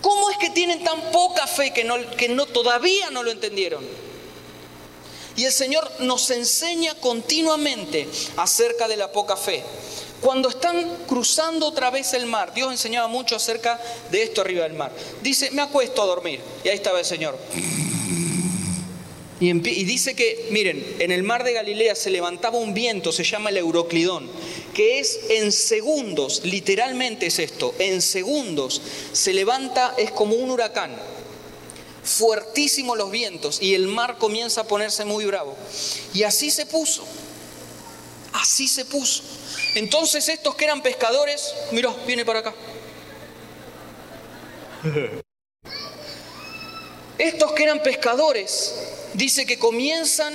¿Cómo 0.00 0.30
es 0.30 0.36
que 0.36 0.50
tienen 0.50 0.84
tan 0.84 1.10
poca 1.10 1.48
fe 1.48 1.72
que, 1.72 1.82
no, 1.82 1.96
que 2.16 2.28
no, 2.28 2.46
todavía 2.46 3.10
no 3.10 3.24
lo 3.24 3.32
entendieron? 3.32 4.07
Y 5.38 5.44
el 5.44 5.52
Señor 5.52 5.88
nos 6.00 6.28
enseña 6.30 6.96
continuamente 6.96 8.08
acerca 8.36 8.88
de 8.88 8.96
la 8.96 9.12
poca 9.12 9.36
fe. 9.36 9.62
Cuando 10.20 10.48
están 10.48 11.04
cruzando 11.06 11.68
otra 11.68 11.90
vez 11.90 12.12
el 12.14 12.26
mar, 12.26 12.52
Dios 12.52 12.72
enseñaba 12.72 13.06
mucho 13.06 13.36
acerca 13.36 13.80
de 14.10 14.24
esto 14.24 14.40
arriba 14.40 14.64
del 14.64 14.72
mar. 14.72 14.90
Dice, 15.22 15.52
me 15.52 15.62
acuesto 15.62 16.02
a 16.02 16.06
dormir. 16.06 16.40
Y 16.64 16.68
ahí 16.68 16.74
estaba 16.74 16.98
el 16.98 17.04
Señor. 17.04 17.38
Y, 19.38 19.52
dice 19.84 20.16
que, 20.16 20.48
miren, 20.50 20.84
en 20.98 21.12
el 21.12 21.22
mar 21.22 21.44
de 21.44 21.52
Galilea 21.52 21.94
se 21.94 22.10
levantaba 22.10 22.58
un 22.58 22.74
viento, 22.74 23.12
se 23.12 23.22
llama 23.22 23.50
el 23.50 23.58
Euroclidón, 23.58 24.28
que 24.74 24.98
es 24.98 25.20
en 25.28 25.52
segundos, 25.52 26.40
literalmente 26.42 27.26
es 27.26 27.38
esto, 27.38 27.72
en 27.78 28.02
segundos 28.02 28.82
se 29.12 29.32
levanta, 29.32 29.94
es 29.96 30.10
como 30.10 30.34
un 30.34 30.50
huracán 30.50 30.96
fuertísimos 32.08 32.96
los 32.96 33.10
vientos 33.10 33.60
y 33.60 33.74
el 33.74 33.86
mar 33.86 34.16
comienza 34.18 34.62
a 34.62 34.64
ponerse 34.64 35.04
muy 35.04 35.24
bravo. 35.26 35.56
Y 36.14 36.22
así 36.22 36.50
se 36.50 36.66
puso, 36.66 37.04
así 38.32 38.66
se 38.66 38.84
puso. 38.84 39.22
Entonces 39.74 40.28
estos 40.28 40.54
que 40.54 40.64
eran 40.64 40.82
pescadores, 40.82 41.54
miró, 41.70 41.94
viene 42.06 42.24
para 42.24 42.40
acá. 42.40 42.54
Estos 47.18 47.52
que 47.52 47.64
eran 47.64 47.82
pescadores, 47.82 48.74
dice 49.12 49.44
que 49.44 49.58
comienzan 49.58 50.32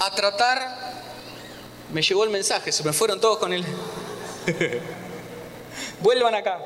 a 0.00 0.12
tratar, 0.12 0.76
me 1.92 2.02
llegó 2.02 2.24
el 2.24 2.30
mensaje, 2.30 2.72
se 2.72 2.82
me 2.82 2.92
fueron 2.92 3.20
todos 3.20 3.38
con 3.38 3.52
él. 3.52 3.64
Vuelvan 6.00 6.34
acá. 6.34 6.60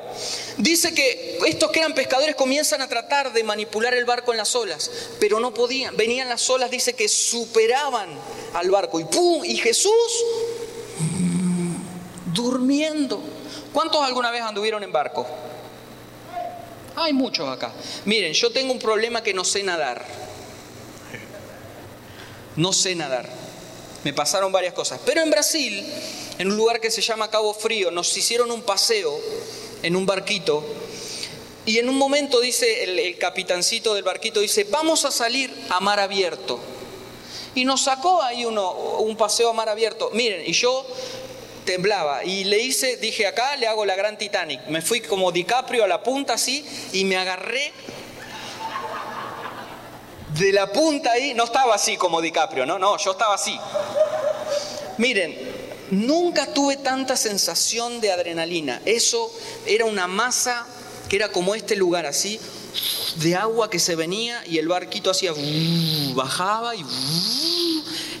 Dice 0.57 0.93
que 0.93 1.39
estos 1.47 1.71
que 1.71 1.79
eran 1.79 1.95
pescadores 1.95 2.35
comienzan 2.35 2.81
a 2.81 2.87
tratar 2.87 3.33
de 3.33 3.43
manipular 3.43 3.93
el 3.93 4.05
barco 4.05 4.31
en 4.31 4.37
las 4.37 4.55
olas, 4.55 4.91
pero 5.19 5.39
no 5.39 5.53
podían. 5.53 5.97
Venían 5.97 6.29
las 6.29 6.47
olas, 6.49 6.69
dice 6.69 6.93
que 6.93 7.07
superaban 7.07 8.09
al 8.53 8.69
barco 8.69 8.99
y 8.99 9.05
¡pum! 9.05 9.43
Y 9.43 9.57
Jesús 9.57 9.91
durmiendo. 12.33 13.21
¿Cuántos 13.71 14.01
alguna 14.03 14.29
vez 14.29 14.41
anduvieron 14.41 14.83
en 14.83 14.91
barco? 14.91 15.25
Hay 16.95 17.13
muchos 17.13 17.49
acá. 17.49 17.71
Miren, 18.05 18.33
yo 18.33 18.51
tengo 18.51 18.71
un 18.71 18.79
problema 18.79 19.23
que 19.23 19.33
no 19.33 19.43
sé 19.43 19.63
nadar. 19.63 20.05
No 22.55 22.71
sé 22.71 22.93
nadar. 22.93 23.27
Me 24.03 24.13
pasaron 24.13 24.51
varias 24.51 24.73
cosas. 24.75 24.99
Pero 25.03 25.21
en 25.21 25.31
Brasil 25.31 25.83
en 26.37 26.51
un 26.51 26.57
lugar 26.57 26.79
que 26.79 26.91
se 26.91 27.01
llama 27.01 27.29
Cabo 27.29 27.53
Frío, 27.53 27.91
nos 27.91 28.15
hicieron 28.17 28.51
un 28.51 28.61
paseo 28.61 29.19
en 29.81 29.95
un 29.95 30.05
barquito 30.05 30.63
y 31.65 31.79
en 31.79 31.87
un 31.87 31.95
momento 31.95 32.41
dice 32.41 32.83
el, 32.83 33.17
capitancito 33.17 33.93
del 33.93 34.03
barquito, 34.03 34.41
dice, 34.41 34.65
vamos 34.65 35.05
a 35.05 35.11
salir 35.11 35.53
a 35.69 35.79
mar 35.79 35.99
abierto. 35.99 36.59
Y 37.55 37.63
nos 37.65 37.81
sacó 37.81 38.21
ahí 38.21 38.45
uno, 38.45 38.71
un 38.71 39.15
paseo 39.15 39.49
a 39.49 39.53
mar 39.53 39.69
abierto. 39.69 40.09
Miren, 40.13 40.43
y 40.45 40.51
yo 40.51 40.85
temblaba 41.63 42.25
y 42.25 42.43
le 42.43 42.59
hice, 42.59 42.97
dije, 42.97 43.25
acá 43.27 43.55
le 43.55 43.67
hago 43.67 43.85
la 43.85 43.95
gran 43.95 44.17
Titanic. 44.17 44.67
Me 44.67 44.81
fui 44.81 44.99
como 44.99 45.31
DiCaprio 45.31 45.85
a 45.85 45.87
la 45.87 46.03
punta 46.03 46.33
así 46.33 46.65
y 46.91 47.05
me 47.05 47.15
agarré 47.15 47.71
de 50.37 50.51
la 50.51 50.69
punta 50.69 51.13
ahí. 51.13 51.33
No 51.33 51.45
estaba 51.45 51.75
así 51.75 51.95
como 51.95 52.19
DiCaprio, 52.19 52.65
no, 52.65 52.77
no, 52.77 52.97
yo 52.97 53.11
estaba 53.11 53.35
así. 53.35 53.57
Miren, 54.97 55.52
Nunca 55.91 56.53
tuve 56.53 56.77
tanta 56.77 57.17
sensación 57.17 58.01
de 58.01 58.11
adrenalina. 58.11 58.81
Eso 58.85 59.31
era 59.65 59.85
una 59.85 60.07
masa 60.07 60.65
que 61.09 61.17
era 61.17 61.31
como 61.31 61.55
este 61.55 61.75
lugar 61.75 62.05
así, 62.05 62.39
de 63.17 63.35
agua 63.35 63.69
que 63.69 63.79
se 63.79 63.95
venía 63.95 64.43
y 64.47 64.57
el 64.57 64.67
barquito 64.67 65.11
hacía 65.11 65.33
bajaba 66.15 66.75
y 66.75 66.83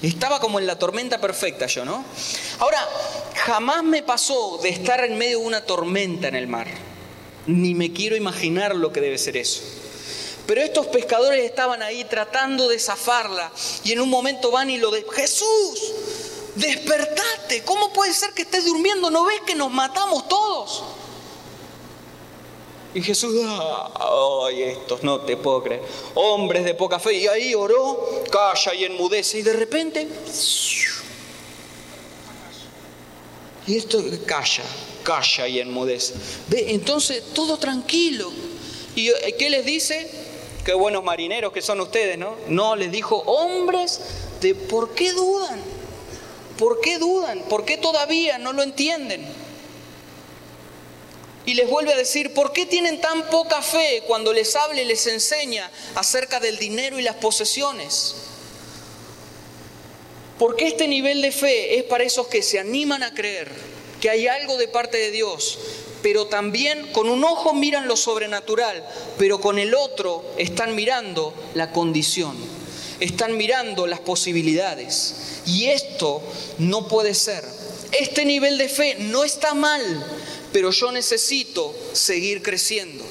estaba 0.03 0.39
como 0.39 0.59
en 0.59 0.67
la 0.67 0.77
tormenta 0.77 1.19
perfecta 1.19 1.65
yo, 1.65 1.85
¿no? 1.85 2.05
Ahora, 2.59 2.77
jamás 3.35 3.83
me 3.83 4.03
pasó 4.03 4.59
de 4.61 4.69
estar 4.69 5.03
en 5.03 5.17
medio 5.17 5.39
de 5.39 5.45
una 5.45 5.65
tormenta 5.65 6.27
en 6.27 6.35
el 6.35 6.47
mar. 6.47 6.67
Ni 7.47 7.73
me 7.73 7.91
quiero 7.91 8.15
imaginar 8.15 8.75
lo 8.75 8.93
que 8.93 9.01
debe 9.01 9.17
ser 9.17 9.37
eso. 9.37 9.61
Pero 10.45 10.61
estos 10.61 10.87
pescadores 10.87 11.43
estaban 11.45 11.81
ahí 11.81 12.03
tratando 12.03 12.67
de 12.67 12.77
zafarla 12.77 13.51
y 13.83 13.93
en 13.93 14.01
un 14.01 14.09
momento 14.09 14.51
van 14.51 14.69
y 14.69 14.77
lo 14.77 14.91
de 14.91 15.05
Jesús, 15.13 15.93
despertate, 16.55 17.63
¿cómo 17.63 17.91
puede 17.93 18.13
ser 18.13 18.33
que 18.33 18.43
estés 18.43 18.65
durmiendo? 18.65 19.09
¿No 19.09 19.25
ves 19.25 19.41
que 19.45 19.55
nos 19.55 19.71
matamos 19.71 20.27
todos? 20.27 20.83
Y 22.93 23.01
Jesús, 23.01 23.33
ay, 24.47 24.61
estos 24.61 25.01
no 25.01 25.21
te 25.21 25.35
puedo 25.35 25.63
creer, 25.63 25.81
hombres 26.13 26.63
de 26.63 26.75
poca 26.75 26.99
fe, 26.99 27.13
y 27.15 27.27
ahí 27.27 27.55
oró, 27.55 28.23
calla 28.29 28.75
y 28.75 28.83
enmudece, 28.85 29.39
y 29.39 29.41
de 29.41 29.53
repente, 29.53 30.07
y 33.65 33.77
esto 33.77 33.99
calla, 34.27 34.63
calla 35.01 35.47
y 35.47 35.59
enmudece. 35.59 36.13
Ve, 36.49 36.65
entonces 36.69 37.23
todo 37.33 37.57
tranquilo. 37.57 38.31
¿Y 38.95 39.09
eh, 39.09 39.35
qué 39.39 39.49
les 39.49 39.65
dice? 39.65 40.09
Qué 40.63 40.73
buenos 40.73 41.03
marineros 41.03 41.51
que 41.51 41.61
son 41.61 41.81
ustedes, 41.81 42.17
¿no? 42.17 42.35
No, 42.47 42.75
les 42.75 42.91
dijo, 42.91 43.17
hombres, 43.25 44.01
de 44.39 44.53
¿por 44.53 44.93
qué 44.93 45.13
dudan? 45.13 45.72
¿Por 46.63 46.79
qué 46.79 46.97
dudan? 46.97 47.41
¿Por 47.49 47.65
qué 47.65 47.75
todavía 47.75 48.37
no 48.37 48.53
lo 48.53 48.63
entienden? 48.63 49.21
Y 51.45 51.55
les 51.55 51.69
vuelve 51.69 51.91
a 51.91 51.97
decir, 51.97 52.33
¿por 52.33 52.53
qué 52.53 52.65
tienen 52.65 53.01
tan 53.01 53.23
poca 53.23 53.61
fe 53.61 54.01
cuando 54.07 54.31
les 54.31 54.55
habla 54.55 54.81
y 54.81 54.85
les 54.85 55.05
enseña 55.07 55.69
acerca 55.95 56.39
del 56.39 56.57
dinero 56.57 56.97
y 56.97 57.01
las 57.01 57.17
posesiones? 57.17 58.15
Porque 60.39 60.67
este 60.67 60.87
nivel 60.87 61.21
de 61.21 61.33
fe 61.33 61.79
es 61.79 61.83
para 61.83 62.05
esos 62.05 62.27
que 62.27 62.41
se 62.41 62.59
animan 62.59 63.03
a 63.03 63.13
creer 63.13 63.51
que 63.99 64.09
hay 64.09 64.27
algo 64.27 64.55
de 64.55 64.69
parte 64.69 64.97
de 64.97 65.11
Dios, 65.11 65.59
pero 66.01 66.27
también 66.27 66.93
con 66.93 67.09
un 67.09 67.25
ojo 67.25 67.53
miran 67.53 67.89
lo 67.89 67.97
sobrenatural, 67.97 68.87
pero 69.17 69.41
con 69.41 69.59
el 69.59 69.75
otro 69.75 70.23
están 70.37 70.75
mirando 70.75 71.33
la 71.55 71.73
condición, 71.73 72.37
están 73.03 73.35
mirando 73.35 73.85
las 73.85 73.99
posibilidades. 73.99 75.41
Y 75.45 75.65
esto 75.65 76.21
no 76.57 76.87
puede 76.87 77.13
ser. 77.13 77.43
Este 77.91 78.23
nivel 78.25 78.57
de 78.57 78.69
fe 78.69 78.95
no 78.99 79.23
está 79.23 79.53
mal, 79.53 79.81
pero 80.53 80.71
yo 80.71 80.91
necesito 80.91 81.75
seguir 81.91 82.41
creciendo. 82.41 83.03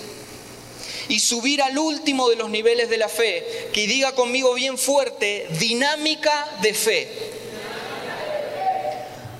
Y 1.09 1.21
subir 1.21 1.61
al 1.61 1.77
último 1.77 2.31
de 2.31 2.37
los 2.37 2.49
niveles 2.49 2.89
de 2.89 2.97
la 2.97 3.09
fe, 3.09 3.69
que 3.73 3.87
diga 3.87 4.15
conmigo 4.15 4.55
bien 4.55 4.79
fuerte, 4.79 5.47
dinámica 5.59 6.49
de 6.63 6.73
fe. 6.73 7.09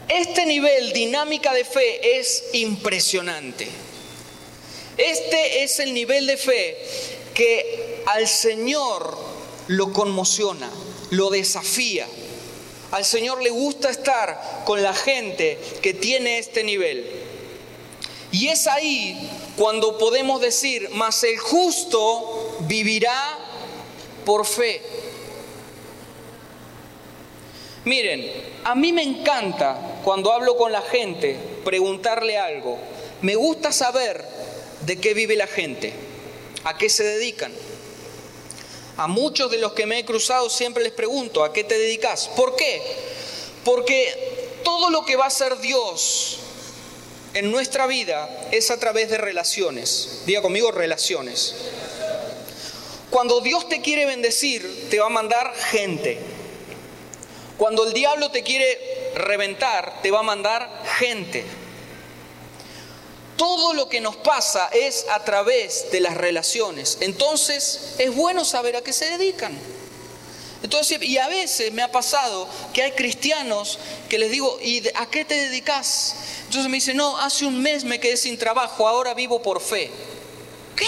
Este 0.09 0.45
nivel, 0.45 0.93
dinámica 0.93 1.55
de 1.55 1.65
fe, 1.65 2.19
es 2.19 2.45
impresionante. 2.53 3.69
Este 4.99 5.63
es 5.63 5.79
el 5.79 5.95
nivel 5.95 6.27
de 6.27 6.37
fe 6.37 6.77
que 7.33 8.03
al 8.05 8.29
Señor 8.29 9.32
lo 9.69 9.93
conmociona, 9.93 10.71
lo 11.11 11.31
desafía. 11.31 12.07
Al 12.91 13.05
Señor 13.05 13.43
le 13.43 13.51
gusta 13.51 13.91
estar 13.91 14.63
con 14.65 14.83
la 14.83 14.93
gente 14.93 15.59
que 15.81 15.95
tiene 15.95 16.39
este 16.39 16.63
nivel. 16.63 17.07
Y 18.31 18.49
es 18.49 18.67
ahí 18.67 19.31
cuando 19.57 19.99
podemos 19.99 20.41
decir, 20.41 20.89
mas 20.93 21.23
el 21.25 21.39
justo 21.39 22.57
vivirá 22.61 23.39
por 24.25 24.47
fe. 24.47 24.83
Miren, 27.85 28.31
a 28.65 28.75
mí 28.75 28.93
me 28.93 29.03
encanta 29.03 30.01
cuando 30.05 30.33
hablo 30.33 30.57
con 30.57 30.71
la 30.71 30.83
gente 30.83 31.37
preguntarle 31.65 32.39
algo. 32.39 32.79
Me 33.23 33.35
gusta 33.35 33.73
saber 33.73 34.25
de 34.87 35.01
qué 35.01 35.15
vive 35.15 35.37
la 35.37 35.47
gente, 35.47 35.93
a 36.65 36.77
qué 36.77 36.89
se 36.89 37.05
dedican. 37.05 37.53
A 39.03 39.09
muchos 39.09 39.51
de 39.51 39.59
los 39.59 39.73
que 39.73 39.85
me 39.85 39.99
he 39.99 40.05
cruzado 40.05 40.49
siempre 40.49 40.81
les 40.81 40.93
pregunto, 40.93 41.43
¿a 41.43 41.53
qué 41.53 41.65
te 41.65 41.77
dedicas? 41.77 42.31
¿Por 42.37 42.55
qué? 42.55 42.81
Porque 43.65 44.61
todo 44.63 44.91
lo 44.91 45.05
que 45.05 45.17
va 45.17 45.27
a 45.27 45.31
ser 45.31 45.59
Dios 45.59 46.39
en 47.35 47.51
nuestra 47.51 47.89
vida 47.89 48.31
es 48.53 48.71
a 48.71 48.79
través 48.79 49.11
de 49.11 49.19
relaciones. 49.19 50.23
Diga 50.25 50.41
conmigo 50.41 50.71
relaciones. 50.71 51.57
Cuando 53.11 53.41
Dios 53.41 53.69
te 53.69 53.81
quiere 53.81 54.07
bendecir, 54.07 54.89
te 54.89 55.01
va 55.01 55.07
a 55.07 55.11
mandar 55.11 55.53
gente. 55.53 56.21
Cuando 57.59 57.85
el 57.85 57.95
diablo 57.95 58.31
te 58.31 58.45
quiere 58.45 59.11
reventar, 59.17 60.01
te 60.01 60.13
va 60.13 60.21
a 60.21 60.23
mandar 60.23 60.85
gente. 61.01 61.45
Todo 63.37 63.73
lo 63.73 63.89
que 63.89 64.01
nos 64.01 64.17
pasa 64.17 64.69
es 64.73 65.07
a 65.11 65.25
través 65.25 65.91
de 65.91 66.01
las 66.01 66.17
relaciones. 66.17 66.99
Entonces 67.01 67.95
es 67.99 68.15
bueno 68.15 68.45
saber 68.45 68.77
a 68.77 68.83
qué 68.83 68.93
se 68.93 69.07
dedican. 69.17 69.59
Entonces, 70.63 71.03
y 71.03 71.19
a 71.19 71.27
veces 71.27 71.73
me 71.73 71.83
ha 71.83 71.91
pasado 71.91 72.49
que 72.73 72.83
hay 72.83 72.93
cristianos 72.93 73.79
que 74.09 74.19
les 74.19 74.31
digo, 74.31 74.59
¿y 74.63 74.83
a 74.95 75.07
qué 75.07 75.25
te 75.25 75.35
dedicas? 75.35 76.15
Entonces 76.45 76.71
me 76.71 76.77
dice, 76.77 76.95
no, 76.95 77.19
hace 77.19 77.45
un 77.47 77.61
mes 77.61 77.83
me 77.85 77.99
quedé 77.99 78.17
sin 78.17 78.39
trabajo, 78.39 78.87
ahora 78.87 79.13
vivo 79.15 79.43
por 79.43 79.61
fe. 79.61 79.91
¿Qué? 80.77 80.87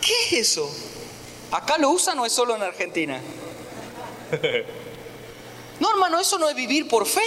¿Qué 0.00 0.12
es 0.26 0.48
eso? 0.50 0.70
¿Acá 1.50 1.78
lo 1.78 1.90
usan 1.90 2.18
o 2.18 2.26
es 2.26 2.32
solo 2.32 2.54
en 2.54 2.62
Argentina? 2.62 3.20
No, 5.80 5.90
hermano, 5.92 6.18
eso 6.18 6.38
no 6.38 6.48
es 6.48 6.56
vivir 6.56 6.88
por 6.88 7.06
fe. 7.06 7.22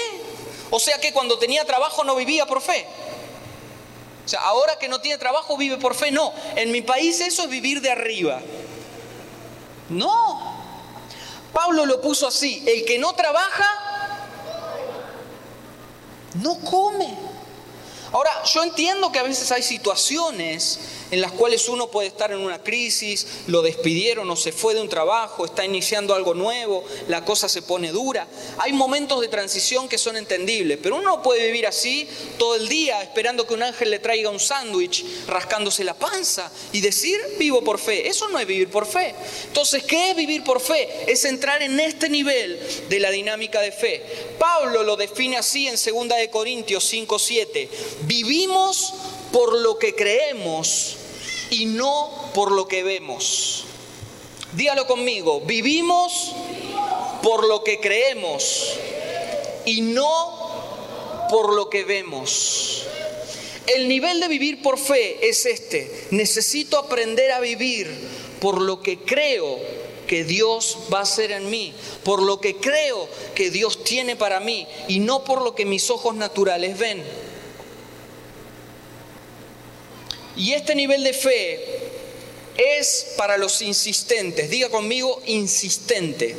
O 0.71 0.79
sea 0.79 0.99
que 0.99 1.13
cuando 1.13 1.37
tenía 1.37 1.65
trabajo 1.65 2.03
no 2.03 2.15
vivía 2.15 2.45
por 2.47 2.61
fe. 2.61 2.87
O 4.25 4.29
sea, 4.29 4.39
ahora 4.41 4.79
que 4.79 4.87
no 4.87 5.01
tiene 5.01 5.17
trabajo 5.17 5.57
vive 5.57 5.77
por 5.77 5.93
fe. 5.93 6.11
No, 6.11 6.33
en 6.55 6.71
mi 6.71 6.81
país 6.81 7.19
eso 7.19 7.43
es 7.43 7.49
vivir 7.49 7.81
de 7.81 7.91
arriba. 7.91 8.41
No. 9.89 10.51
Pablo 11.51 11.85
lo 11.85 11.99
puso 11.99 12.27
así, 12.27 12.63
el 12.65 12.85
que 12.85 12.97
no 12.97 13.13
trabaja, 13.13 13.67
no 16.35 16.57
come. 16.61 17.13
Ahora, 18.13 18.31
yo 18.45 18.63
entiendo 18.63 19.11
que 19.11 19.19
a 19.19 19.23
veces 19.23 19.51
hay 19.51 19.61
situaciones 19.61 20.79
en 21.11 21.21
las 21.21 21.33
cuales 21.33 21.67
uno 21.69 21.91
puede 21.91 22.07
estar 22.07 22.31
en 22.31 22.39
una 22.39 22.63
crisis, 22.63 23.27
lo 23.47 23.61
despidieron 23.61 24.29
o 24.29 24.35
se 24.35 24.51
fue 24.51 24.73
de 24.73 24.81
un 24.81 24.89
trabajo, 24.89 25.45
está 25.45 25.65
iniciando 25.65 26.15
algo 26.15 26.33
nuevo, 26.33 26.83
la 27.07 27.23
cosa 27.25 27.49
se 27.49 27.61
pone 27.61 27.91
dura. 27.91 28.27
Hay 28.57 28.73
momentos 28.73 29.19
de 29.21 29.27
transición 29.27 29.89
que 29.89 29.97
son 29.97 30.15
entendibles, 30.15 30.79
pero 30.81 30.95
uno 30.95 31.11
no 31.17 31.21
puede 31.21 31.45
vivir 31.47 31.67
así 31.67 32.07
todo 32.37 32.55
el 32.55 32.69
día 32.69 33.01
esperando 33.03 33.45
que 33.45 33.53
un 33.53 33.63
ángel 33.63 33.91
le 33.91 33.99
traiga 33.99 34.29
un 34.29 34.39
sándwich, 34.39 35.05
rascándose 35.27 35.83
la 35.83 35.93
panza 35.93 36.49
y 36.71 36.79
decir 36.79 37.19
vivo 37.37 37.61
por 37.61 37.77
fe. 37.77 38.07
Eso 38.07 38.29
no 38.29 38.39
es 38.39 38.47
vivir 38.47 38.69
por 38.69 38.85
fe. 38.85 39.13
Entonces, 39.47 39.83
¿qué 39.83 40.11
es 40.11 40.15
vivir 40.15 40.43
por 40.43 40.61
fe? 40.61 41.11
Es 41.11 41.25
entrar 41.25 41.61
en 41.61 41.77
este 41.79 42.07
nivel 42.07 42.57
de 42.87 42.99
la 42.99 43.11
dinámica 43.11 43.59
de 43.59 43.73
fe. 43.73 44.01
Pablo 44.39 44.83
lo 44.83 44.95
define 44.95 45.37
así 45.37 45.67
en 45.67 45.75
2 45.75 46.07
de 46.17 46.29
Corintios 46.29 46.85
5:7. 46.85 47.69
Vivimos 48.03 48.93
por 49.33 49.57
lo 49.57 49.77
que 49.77 49.95
creemos 49.95 50.97
y 51.51 51.65
no 51.65 52.31
por 52.33 52.51
lo 52.51 52.67
que 52.67 52.81
vemos. 52.81 53.65
Dígalo 54.53 54.87
conmigo, 54.87 55.41
vivimos 55.41 56.31
por 57.21 57.47
lo 57.47 57.63
que 57.63 57.79
creemos 57.79 58.73
y 59.65 59.81
no 59.81 61.27
por 61.29 61.53
lo 61.53 61.69
que 61.69 61.83
vemos. 61.83 62.85
El 63.67 63.87
nivel 63.87 64.19
de 64.19 64.27
vivir 64.27 64.61
por 64.61 64.79
fe 64.79 65.29
es 65.29 65.45
este. 65.45 66.07
Necesito 66.11 66.77
aprender 66.77 67.31
a 67.31 67.39
vivir 67.39 67.89
por 68.39 68.59
lo 68.59 68.81
que 68.81 68.99
creo 68.99 69.59
que 70.07 70.23
Dios 70.23 70.77
va 70.91 70.99
a 70.99 71.03
hacer 71.03 71.31
en 71.31 71.49
mí, 71.49 71.73
por 72.03 72.21
lo 72.21 72.41
que 72.41 72.57
creo 72.57 73.07
que 73.35 73.49
Dios 73.49 73.83
tiene 73.83 74.15
para 74.15 74.39
mí 74.39 74.67
y 74.89 74.99
no 74.99 75.23
por 75.23 75.41
lo 75.41 75.55
que 75.55 75.65
mis 75.65 75.89
ojos 75.89 76.15
naturales 76.15 76.77
ven. 76.77 77.01
Y 80.35 80.53
este 80.53 80.75
nivel 80.75 81.03
de 81.03 81.13
fe 81.13 81.59
es 82.57 83.13
para 83.17 83.37
los 83.37 83.61
insistentes. 83.61 84.49
Diga 84.49 84.69
conmigo, 84.69 85.21
insistente. 85.25 86.35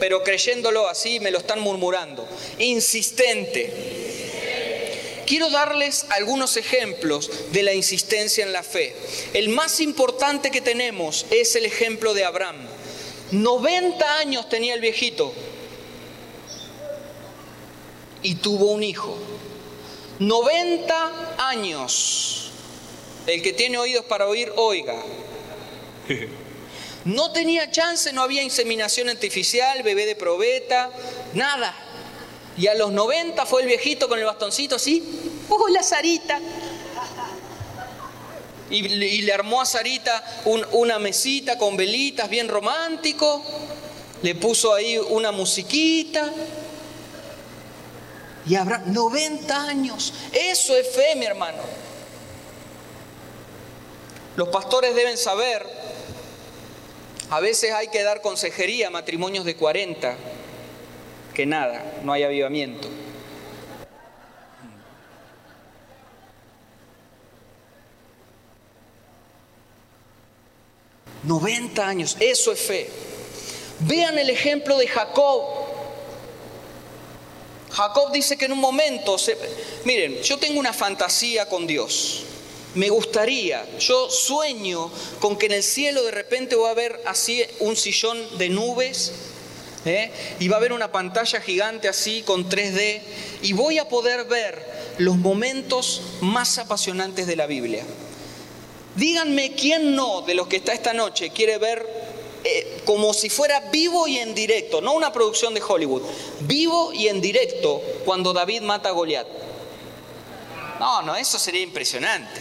Pero 0.00 0.22
creyéndolo 0.22 0.88
así 0.88 1.20
me 1.20 1.30
lo 1.30 1.38
están 1.38 1.60
murmurando. 1.60 2.26
Insistente. 2.58 3.72
Quiero 5.26 5.48
darles 5.50 6.06
algunos 6.10 6.56
ejemplos 6.56 7.30
de 7.52 7.62
la 7.62 7.72
insistencia 7.72 8.44
en 8.44 8.52
la 8.52 8.62
fe. 8.62 8.94
El 9.32 9.48
más 9.48 9.80
importante 9.80 10.50
que 10.50 10.60
tenemos 10.60 11.26
es 11.30 11.56
el 11.56 11.64
ejemplo 11.64 12.12
de 12.12 12.24
Abraham. 12.24 12.56
90 13.30 14.18
años 14.18 14.48
tenía 14.48 14.74
el 14.74 14.80
viejito 14.80 15.32
y 18.22 18.34
tuvo 18.34 18.72
un 18.72 18.82
hijo. 18.82 19.16
90 20.18 21.36
años 21.38 22.51
El 23.26 23.42
que 23.42 23.52
tiene 23.52 23.78
oídos 23.78 24.04
para 24.04 24.26
oír, 24.26 24.52
oiga. 24.56 24.94
No 27.04 27.32
tenía 27.32 27.68
chance, 27.68 28.12
no 28.12 28.22
había 28.22 28.44
inseminación 28.44 29.08
artificial, 29.08 29.82
bebé 29.82 30.06
de 30.06 30.14
probeta, 30.14 30.88
nada. 31.34 31.74
Y 32.56 32.68
a 32.68 32.74
los 32.74 32.92
90 32.92 33.44
fue 33.44 33.62
el 33.62 33.66
viejito 33.66 34.08
con 34.08 34.20
el 34.20 34.24
bastoncito 34.24 34.76
así, 34.76 35.02
la 35.70 35.82
Sarita! 35.82 36.40
Y, 38.70 38.88
le 38.88 39.32
armó 39.32 39.60
a 39.60 39.66
Sarita 39.66 40.22
una 40.72 40.98
mesita 40.98 41.58
con 41.58 41.76
velitas, 41.76 42.30
bien 42.30 42.48
romántico. 42.48 43.44
Le 44.22 44.34
puso 44.34 44.72
ahí 44.72 44.96
una 44.96 45.30
musiquita. 45.32 46.32
Y 48.46 48.54
habrá 48.54 48.78
90 48.78 49.62
años. 49.68 50.14
Eso 50.32 50.76
es 50.76 50.88
fe, 50.88 51.16
mi 51.16 51.26
hermano. 51.26 51.58
Los 54.36 54.48
pastores 54.48 54.94
deben 54.94 55.18
saber, 55.18 55.66
a 57.30 57.40
veces 57.40 57.72
hay 57.72 57.88
que 57.88 58.02
dar 58.02 58.22
consejería 58.22 58.88
a 58.88 58.90
matrimonios 58.90 59.44
de 59.44 59.56
40, 59.56 60.16
que 61.34 61.46
nada, 61.46 62.00
no 62.02 62.12
hay 62.12 62.22
avivamiento. 62.22 62.88
90 71.24 71.86
años, 71.86 72.16
eso 72.20 72.52
es 72.52 72.60
fe. 72.60 72.90
Vean 73.80 74.18
el 74.18 74.30
ejemplo 74.30 74.76
de 74.76 74.86
Jacob. 74.88 75.42
Jacob 77.70 78.12
dice 78.12 78.36
que 78.36 78.46
en 78.46 78.52
un 78.52 78.60
momento, 78.60 79.16
miren, 79.84 80.20
yo 80.22 80.38
tengo 80.38 80.58
una 80.58 80.72
fantasía 80.72 81.48
con 81.48 81.66
Dios. 81.66 82.24
Me 82.74 82.88
gustaría, 82.88 83.66
yo 83.78 84.08
sueño 84.08 84.90
con 85.20 85.36
que 85.36 85.46
en 85.46 85.52
el 85.52 85.62
cielo 85.62 86.02
de 86.04 86.10
repente 86.10 86.56
va 86.56 86.68
a 86.68 86.70
haber 86.72 87.00
así 87.04 87.42
un 87.60 87.76
sillón 87.76 88.38
de 88.38 88.48
nubes 88.48 89.12
¿eh? 89.84 90.10
y 90.38 90.48
va 90.48 90.56
a 90.56 90.58
haber 90.58 90.72
una 90.72 90.90
pantalla 90.90 91.40
gigante 91.42 91.88
así 91.88 92.22
con 92.22 92.48
3D 92.48 93.00
y 93.42 93.52
voy 93.52 93.78
a 93.78 93.88
poder 93.88 94.24
ver 94.24 94.64
los 94.96 95.16
momentos 95.18 96.00
más 96.22 96.56
apasionantes 96.56 97.26
de 97.26 97.36
la 97.36 97.46
Biblia. 97.46 97.84
Díganme 98.96 99.54
quién 99.54 99.94
no 99.94 100.22
de 100.22 100.34
los 100.34 100.46
que 100.48 100.56
está 100.56 100.72
esta 100.72 100.94
noche 100.94 101.30
quiere 101.30 101.58
ver 101.58 101.86
eh, 102.44 102.80
como 102.84 103.14
si 103.14 103.28
fuera 103.28 103.60
vivo 103.70 104.08
y 104.08 104.18
en 104.18 104.34
directo, 104.34 104.80
no 104.80 104.94
una 104.94 105.12
producción 105.12 105.54
de 105.54 105.62
Hollywood, 105.62 106.02
vivo 106.40 106.92
y 106.92 107.08
en 107.08 107.20
directo 107.20 107.80
cuando 108.04 108.32
David 108.32 108.62
mata 108.62 108.88
a 108.88 108.92
Goliat. 108.92 109.41
No, 110.78 111.02
no, 111.02 111.14
eso 111.16 111.38
sería 111.38 111.62
impresionante. 111.62 112.40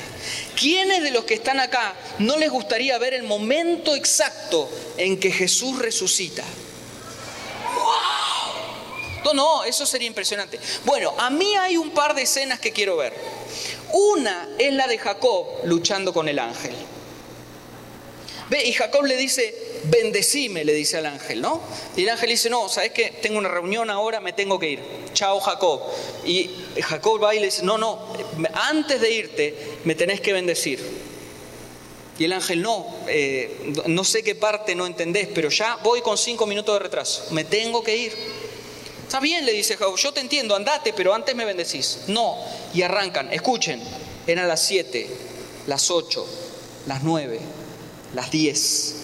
¿Quiénes 0.56 1.04
de 1.04 1.12
los 1.12 1.26
que 1.26 1.36
están 1.36 1.60
acá 1.60 1.94
no 2.20 2.38
les 2.38 2.50
gustaría 2.50 2.98
ver 2.98 3.14
el 3.14 3.24
momento 3.24 3.96
exacto 3.96 4.70
en 4.98 5.20
que 5.20 5.32
Jesús 5.32 5.80
resucita? 5.80 6.44
No, 9.24 9.34
no, 9.34 9.64
eso 9.64 9.86
sería 9.86 10.08
impresionante. 10.08 10.60
Bueno, 10.84 11.14
a 11.18 11.30
mí 11.30 11.56
hay 11.56 11.78
un 11.78 11.92
par 11.92 12.16
de 12.16 12.24
escenas 12.24 12.60
que 12.60 12.72
quiero 12.72 12.98
ver. 12.98 13.16
Una 13.94 14.50
es 14.58 14.74
la 14.74 14.88
de 14.88 14.98
Jacob 14.98 15.46
luchando 15.66 16.14
con 16.14 16.28
el 16.28 16.40
ángel. 16.40 16.76
Ve, 18.52 18.66
y 18.66 18.74
Jacob 18.74 19.06
le 19.06 19.16
dice, 19.16 19.56
bendecime, 19.86 20.66
le 20.66 20.74
dice 20.74 20.98
al 20.98 21.06
ángel, 21.06 21.42
¿no? 21.42 21.62
Y 21.96 22.04
el 22.04 22.10
ángel 22.10 22.32
dice, 22.32 22.50
no, 22.50 22.68
¿sabes 22.68 22.92
qué? 22.92 23.14
Tengo 23.22 23.38
una 23.38 23.48
reunión 23.48 23.90
ahora, 23.90 24.20
me 24.20 24.34
tengo 24.34 24.60
que 24.60 24.72
ir. 24.72 24.82
Chao, 25.14 25.40
Jacob. 25.40 25.82
Y 26.26 26.50
Jacob 26.82 27.24
va 27.24 27.34
y 27.34 27.40
le 27.40 27.46
dice, 27.46 27.64
no, 27.64 27.78
no, 27.78 28.14
antes 28.54 29.00
de 29.00 29.10
irte, 29.10 29.56
me 29.86 29.96
tenés 29.96 30.20
que 30.20 30.34
bendecir. 30.34 30.82
Y 32.20 32.26
el 32.26 32.34
ángel, 32.34 32.62
no, 32.62 32.94
eh, 33.08 33.74
no 33.86 34.04
sé 34.04 34.22
qué 34.22 34.36
parte 34.36 34.76
no 34.76 34.86
entendés, 34.86 35.30
pero 35.34 35.48
ya 35.48 35.78
voy 35.78 36.02
con 36.02 36.18
cinco 36.18 36.46
minutos 36.46 36.76
de 36.76 36.80
retraso, 36.80 37.28
me 37.32 37.46
tengo 37.46 37.82
que 37.82 37.96
ir. 37.96 38.14
Está 39.04 39.22
bien, 39.22 39.46
le 39.46 39.54
dice 39.54 39.78
Jacob, 39.78 39.96
yo 39.96 40.12
te 40.12 40.20
entiendo, 40.20 40.58
andate, 40.58 40.92
pero 40.92 41.14
antes 41.14 41.34
me 41.34 41.46
bendecís. 41.46 42.00
No, 42.08 42.36
y 42.74 42.82
arrancan, 42.82 43.32
escuchen, 43.32 43.82
eran 44.28 44.50
las 44.50 44.62
7, 44.64 45.08
las 45.68 45.90
8, 45.90 46.28
las 46.88 47.02
9, 47.02 47.40
las 48.14 48.32
10, 48.32 48.96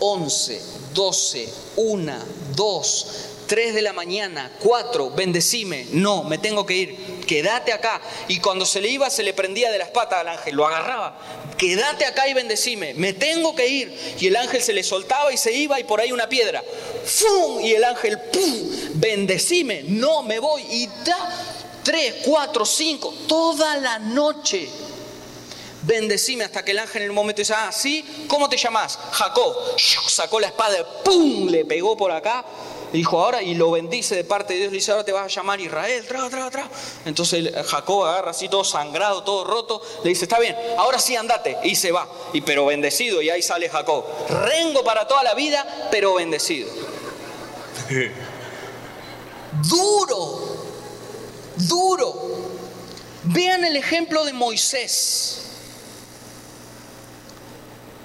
11, 0.00 0.62
12, 0.94 1.48
1, 1.76 2.12
2, 2.54 3.06
3 3.46 3.74
de 3.74 3.82
la 3.82 3.92
mañana, 3.92 4.50
4, 4.60 5.10
bendecime, 5.10 5.86
no, 5.90 6.22
me 6.22 6.38
tengo 6.38 6.64
que 6.64 6.76
ir, 6.76 6.96
quédate 7.26 7.72
acá. 7.72 8.00
Y 8.28 8.38
cuando 8.38 8.64
se 8.64 8.80
le 8.80 8.88
iba, 8.88 9.10
se 9.10 9.24
le 9.24 9.34
prendía 9.34 9.72
de 9.72 9.78
las 9.78 9.90
patas 9.90 10.20
al 10.20 10.28
ángel, 10.28 10.54
lo 10.54 10.66
agarraba, 10.66 11.18
quédate 11.58 12.06
acá 12.06 12.28
y 12.28 12.34
bendecime, 12.34 12.94
me 12.94 13.12
tengo 13.12 13.54
que 13.56 13.66
ir. 13.66 14.16
Y 14.20 14.28
el 14.28 14.36
ángel 14.36 14.62
se 14.62 14.72
le 14.72 14.84
soltaba 14.84 15.32
y 15.32 15.36
se 15.36 15.52
iba 15.52 15.80
y 15.80 15.84
por 15.84 16.00
ahí 16.00 16.12
una 16.12 16.28
piedra, 16.28 16.62
¡fum! 17.04 17.60
Y 17.60 17.72
el 17.72 17.82
ángel, 17.82 18.20
¡pum! 18.32 18.70
Bendecime, 18.94 19.82
no 19.82 20.22
me 20.22 20.38
voy. 20.38 20.62
Y 20.70 20.86
da 21.04 21.18
tres, 21.82 22.14
cuatro, 22.24 22.64
cinco, 22.64 23.12
toda 23.26 23.76
la 23.78 23.98
noche. 23.98 24.68
Bendecime 25.82 26.44
hasta 26.44 26.64
que 26.64 26.72
el 26.72 26.78
ángel 26.78 27.02
en 27.02 27.08
el 27.08 27.14
momento 27.14 27.40
dice, 27.40 27.54
ah, 27.56 27.70
sí, 27.72 28.26
¿cómo 28.28 28.48
te 28.48 28.56
llamas? 28.56 28.98
Jacob. 29.12 29.54
Sacó 30.08 30.40
la 30.40 30.48
espada, 30.48 31.02
¡pum! 31.04 31.48
Le 31.48 31.64
pegó 31.64 31.96
por 31.96 32.12
acá 32.12 32.44
dijo 32.92 33.20
ahora 33.20 33.42
y 33.42 33.54
lo 33.54 33.70
bendice 33.70 34.16
de 34.16 34.24
parte 34.24 34.54
de 34.54 34.60
Dios, 34.60 34.72
le 34.72 34.78
dice 34.78 34.90
ahora 34.90 35.04
te 35.04 35.12
vas 35.12 35.24
a 35.24 35.28
llamar 35.28 35.60
Israel, 35.60 36.04
tra, 36.06 36.28
tra, 36.28 36.50
tra. 36.50 36.68
Entonces 37.04 37.52
Jacob 37.66 38.04
agarra 38.04 38.30
así 38.30 38.48
todo 38.48 38.64
sangrado, 38.64 39.22
todo 39.22 39.44
roto, 39.44 39.80
le 40.02 40.10
dice, 40.10 40.24
está 40.24 40.38
bien, 40.38 40.56
ahora 40.78 40.98
sí 40.98 41.16
andate, 41.16 41.56
y 41.64 41.74
se 41.74 41.92
va, 41.92 42.08
y 42.32 42.40
pero 42.40 42.66
bendecido, 42.66 43.22
y 43.22 43.30
ahí 43.30 43.42
sale 43.42 43.68
Jacob, 43.68 44.04
rengo 44.28 44.82
para 44.84 45.06
toda 45.06 45.22
la 45.22 45.34
vida, 45.34 45.88
pero 45.90 46.14
bendecido. 46.14 46.68
duro, 49.68 50.40
duro. 51.56 52.30
Vean 53.22 53.64
el 53.64 53.76
ejemplo 53.76 54.24
de 54.24 54.32
Moisés. 54.32 55.49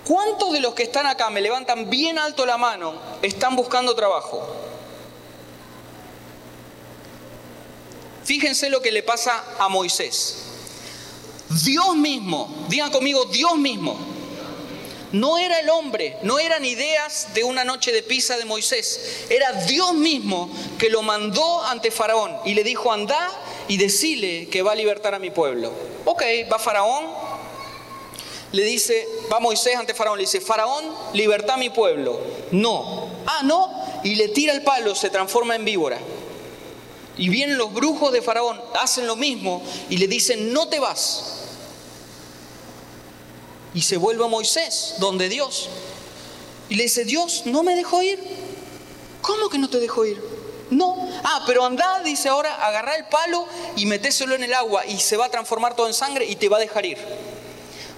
¿Cuántos 0.06 0.54
de 0.54 0.60
los 0.60 0.76
que 0.76 0.84
están 0.84 1.08
acá 1.08 1.30
me 1.30 1.41
levantan 1.41 1.89
bien 1.89 2.20
alto 2.20 2.46
la 2.46 2.58
mano 2.58 2.94
están 3.24 3.56
buscando 3.56 3.96
trabajo? 3.96 4.48
Fíjense 8.24 8.70
lo 8.70 8.82
que 8.82 8.91
le 8.91 9.04
pasa 9.04 9.44
a 9.60 9.68
Moisés. 9.68 10.44
Dios 11.63 11.96
mismo, 11.96 12.65
digan 12.70 12.91
conmigo, 12.91 13.26
Dios 13.26 13.58
mismo. 13.58 13.98
No 15.12 15.38
era 15.38 15.60
el 15.60 15.70
hombre, 15.70 16.18
no 16.24 16.39
eran 16.39 16.65
ideas 16.65 17.34
de 17.34 17.44
una 17.44 17.63
noche 17.63 17.91
de 17.91 18.04
pizza 18.04 18.38
de 18.38 18.46
Moisés. 18.46 19.26
Era 19.30 19.54
Dios 19.65 19.94
mismo 19.94 20.50
que 20.78 20.89
lo 20.89 21.02
mandó 21.02 21.63
ante 21.63 21.89
Faraón 21.89 22.36
y 22.46 22.54
le 22.54 22.63
dijo, 22.63 22.91
anda 22.91 23.32
y 23.68 23.78
decile 23.78 24.50
que 24.50 24.62
va 24.62 24.74
a 24.74 24.76
libertar 24.76 25.15
a 25.15 25.20
mi 25.20 25.32
pueblo. 25.32 25.72
Ok, 26.04 26.24
va 26.52 26.60
Faraón, 26.60 27.06
le 28.56 28.63
dice, 28.63 29.08
va 29.32 29.39
Moisés 29.39 29.76
ante 29.76 29.94
Faraón, 29.94 30.18
le 30.18 30.24
dice, 30.24 30.39
Faraón, 30.39 30.86
libertad 31.13 31.56
a 31.56 31.58
mi 31.58 31.70
pueblo. 31.70 32.20
No. 32.52 33.10
Ah, 33.26 33.41
no. 33.44 33.70
Y 34.04 34.15
le 34.15 34.30
tira 34.30 34.54
el 34.54 34.63
palo, 34.63 34.96
se 34.96 35.10
transforma 35.10 35.56
en 35.56 35.65
víbora. 35.65 36.00
Y 37.18 37.30
vienen 37.30 37.58
los 37.58 37.74
brujos 37.74 38.12
de 38.12 38.22
Faraón, 38.22 38.62
hacen 38.80 39.08
lo 39.08 39.15
mismo 39.15 39.62
y 39.89 39.98
le 39.98 40.08
dicen, 40.08 40.54
no 40.54 40.68
te 40.68 40.80
vas. 40.80 41.41
Y 43.74 43.82
se 43.82 43.98
vuelve 43.98 44.24
a 44.24 44.28
Moisés, 44.28 44.96
donde 45.00 45.28
Dios. 45.28 45.70
Y 46.70 46.76
le 46.76 46.84
dice, 46.84 47.04
Dios, 47.06 47.44
no 47.46 47.62
me 47.63 47.76
dejó 47.76 48.02
ir. 48.02 48.20
¿Cómo 49.22 49.50
que 49.50 49.58
no 49.58 49.70
te 49.70 49.80
dejó 49.80 50.06
ir? 50.06 50.22
No. 50.70 51.10
Ah, 51.24 51.44
pero 51.46 51.65
anda, 51.65 52.02
dice 52.04 52.30
ahora, 52.30 52.56
agarra 52.56 52.96
el 52.96 53.06
palo 53.08 53.46
y 53.76 53.86
metéselo 53.86 54.36
en 54.36 54.44
el 54.44 54.54
agua 54.54 54.86
y 54.86 55.00
se 55.00 55.18
va 55.18 55.26
a 55.26 55.30
transformar 55.30 55.76
todo 55.76 55.88
en 55.88 55.94
sangre 55.94 56.26
y 56.26 56.36
te 56.36 56.48
va 56.48 56.58
a 56.58 56.60
dejar 56.62 56.86
ir. 56.86 56.98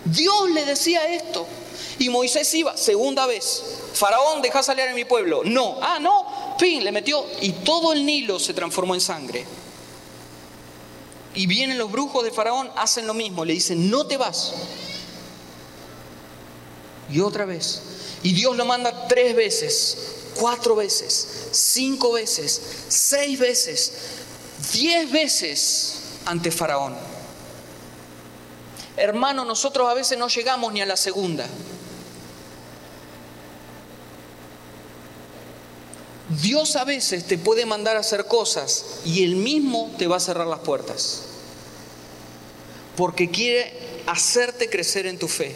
Dios 0.05 0.51
le 0.51 0.65
decía 0.65 1.07
esto. 1.13 1.45
Y 1.99 2.09
Moisés 2.09 2.53
iba, 2.53 2.77
segunda 2.77 3.25
vez. 3.25 3.63
Faraón, 3.93 4.41
deja 4.41 4.61
salir 4.61 4.87
a 4.87 4.93
mi 4.93 5.05
pueblo. 5.05 5.41
No. 5.43 5.79
Ah, 5.81 5.99
no. 5.99 6.55
Fin, 6.59 6.83
le 6.83 6.91
metió. 6.91 7.25
Y 7.41 7.51
todo 7.51 7.93
el 7.93 8.05
Nilo 8.05 8.39
se 8.39 8.53
transformó 8.53 8.93
en 8.93 9.01
sangre. 9.01 9.45
Y 11.33 11.47
vienen 11.47 11.77
los 11.77 11.91
brujos 11.91 12.23
de 12.23 12.31
Faraón, 12.31 12.69
hacen 12.75 13.07
lo 13.07 13.13
mismo. 13.13 13.45
Le 13.45 13.53
dicen, 13.53 13.89
no 13.89 14.05
te 14.05 14.17
vas. 14.17 14.53
Y 17.11 17.19
otra 17.19 17.45
vez. 17.45 17.81
Y 18.23 18.33
Dios 18.33 18.57
lo 18.57 18.65
manda 18.65 19.07
tres 19.07 19.35
veces, 19.35 19.97
cuatro 20.35 20.75
veces, 20.75 21.49
cinco 21.51 22.13
veces, 22.13 22.61
seis 22.87 23.39
veces, 23.39 23.93
diez 24.73 25.09
veces 25.11 25.93
ante 26.25 26.51
Faraón. 26.51 26.95
Hermano, 28.97 29.45
nosotros 29.45 29.87
a 29.87 29.93
veces 29.93 30.17
no 30.17 30.27
llegamos 30.27 30.73
ni 30.73 30.81
a 30.81 30.85
la 30.85 30.97
segunda. 30.97 31.47
Dios 36.41 36.75
a 36.75 36.83
veces 36.83 37.25
te 37.25 37.37
puede 37.37 37.65
mandar 37.65 37.95
a 37.95 38.01
hacer 38.01 38.25
cosas 38.25 39.01
y 39.05 39.23
Él 39.23 39.35
mismo 39.35 39.91
te 39.97 40.07
va 40.07 40.17
a 40.17 40.19
cerrar 40.19 40.47
las 40.47 40.59
puertas. 40.59 41.23
Porque 42.97 43.29
quiere 43.29 44.01
hacerte 44.07 44.69
crecer 44.69 45.05
en 45.05 45.19
tu 45.19 45.27
fe. 45.27 45.55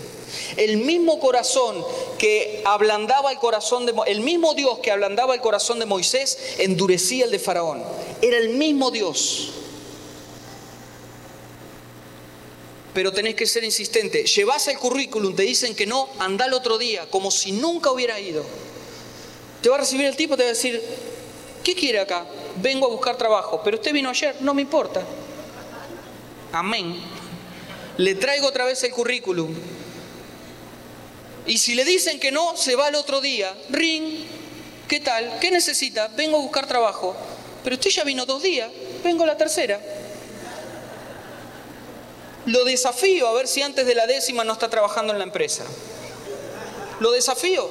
El 0.55 0.77
mismo 0.77 1.19
corazón 1.19 1.83
que 2.17 2.61
ablandaba 2.65 3.31
el 3.31 3.39
corazón 3.39 3.85
de 3.85 3.93
el 4.07 4.21
mismo 4.21 4.53
Dios 4.53 4.79
que 4.79 4.91
ablandaba 4.91 5.33
el 5.33 5.41
corazón 5.41 5.79
de 5.79 5.85
Moisés 5.85 6.37
endurecía 6.59 7.25
el 7.25 7.31
de 7.31 7.39
Faraón. 7.39 7.83
Era 8.21 8.37
el 8.37 8.49
mismo 8.49 8.91
Dios. 8.91 9.53
Pero 12.93 13.13
tenés 13.13 13.35
que 13.35 13.45
ser 13.45 13.63
insistente. 13.63 14.25
Llevas 14.25 14.67
el 14.67 14.77
currículum, 14.77 15.35
te 15.35 15.43
dicen 15.43 15.75
que 15.75 15.85
no, 15.85 16.09
anda 16.19 16.45
el 16.45 16.53
otro 16.53 16.77
día, 16.77 17.05
como 17.09 17.31
si 17.31 17.51
nunca 17.51 17.91
hubiera 17.91 18.19
ido. 18.19 18.43
Te 19.61 19.69
va 19.69 19.75
a 19.75 19.79
recibir 19.79 20.05
el 20.05 20.15
tipo, 20.15 20.35
te 20.35 20.43
va 20.43 20.49
a 20.49 20.53
decir, 20.53 20.81
¿qué 21.63 21.75
quiere 21.75 21.99
acá? 21.99 22.25
Vengo 22.57 22.87
a 22.87 22.89
buscar 22.89 23.17
trabajo, 23.17 23.61
pero 23.63 23.77
usted 23.77 23.93
vino 23.93 24.09
ayer, 24.09 24.35
no 24.41 24.53
me 24.53 24.61
importa. 24.61 25.03
Amén. 26.51 26.95
Le 27.97 28.15
traigo 28.15 28.47
otra 28.47 28.65
vez 28.65 28.83
el 28.83 28.91
currículum. 28.91 29.53
Y 31.45 31.57
si 31.57 31.75
le 31.75 31.85
dicen 31.85 32.19
que 32.19 32.31
no, 32.31 32.57
se 32.57 32.75
va 32.75 32.89
el 32.89 32.95
otro 32.95 33.21
día. 33.21 33.53
Ring, 33.69 34.25
¿qué 34.87 34.99
tal? 34.99 35.39
¿Qué 35.39 35.51
necesita? 35.51 36.07
Vengo 36.09 36.37
a 36.37 36.41
buscar 36.41 36.67
trabajo. 36.67 37.15
Pero 37.63 37.75
usted 37.75 37.89
ya 37.89 38.03
vino 38.03 38.25
dos 38.25 38.41
días, 38.41 38.71
vengo 39.03 39.25
la 39.25 39.37
tercera. 39.37 39.79
Lo 42.45 42.63
desafío 42.65 43.27
a 43.27 43.33
ver 43.33 43.47
si 43.47 43.61
antes 43.61 43.85
de 43.85 43.95
la 43.95 44.07
décima 44.07 44.43
no 44.43 44.53
está 44.53 44.69
trabajando 44.69 45.13
en 45.13 45.19
la 45.19 45.25
empresa. 45.25 45.63
Lo 46.99 47.11
desafío. 47.11 47.69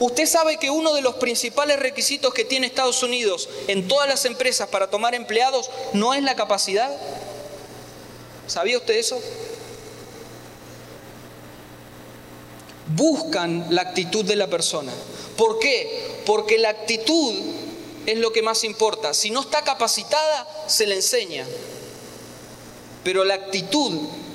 Usted 0.00 0.26
sabe 0.26 0.56
que 0.56 0.70
uno 0.70 0.94
de 0.94 1.02
los 1.02 1.16
principales 1.16 1.78
requisitos 1.78 2.32
que 2.32 2.44
tiene 2.44 2.66
Estados 2.66 3.02
Unidos 3.02 3.48
en 3.68 3.86
todas 3.86 4.08
las 4.08 4.24
empresas 4.24 4.68
para 4.68 4.88
tomar 4.88 5.14
empleados 5.14 5.70
no 5.92 6.14
es 6.14 6.22
la 6.22 6.34
capacidad. 6.34 6.90
¿Sabía 8.46 8.78
usted 8.78 8.94
eso? 8.94 9.20
Buscan 12.96 13.66
la 13.70 13.82
actitud 13.82 14.24
de 14.24 14.36
la 14.36 14.48
persona. 14.48 14.92
¿Por 15.36 15.58
qué? 15.58 16.22
Porque 16.26 16.58
la 16.58 16.70
actitud 16.70 17.34
es 18.06 18.18
lo 18.18 18.32
que 18.32 18.42
más 18.42 18.64
importa. 18.64 19.14
Si 19.14 19.30
no 19.30 19.42
está 19.42 19.62
capacitada, 19.62 20.48
se 20.66 20.86
le 20.86 20.96
enseña. 20.96 21.46
Pero 23.02 23.24
la 23.24 23.34
actitud 23.34 23.92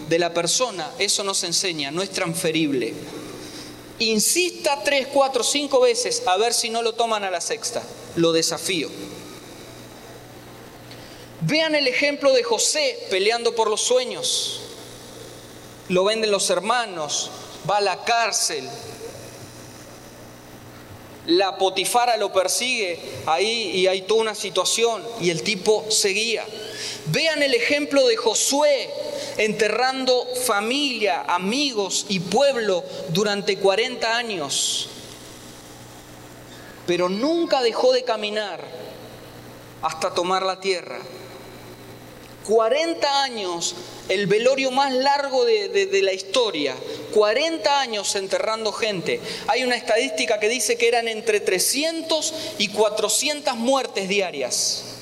de 0.09 0.20
la 0.20 0.34
persona, 0.34 0.91
eso 0.97 1.24
no 1.24 1.34
se 1.34 1.47
enseña, 1.47 1.91
no 1.91 2.01
es 2.01 2.09
transferible. 2.11 2.93
Insista 3.99 4.82
tres, 4.84 5.07
cuatro, 5.13 5.43
cinco 5.43 5.80
veces 5.82 6.24
a 6.26 6.38
ver 6.38 6.53
si 6.53 6.70
no 6.70 6.82
lo 6.82 6.93
toman 6.93 7.24
a 7.24 7.32
la 7.32 7.41
sexta. 7.41 7.82
Lo 8.16 8.32
desafío. 8.32 8.89
Vean 11.41 11.76
el 11.76 11.88
ejemplo 11.88 12.34
de 12.34 12.43
José 12.43 13.07
peleando 13.09 13.55
por 13.55 13.70
los 13.70 13.82
sueños. 13.82 14.61
Lo 15.89 16.03
venden 16.03 16.32
los 16.32 16.49
hermanos, 16.49 17.30
va 17.70 17.78
a 17.78 17.82
la 17.82 18.03
cárcel. 18.03 18.68
La 21.28 21.57
potifara 21.57 22.17
lo 22.17 22.32
persigue 22.32 22.99
ahí 23.26 23.71
y 23.71 23.88
hay 23.88 24.03
toda 24.03 24.21
una 24.21 24.36
situación 24.36 25.03
y 25.19 25.32
el 25.32 25.41
tipo 25.41 25.86
seguía. 25.89 26.45
Vean 27.07 27.41
el 27.41 27.53
ejemplo 27.53 28.05
de 28.07 28.15
Josué 28.15 28.89
enterrando 29.38 30.28
familia, 30.45 31.23
amigos 31.28 32.05
y 32.09 32.19
pueblo 32.19 32.84
durante 33.09 33.57
40 33.57 34.15
años. 34.15 34.89
Pero 36.86 37.09
nunca 37.09 37.61
dejó 37.61 37.91
de 37.91 38.03
caminar 38.03 38.59
hasta 39.82 40.13
tomar 40.13 40.43
la 40.43 40.59
tierra. 40.59 40.99
40 42.47 43.23
años, 43.23 43.75
el 44.07 44.27
velorio 44.27 44.71
más 44.71 44.93
largo 44.93 45.45
de, 45.45 46.01
la 46.03 46.13
historia, 46.13 46.75
40 47.13 47.79
años 47.79 48.15
enterrando 48.15 48.71
gente. 48.71 49.19
Hay 49.47 49.63
una 49.63 49.75
estadística 49.75 50.39
que 50.39 50.47
dice 50.47 50.77
que 50.77 50.87
eran 50.87 51.07
entre 51.07 51.39
300 51.39 52.33
y 52.59 52.67
400 52.69 53.55
muertes 53.55 54.07
diarias. 54.07 54.95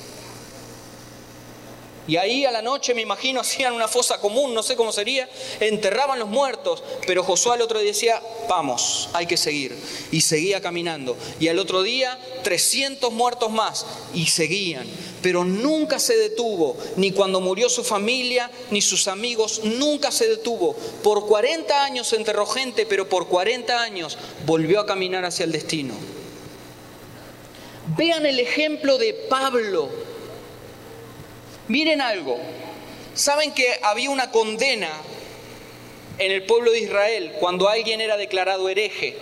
Y 2.06 2.16
ahí 2.18 2.44
a 2.44 2.50
la 2.50 2.60
noche, 2.60 2.94
me 2.94 3.02
imagino, 3.02 3.40
hacían 3.42 3.74
una 3.74 3.88
fosa 3.88 4.18
común, 4.18 4.54
no 4.54 4.62
sé 4.62 4.76
cómo 4.76 4.92
sería, 4.92 5.28
enterraban 5.60 6.18
los 6.18 6.28
muertos, 6.28 6.82
pero 7.06 7.22
Josué 7.24 7.54
al 7.54 7.62
otro 7.62 7.78
día 7.78 7.88
decía, 7.88 8.22
vamos, 8.48 9.08
hay 9.12 9.26
que 9.26 9.36
seguir. 9.36 9.76
Y 10.12 10.20
seguía 10.22 10.60
caminando. 10.60 11.16
Y 11.40 11.48
al 11.48 11.58
otro 11.58 11.82
día, 11.82 12.18
300 12.42 13.12
muertos 13.12 13.50
más, 13.50 13.86
y 14.14 14.26
seguían. 14.26 14.86
Pero 15.24 15.44
nunca 15.44 15.98
se 15.98 16.16
detuvo, 16.16 16.76
ni 16.96 17.10
cuando 17.10 17.40
murió 17.40 17.68
su 17.68 17.82
familia, 17.82 18.48
ni 18.70 18.80
sus 18.80 19.08
amigos, 19.08 19.62
nunca 19.64 20.12
se 20.12 20.28
detuvo. 20.28 20.76
Por 21.02 21.26
40 21.26 21.82
años 21.82 22.12
enterró 22.12 22.46
gente, 22.46 22.86
pero 22.86 23.08
por 23.08 23.26
40 23.26 23.82
años 23.82 24.16
volvió 24.46 24.78
a 24.78 24.86
caminar 24.86 25.24
hacia 25.24 25.44
el 25.44 25.52
destino. 25.52 25.94
Vean 27.96 28.24
el 28.26 28.38
ejemplo 28.38 28.98
de 28.98 29.14
Pablo 29.28 29.88
Miren 31.68 32.02
algo, 32.02 32.38
¿saben 33.14 33.52
que 33.54 33.66
había 33.82 34.10
una 34.10 34.30
condena 34.30 34.90
en 36.18 36.30
el 36.30 36.44
pueblo 36.44 36.72
de 36.72 36.80
Israel 36.80 37.32
cuando 37.40 37.70
alguien 37.70 38.02
era 38.02 38.18
declarado 38.18 38.68
hereje? 38.68 39.16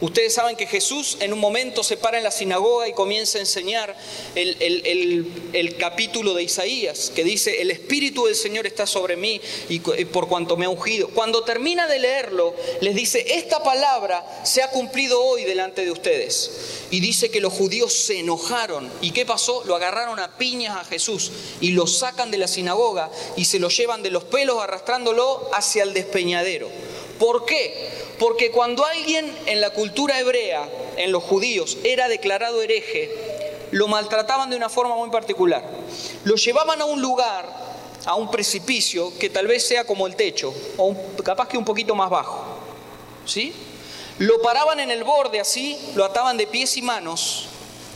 Ustedes 0.00 0.34
saben 0.34 0.56
que 0.56 0.66
Jesús 0.66 1.16
en 1.20 1.32
un 1.32 1.38
momento 1.38 1.82
se 1.82 1.96
para 1.96 2.18
en 2.18 2.24
la 2.24 2.30
sinagoga 2.30 2.86
y 2.86 2.92
comienza 2.92 3.38
a 3.38 3.40
enseñar 3.40 3.96
el, 4.34 5.76
capítulo 5.78 6.34
de 6.34 6.42
Isaías, 6.42 7.10
que 7.14 7.24
dice, 7.24 7.62
el 7.62 7.70
Espíritu 7.70 8.26
del 8.26 8.34
Señor 8.34 8.66
está 8.66 8.86
sobre 8.86 9.16
mí 9.16 9.40
y 9.68 9.78
por 9.78 10.28
cuanto 10.28 10.56
me 10.56 10.66
ha 10.66 10.68
ungido. 10.68 11.08
Cuando 11.08 11.44
termina 11.44 11.86
de 11.86 11.98
leerlo, 11.98 12.54
les 12.80 12.94
dice, 12.94 13.24
esta 13.36 13.62
palabra 13.62 14.42
se 14.44 14.62
ha 14.62 14.70
cumplido 14.70 15.22
hoy 15.22 15.44
delante 15.44 15.84
de 15.84 15.90
ustedes. 15.90 16.50
Y 16.90 17.00
dice 17.00 17.30
que 17.30 17.40
los 17.40 17.52
judíos 17.52 17.92
se 17.94 18.18
enojaron. 18.18 18.90
¿Y 19.00 19.12
qué 19.12 19.24
pasó? 19.24 19.64
Lo 19.64 19.74
agarraron 19.74 20.18
a 20.18 20.36
piñas 20.36 20.76
a 20.76 20.84
Jesús 20.84 21.32
y 21.60 21.72
lo 21.72 21.86
sacan 21.86 22.30
de 22.30 22.38
la 22.38 22.48
sinagoga 22.48 23.10
y 23.36 23.46
se 23.46 23.58
lo 23.58 23.68
llevan 23.68 24.02
de 24.02 24.10
los 24.10 24.24
pelos 24.24 24.62
arrastrándolo 24.62 25.48
hacia 25.54 25.82
el 25.82 25.94
despeñadero. 25.94 26.68
¿Por 27.18 27.44
qué? 27.46 27.90
Porque 28.18 28.50
cuando 28.50 28.84
alguien 28.84 29.30
en 29.46 29.60
la 29.60 29.70
cultura 29.70 30.18
hebrea, 30.18 30.68
en 30.96 31.12
los 31.12 31.22
judíos, 31.22 31.78
era 31.84 32.08
declarado 32.08 32.62
hereje, 32.62 33.10
lo 33.70 33.88
maltrataban 33.88 34.50
de 34.50 34.56
una 34.56 34.68
forma 34.68 34.96
muy 34.96 35.10
particular. 35.10 35.62
Lo 36.24 36.36
llevaban 36.36 36.80
a 36.80 36.84
un 36.84 37.00
lugar, 37.00 37.46
a 38.04 38.14
un 38.14 38.30
precipicio, 38.30 39.12
que 39.18 39.30
tal 39.30 39.46
vez 39.46 39.66
sea 39.66 39.84
como 39.84 40.06
el 40.06 40.16
techo, 40.16 40.54
o 40.76 40.94
capaz 41.24 41.48
que 41.48 41.58
un 41.58 41.64
poquito 41.64 41.94
más 41.94 42.10
bajo. 42.10 42.44
¿Sí? 43.24 43.52
Lo 44.18 44.40
paraban 44.40 44.80
en 44.80 44.90
el 44.90 45.04
borde 45.04 45.40
así, 45.40 45.78
lo 45.94 46.04
ataban 46.04 46.36
de 46.36 46.46
pies 46.46 46.76
y 46.76 46.82
manos, 46.82 47.48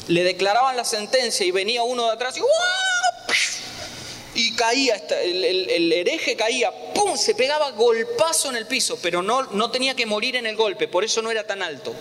le 0.09 0.25
declaraban 0.25 0.77
la 0.77 0.85
sentencia 0.85 1.47
y 1.47 1.51
venía 1.51 1.83
uno 1.83 2.07
de 2.07 2.13
atrás 2.13 2.37
y 2.37 2.41
y 4.35 4.55
caía, 4.55 4.97
el, 5.23 5.93
hereje 5.93 6.37
caía, 6.37 6.73
¡pum! 6.95 7.17
Se 7.17 7.35
pegaba 7.35 7.73
golpazo 7.73 8.51
en 8.51 8.57
el 8.57 8.67
piso, 8.67 8.99
pero 9.03 9.23
no, 9.23 9.43
no 9.45 9.71
tenía 9.71 9.95
que 9.95 10.07
morir 10.07 10.37
en 10.37 10.47
el 10.47 10.57
golpe, 10.57 10.87
por 10.87 11.05
eso 11.05 11.21
no 11.21 11.31
era 11.31 11.47
tan 11.47 11.63
alto. 11.63 11.95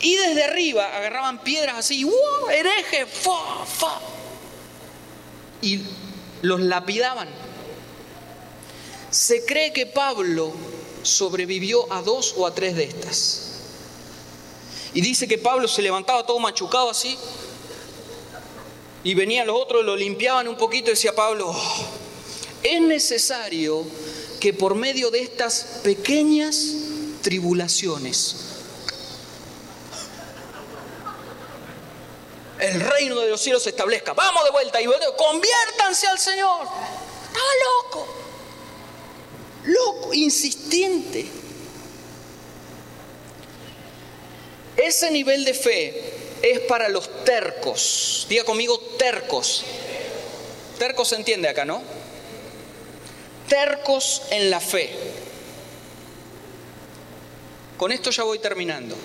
Y 0.00 0.14
desde 0.16 0.44
arriba 0.44 0.96
agarraban 0.96 1.42
piedras 1.42 1.76
así, 1.76 2.04
¡wow! 2.04 2.50
¡Hereje! 2.50 3.06
¡fa! 3.06 3.64
¡fa! 3.66 4.00
Y 5.62 5.80
los 6.42 6.60
lapidaban. 6.60 7.28
Se 9.10 9.44
cree 9.44 9.72
que 9.72 9.86
Pablo 9.86 10.52
sobrevivió 11.02 11.92
a 11.92 12.02
dos 12.02 12.34
o 12.36 12.46
a 12.46 12.54
tres 12.54 12.76
de 12.76 12.84
estas. 12.84 13.42
Y 14.94 15.00
dice 15.00 15.26
que 15.26 15.38
Pablo 15.38 15.68
se 15.68 15.82
levantaba 15.82 16.24
todo 16.24 16.38
machucado 16.38 16.90
así, 16.90 17.18
y 19.06 19.14
venían 19.14 19.46
los 19.46 19.56
otros, 19.56 19.84
lo 19.84 19.94
limpiaban 19.94 20.48
un 20.48 20.56
poquito 20.56 20.88
y 20.88 20.94
decía 20.94 21.14
Pablo, 21.14 21.54
es 22.60 22.80
necesario 22.80 23.84
que 24.40 24.52
por 24.52 24.74
medio 24.74 25.12
de 25.12 25.20
estas 25.20 25.78
pequeñas 25.84 26.74
tribulaciones, 27.22 28.34
el 32.58 32.80
reino 32.80 33.20
de 33.20 33.30
los 33.30 33.40
cielos 33.40 33.62
se 33.62 33.70
establezca. 33.70 34.12
Vamos 34.12 34.42
de 34.42 34.50
vuelta 34.50 34.82
y 34.82 34.86
conviértanse 35.16 36.08
al 36.08 36.18
Señor. 36.18 36.66
Estaba 37.28 37.50
loco, 37.84 38.08
loco, 39.66 40.14
insistente. 40.14 41.28
Ese 44.76 45.12
nivel 45.12 45.44
de 45.44 45.54
fe 45.54 46.25
es 46.50 46.60
para 46.60 46.88
los 46.88 47.24
tercos. 47.24 48.26
Diga 48.28 48.44
conmigo 48.44 48.78
tercos. 48.98 49.64
Tercos 50.78 51.08
se 51.08 51.16
entiende 51.16 51.48
acá, 51.48 51.64
¿no? 51.64 51.82
Tercos 53.48 54.22
en 54.30 54.50
la 54.50 54.60
fe. 54.60 54.90
Con 57.76 57.92
esto 57.92 58.10
ya 58.10 58.22
voy 58.22 58.38
terminando. 58.38 58.96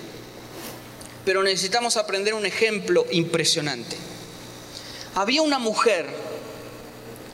Pero 1.24 1.42
necesitamos 1.42 1.96
aprender 1.96 2.34
un 2.34 2.46
ejemplo 2.46 3.06
impresionante. 3.10 3.96
Había 5.14 5.42
una 5.42 5.58
mujer 5.58 6.06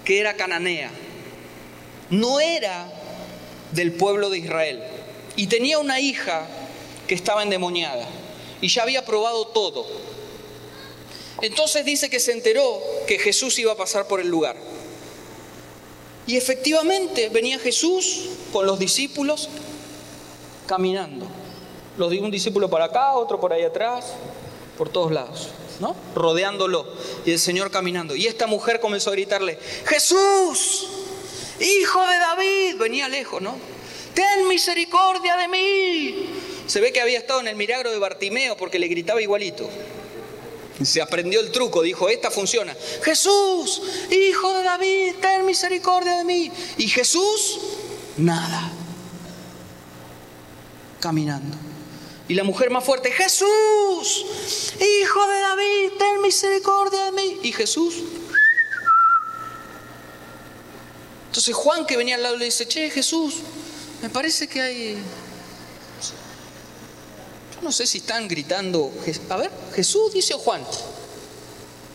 que 0.05 0.21
era 0.21 0.35
cananea. 0.35 0.91
No 2.11 2.41
era 2.41 2.91
del 3.73 3.93
pueblo 3.93 4.31
de 4.31 4.39
Israel. 4.39 4.83
Y 5.37 5.47
tenía 5.47 5.79
una 5.79 6.01
hija 6.01 6.47
que 7.07 7.15
estaba 7.15 7.43
endemoniada 7.43 8.07
y 8.61 8.69
ya 8.69 8.83
había 8.83 9.05
probado 9.05 9.47
todo. 9.49 9.87
Entonces 11.41 11.85
dice 11.85 12.11
que 12.11 12.21
se 12.21 12.33
enteró 12.33 12.81
que 13.07 13.19
Jesús 13.19 13.59
iba 13.59 13.73
a 13.73 13.77
pasar 13.77 14.07
por 14.09 14.21
el 14.21 14.29
lugar. 14.29 14.57
Y 16.27 16.37
efectivamente 16.37 17.29
venía 17.31 17.59
Jesús 17.59 18.25
con 18.53 18.67
los 18.67 18.79
discípulos 18.79 19.49
caminando. 20.67 21.27
Los 21.97 22.13
un 22.13 22.31
discípulo 22.31 22.69
para 22.69 22.87
acá, 22.87 23.15
otro 23.15 23.41
por 23.41 23.53
ahí 23.53 23.65
atrás, 23.65 24.13
por 24.77 24.89
todos 24.89 25.11
lados, 25.11 25.49
¿no? 25.81 25.97
Rodeándolo. 26.15 26.87
Y 27.25 27.33
el 27.33 27.39
Señor 27.41 27.71
caminando. 27.71 28.15
Y 28.15 28.27
esta 28.27 28.47
mujer 28.47 28.79
comenzó 28.79 29.11
a 29.11 29.15
gritarle, 29.15 29.59
Jesús, 29.87 30.87
hijo 31.59 32.07
de 32.07 32.19
David, 32.19 32.77
venía 32.79 33.09
lejos, 33.09 33.41
¿no? 33.43 33.57
Ten 34.15 34.47
misericordia 34.47 35.37
de 35.37 35.49
mí. 35.49 36.29
Se 36.69 36.81
ve 36.81 36.93
que 36.93 37.01
había 37.01 37.19
estado 37.19 37.41
en 37.41 37.49
el 37.49 37.57
milagro 37.57 37.91
de 37.91 37.99
Bartimeo 37.99 38.55
porque 38.57 38.79
le 38.79 38.89
gritaba 38.89 39.23
igualito. 39.23 39.69
Se 40.85 41.01
aprendió 41.01 41.41
el 41.41 41.51
truco, 41.51 41.83
dijo, 41.83 42.11
esta 42.11 42.31
funciona. 42.31 42.77
Jesús, 43.03 43.83
hijo 44.11 44.53
de 44.53 44.63
David, 44.63 45.15
ten 45.21 45.47
misericordia 45.47 46.19
de 46.19 46.25
mí. 46.25 46.53
Y 46.77 46.89
Jesús, 46.89 47.59
nada. 48.19 48.71
Caminando. 51.01 51.57
Y 52.29 52.35
la 52.35 52.45
mujer 52.45 52.71
más 52.71 52.85
fuerte, 52.85 53.11
Jesús, 53.13 54.27
hijo 54.79 55.27
de 55.27 55.41
David, 55.41 55.93
ten 55.99 56.21
misericordia 56.21 57.07
de 57.07 57.13
mí. 57.13 57.39
Y 57.45 57.53
Jesús. 57.53 57.95
Entonces 61.29 61.55
Juan 61.55 61.87
que 61.87 61.97
venía 61.97 62.17
al 62.17 62.23
lado 62.23 62.37
le 62.37 62.45
dice, 62.45 62.69
che, 62.69 62.91
Jesús, 62.91 63.37
me 64.03 64.11
parece 64.11 64.47
que 64.47 64.61
hay... 64.61 64.99
No 67.63 67.73
sé 67.73 67.87
si 67.87 67.99
están 67.99 68.29
gritando, 68.29 68.93
a 69.29 69.37
ver, 69.37 69.51
Jesús 69.75 70.13
dice 70.13 70.35
Juan. 70.35 70.63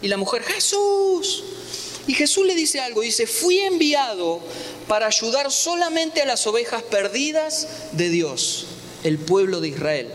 Y 0.02 0.08
la 0.08 0.18
mujer, 0.18 0.44
Jesús. 0.44 1.44
Y 2.08 2.14
Jesús 2.14 2.46
le 2.46 2.56
dice 2.56 2.82
algo, 2.82 3.02
dice, 3.02 3.28
fui 3.28 3.60
enviado 3.60 4.42
para 4.88 5.08
ayudar 5.08 5.52
solamente 5.52 6.22
a 6.22 6.26
las 6.26 6.46
ovejas 6.46 6.84
perdidas 6.84 7.68
de 7.94 8.10
Dios, 8.10 8.66
el 9.04 9.18
pueblo 9.18 9.62
de 9.62 9.70
Israel. 9.70 10.10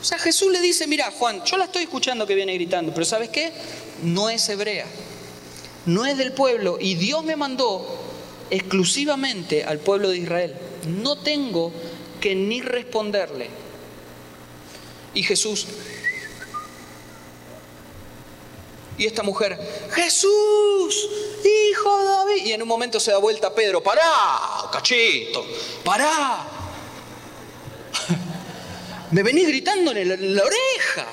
O 0.00 0.04
sea, 0.04 0.18
Jesús 0.18 0.52
le 0.52 0.60
dice, 0.60 0.86
mira 0.86 1.10
Juan, 1.10 1.42
yo 1.44 1.56
la 1.56 1.64
estoy 1.64 1.84
escuchando 1.84 2.26
que 2.26 2.34
viene 2.34 2.52
gritando, 2.52 2.92
pero 2.92 3.06
¿sabes 3.06 3.30
qué? 3.30 3.52
No 4.02 4.28
es 4.28 4.46
hebrea, 4.50 4.84
no 5.86 6.04
es 6.04 6.18
del 6.18 6.32
pueblo 6.32 6.76
y 6.78 6.94
Dios 6.96 7.24
me 7.24 7.36
mandó 7.36 7.86
exclusivamente 8.50 9.64
al 9.64 9.78
pueblo 9.78 10.10
de 10.10 10.18
Israel. 10.18 10.54
No 10.86 11.16
tengo 11.16 11.72
que 12.20 12.34
ni 12.34 12.60
responderle. 12.60 13.63
Y 15.14 15.22
Jesús, 15.22 15.66
y 18.96 19.06
esta 19.06 19.22
mujer, 19.22 19.58
Jesús, 19.92 21.08
hijo 21.44 21.98
de 21.98 22.04
David. 22.04 22.46
Y 22.46 22.52
en 22.52 22.62
un 22.62 22.68
momento 22.68 23.00
se 23.00 23.10
da 23.10 23.18
vuelta 23.18 23.52
Pedro, 23.54 23.82
pará, 23.82 24.02
cachito, 24.72 25.44
pará. 25.84 26.46
Me 29.10 29.22
venís 29.22 29.48
gritando 29.48 29.92
en 29.92 30.36
la, 30.36 30.42
oreja. 30.42 31.06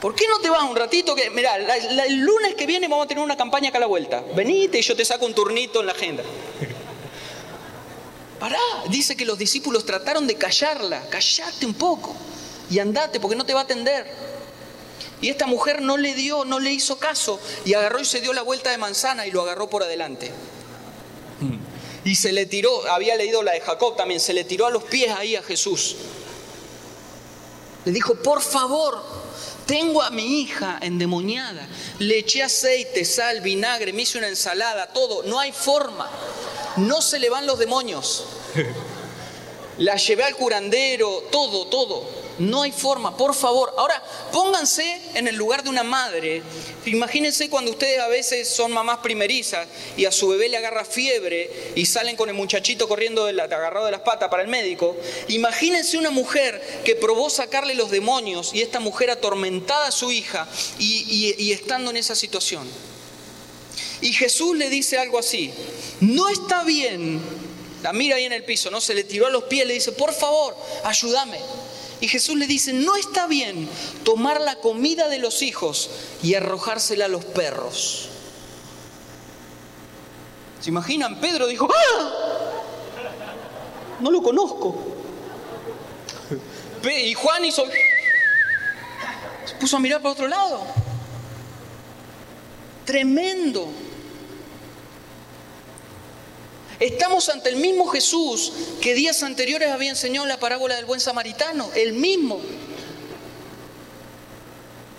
¿Por 0.00 0.14
qué 0.14 0.28
no 0.28 0.38
te 0.40 0.50
vas 0.50 0.62
un 0.62 0.76
ratito? 0.76 1.14
Que, 1.14 1.30
mirá, 1.30 1.56
el 1.56 2.20
lunes 2.20 2.54
que 2.54 2.66
viene 2.66 2.86
vamos 2.86 3.06
a 3.06 3.08
tener 3.08 3.24
una 3.24 3.36
campaña 3.36 3.70
acá 3.70 3.78
a 3.78 3.80
la 3.80 3.86
vuelta. 3.86 4.22
Venite 4.34 4.78
y 4.78 4.82
yo 4.82 4.94
te 4.94 5.04
saco 5.04 5.26
un 5.26 5.34
turnito 5.34 5.80
en 5.80 5.86
la 5.86 5.92
agenda. 5.92 6.22
Pará, 8.38 8.58
dice 8.90 9.16
que 9.16 9.24
los 9.24 9.38
discípulos 9.38 9.86
trataron 9.86 10.26
de 10.26 10.36
callarla. 10.36 11.08
Callate 11.08 11.66
un 11.66 11.74
poco 11.74 12.14
y 12.70 12.78
andate 12.78 13.20
porque 13.20 13.36
no 13.36 13.46
te 13.46 13.54
va 13.54 13.60
a 13.60 13.64
atender. 13.64 14.06
Y 15.20 15.30
esta 15.30 15.46
mujer 15.46 15.80
no 15.80 15.96
le 15.96 16.14
dio, 16.14 16.44
no 16.44 16.58
le 16.60 16.72
hizo 16.72 16.98
caso 16.98 17.40
y 17.64 17.74
agarró 17.74 18.00
y 18.00 18.04
se 18.04 18.20
dio 18.20 18.32
la 18.32 18.42
vuelta 18.42 18.70
de 18.70 18.78
manzana 18.78 19.26
y 19.26 19.30
lo 19.30 19.42
agarró 19.42 19.68
por 19.70 19.82
adelante. 19.82 20.30
Y 22.04 22.14
se 22.14 22.32
le 22.32 22.46
tiró, 22.46 22.86
había 22.90 23.16
leído 23.16 23.42
la 23.42 23.52
de 23.52 23.60
Jacob 23.60 23.96
también, 23.96 24.20
se 24.20 24.32
le 24.32 24.44
tiró 24.44 24.66
a 24.66 24.70
los 24.70 24.84
pies 24.84 25.10
ahí 25.16 25.34
a 25.34 25.42
Jesús. 25.42 25.96
Le 27.84 27.92
dijo, 27.92 28.14
por 28.16 28.42
favor, 28.42 29.02
tengo 29.66 30.02
a 30.02 30.10
mi 30.10 30.40
hija 30.40 30.78
endemoniada. 30.80 31.66
Le 31.98 32.18
eché 32.18 32.42
aceite, 32.42 33.04
sal, 33.04 33.40
vinagre, 33.40 33.92
me 33.92 34.02
hice 34.02 34.18
una 34.18 34.28
ensalada, 34.28 34.86
todo. 34.86 35.22
No 35.24 35.38
hay 35.38 35.52
forma. 35.52 36.08
No 36.76 37.00
se 37.02 37.18
le 37.18 37.28
van 37.28 37.46
los 37.46 37.58
demonios. 37.58 38.24
La 39.78 39.96
llevé 39.96 40.24
al 40.24 40.36
curandero, 40.36 41.24
todo, 41.30 41.66
todo. 41.66 42.26
No 42.38 42.62
hay 42.62 42.72
forma, 42.72 43.16
por 43.16 43.34
favor. 43.34 43.74
Ahora, 43.78 44.02
pónganse 44.30 45.00
en 45.14 45.26
el 45.26 45.36
lugar 45.36 45.62
de 45.62 45.70
una 45.70 45.82
madre. 45.82 46.42
Imagínense 46.84 47.48
cuando 47.48 47.70
ustedes 47.70 47.98
a 48.00 48.08
veces 48.08 48.48
son 48.48 48.72
mamás 48.72 48.98
primerizas 48.98 49.66
y 49.96 50.04
a 50.04 50.12
su 50.12 50.28
bebé 50.28 50.48
le 50.48 50.58
agarra 50.58 50.84
fiebre 50.84 51.72
y 51.74 51.86
salen 51.86 52.16
con 52.16 52.28
el 52.28 52.34
muchachito 52.34 52.88
corriendo 52.88 53.24
de 53.24 53.32
la, 53.32 53.44
agarrado 53.44 53.86
de 53.86 53.92
las 53.92 54.02
patas 54.02 54.28
para 54.28 54.42
el 54.42 54.48
médico. 54.48 54.96
Imagínense 55.28 55.96
una 55.96 56.10
mujer 56.10 56.82
que 56.84 56.94
probó 56.94 57.30
sacarle 57.30 57.74
los 57.74 57.90
demonios 57.90 58.52
y 58.52 58.60
esta 58.60 58.80
mujer 58.80 59.10
atormentada 59.10 59.88
a 59.88 59.92
su 59.92 60.12
hija 60.12 60.46
y, 60.78 61.34
y 61.38 61.52
estando 61.52 61.90
en 61.90 61.96
esa 61.96 62.14
situación. 62.14 62.68
Y 64.02 64.12
Jesús 64.12 64.56
le 64.56 64.68
dice 64.68 64.98
algo 64.98 65.18
así, 65.18 65.52
no 66.00 66.28
está 66.28 66.64
bien, 66.64 67.20
la 67.86 67.92
mira 67.92 68.16
ahí 68.16 68.24
en 68.24 68.32
el 68.32 68.42
piso, 68.42 68.68
¿no? 68.68 68.80
Se 68.80 68.94
le 68.94 69.04
tiró 69.04 69.28
a 69.28 69.30
los 69.30 69.44
pies, 69.44 69.64
le 69.64 69.74
dice, 69.74 69.92
por 69.92 70.12
favor, 70.12 70.56
ayúdame. 70.82 71.38
Y 72.00 72.08
Jesús 72.08 72.36
le 72.36 72.48
dice, 72.48 72.72
no 72.72 72.96
está 72.96 73.28
bien 73.28 73.68
tomar 74.02 74.40
la 74.40 74.56
comida 74.56 75.08
de 75.08 75.20
los 75.20 75.40
hijos 75.40 75.88
y 76.20 76.34
arrojársela 76.34 77.04
a 77.04 77.08
los 77.08 77.24
perros. 77.24 78.08
¿Se 80.60 80.70
imaginan? 80.70 81.20
Pedro 81.20 81.46
dijo, 81.46 81.68
¡ah! 81.72 82.10
No 84.00 84.10
lo 84.10 84.20
conozco. 84.20 84.76
Y 86.82 87.14
Juan 87.14 87.44
hizo... 87.44 87.66
Se 89.44 89.54
puso 89.60 89.76
a 89.76 89.80
mirar 89.80 90.02
para 90.02 90.12
otro 90.12 90.26
lado. 90.26 90.66
Tremendo. 92.84 93.68
Estamos 96.78 97.28
ante 97.30 97.48
el 97.48 97.56
mismo 97.56 97.86
Jesús 97.86 98.52
que 98.82 98.94
días 98.94 99.22
anteriores 99.22 99.70
había 99.70 99.90
enseñado 99.90 100.26
la 100.26 100.38
parábola 100.38 100.76
del 100.76 100.84
buen 100.84 101.00
samaritano, 101.00 101.70
el 101.74 101.94
mismo. 101.94 102.40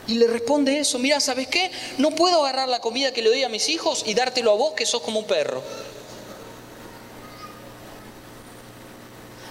Y 0.07 0.15
le 0.15 0.27
responde 0.27 0.79
eso, 0.79 0.97
mira, 0.97 1.19
¿sabes 1.19 1.47
qué? 1.47 1.69
No 1.97 2.11
puedo 2.11 2.43
agarrar 2.43 2.69
la 2.69 2.79
comida 2.79 3.11
que 3.11 3.21
le 3.21 3.29
doy 3.29 3.43
a 3.43 3.49
mis 3.49 3.69
hijos 3.69 4.03
y 4.07 4.13
dártelo 4.13 4.51
a 4.51 4.55
vos 4.55 4.73
que 4.73 4.85
sos 4.85 5.01
como 5.01 5.19
un 5.19 5.27
perro. 5.27 5.61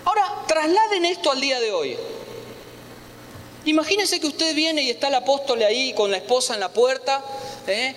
Ahora, 0.04 0.44
trasladen 0.48 1.04
esto 1.04 1.30
al 1.30 1.40
día 1.40 1.60
de 1.60 1.72
hoy. 1.72 1.96
Imagínense 3.66 4.20
que 4.20 4.26
usted 4.28 4.54
viene 4.54 4.82
y 4.82 4.90
está 4.90 5.08
el 5.08 5.14
apóstol 5.16 5.62
ahí 5.62 5.92
con 5.92 6.10
la 6.10 6.16
esposa 6.16 6.54
en 6.54 6.60
la 6.60 6.72
puerta 6.72 7.22
¿eh? 7.66 7.94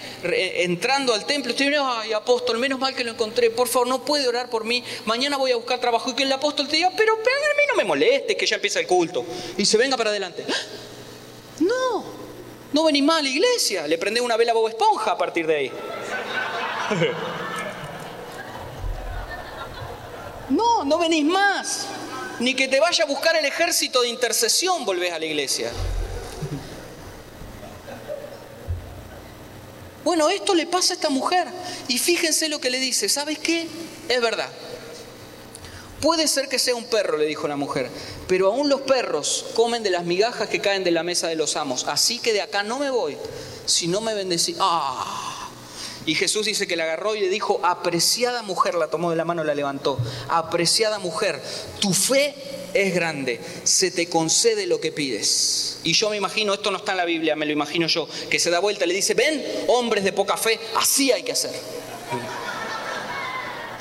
entrando 0.64 1.14
al 1.14 1.26
templo, 1.26 1.52
estoy 1.52 1.70
viendo, 1.70 1.88
ay 1.88 2.14
apóstol, 2.14 2.58
menos 2.58 2.80
mal 2.80 2.96
que 2.96 3.04
lo 3.04 3.12
encontré, 3.12 3.50
por 3.50 3.68
favor, 3.68 3.88
no 3.88 4.04
puede 4.04 4.28
orar 4.28 4.50
por 4.50 4.64
mí, 4.64 4.84
mañana 5.06 5.38
voy 5.38 5.52
a 5.52 5.56
buscar 5.56 5.80
trabajo 5.80 6.10
y 6.10 6.14
que 6.14 6.24
el 6.24 6.32
apóstol 6.32 6.68
te 6.68 6.78
diga, 6.78 6.92
pero, 6.96 7.14
pero 7.24 7.36
a 7.36 7.56
mí 7.56 7.64
no 7.70 7.76
me 7.76 7.84
moleste 7.84 8.36
que 8.36 8.46
ya 8.46 8.56
empieza 8.56 8.80
el 8.80 8.88
culto 8.88 9.26
y 9.58 9.66
se 9.66 9.78
venga 9.78 9.98
para 9.98 10.10
adelante. 10.10 10.46
No, 11.60 12.04
no 12.74 12.84
venís 12.84 13.04
más 13.04 13.20
a 13.20 13.22
la 13.22 13.30
iglesia, 13.30 13.88
le 13.88 13.98
prende 13.98 14.22
una 14.22 14.38
vela 14.38 14.52
a 14.52 14.56
Bob 14.56 14.70
Esponja 14.70 15.12
a 15.12 15.18
partir 15.18 15.46
de 15.46 15.56
ahí. 15.56 15.72
No, 20.50 20.84
no 20.84 20.98
venís 20.98 21.26
más. 21.26 21.86
Ni 22.40 22.56
que 22.56 22.68
te 22.68 22.80
vaya 22.80 23.04
a 23.04 23.08
buscar 23.08 23.36
el 23.36 23.46
ejército 23.46 24.02
de 24.02 24.10
intercesión 24.10 24.86
volvés 24.86 25.12
a 25.12 25.20
la 25.20 25.26
iglesia. 25.26 25.72
Bueno, 30.04 30.30
esto 30.30 30.56
le 30.56 30.66
pasa 30.66 30.94
a 30.94 30.96
esta 30.96 31.10
mujer. 31.10 31.48
Y 31.88 32.00
fíjense 32.00 32.48
lo 32.50 32.60
que 32.60 32.70
le 32.70 32.80
dice. 32.80 33.10
¿Sabes 33.10 33.40
qué? 33.40 33.68
Es 34.08 34.22
verdad. 34.22 34.50
Puede 36.02 36.28
ser 36.28 36.48
que 36.48 36.60
sea 36.60 36.76
un 36.76 36.86
perro, 36.86 37.18
le 37.18 37.26
dijo 37.26 37.48
la 37.48 37.58
mujer, 37.58 37.90
pero 38.28 38.48
aún 38.48 38.70
los 38.70 38.82
perros 38.82 39.48
comen 39.54 39.84
de 39.84 39.90
las 39.90 40.06
migajas 40.06 40.48
que 40.48 40.62
caen 40.62 40.86
de 40.86 40.92
la 40.92 41.04
mesa 41.04 41.28
de 41.28 41.36
los 41.36 41.58
amos. 41.58 41.84
Así 41.86 42.20
que 42.20 42.32
de 42.32 42.42
acá 42.42 42.64
no 42.64 42.80
me 42.80 42.90
voy, 42.90 43.18
si 43.66 43.88
no 43.88 44.00
me 44.00 44.14
bendecí. 44.14 44.56
¡Ah! 44.60 45.29
Y 46.06 46.16
Jesús 46.16 46.46
dice 46.46 46.68
que 46.68 46.76
la 46.76 46.84
agarró 46.84 47.16
y 47.16 47.22
le 47.22 47.30
dijo, 47.30 47.60
apreciada 47.64 48.42
mujer, 48.42 48.76
la 48.76 48.88
tomó 48.88 49.10
de 49.12 49.16
la 49.16 49.26
mano 49.26 49.44
la 49.44 49.54
levantó. 49.54 49.98
Apreciada 50.30 51.00
mujer, 51.00 51.42
tu 51.80 51.94
fe 51.94 52.36
es 52.74 52.94
grande, 52.94 53.40
se 53.64 53.92
te 53.92 54.08
concede 54.10 54.66
lo 54.66 54.80
que 54.80 54.92
pides. 54.92 55.80
Y 55.84 55.94
yo 55.94 56.10
me 56.10 56.18
imagino, 56.18 56.54
esto 56.54 56.72
no 56.72 56.78
está 56.78 56.92
en 56.92 56.98
la 56.98 57.06
Biblia, 57.06 57.36
me 57.36 57.46
lo 57.46 57.52
imagino 57.52 57.88
yo, 57.88 58.08
que 58.30 58.40
se 58.40 58.50
da 58.50 58.60
vuelta 58.60 58.86
y 58.86 58.88
le 58.88 58.94
dice, 58.94 59.14
ven, 59.14 59.44
hombres 59.68 60.04
de 60.04 60.14
poca 60.14 60.38
fe, 60.38 60.60
así 60.78 61.12
hay 61.12 61.24
que 61.24 61.34
hacer. 61.34 61.52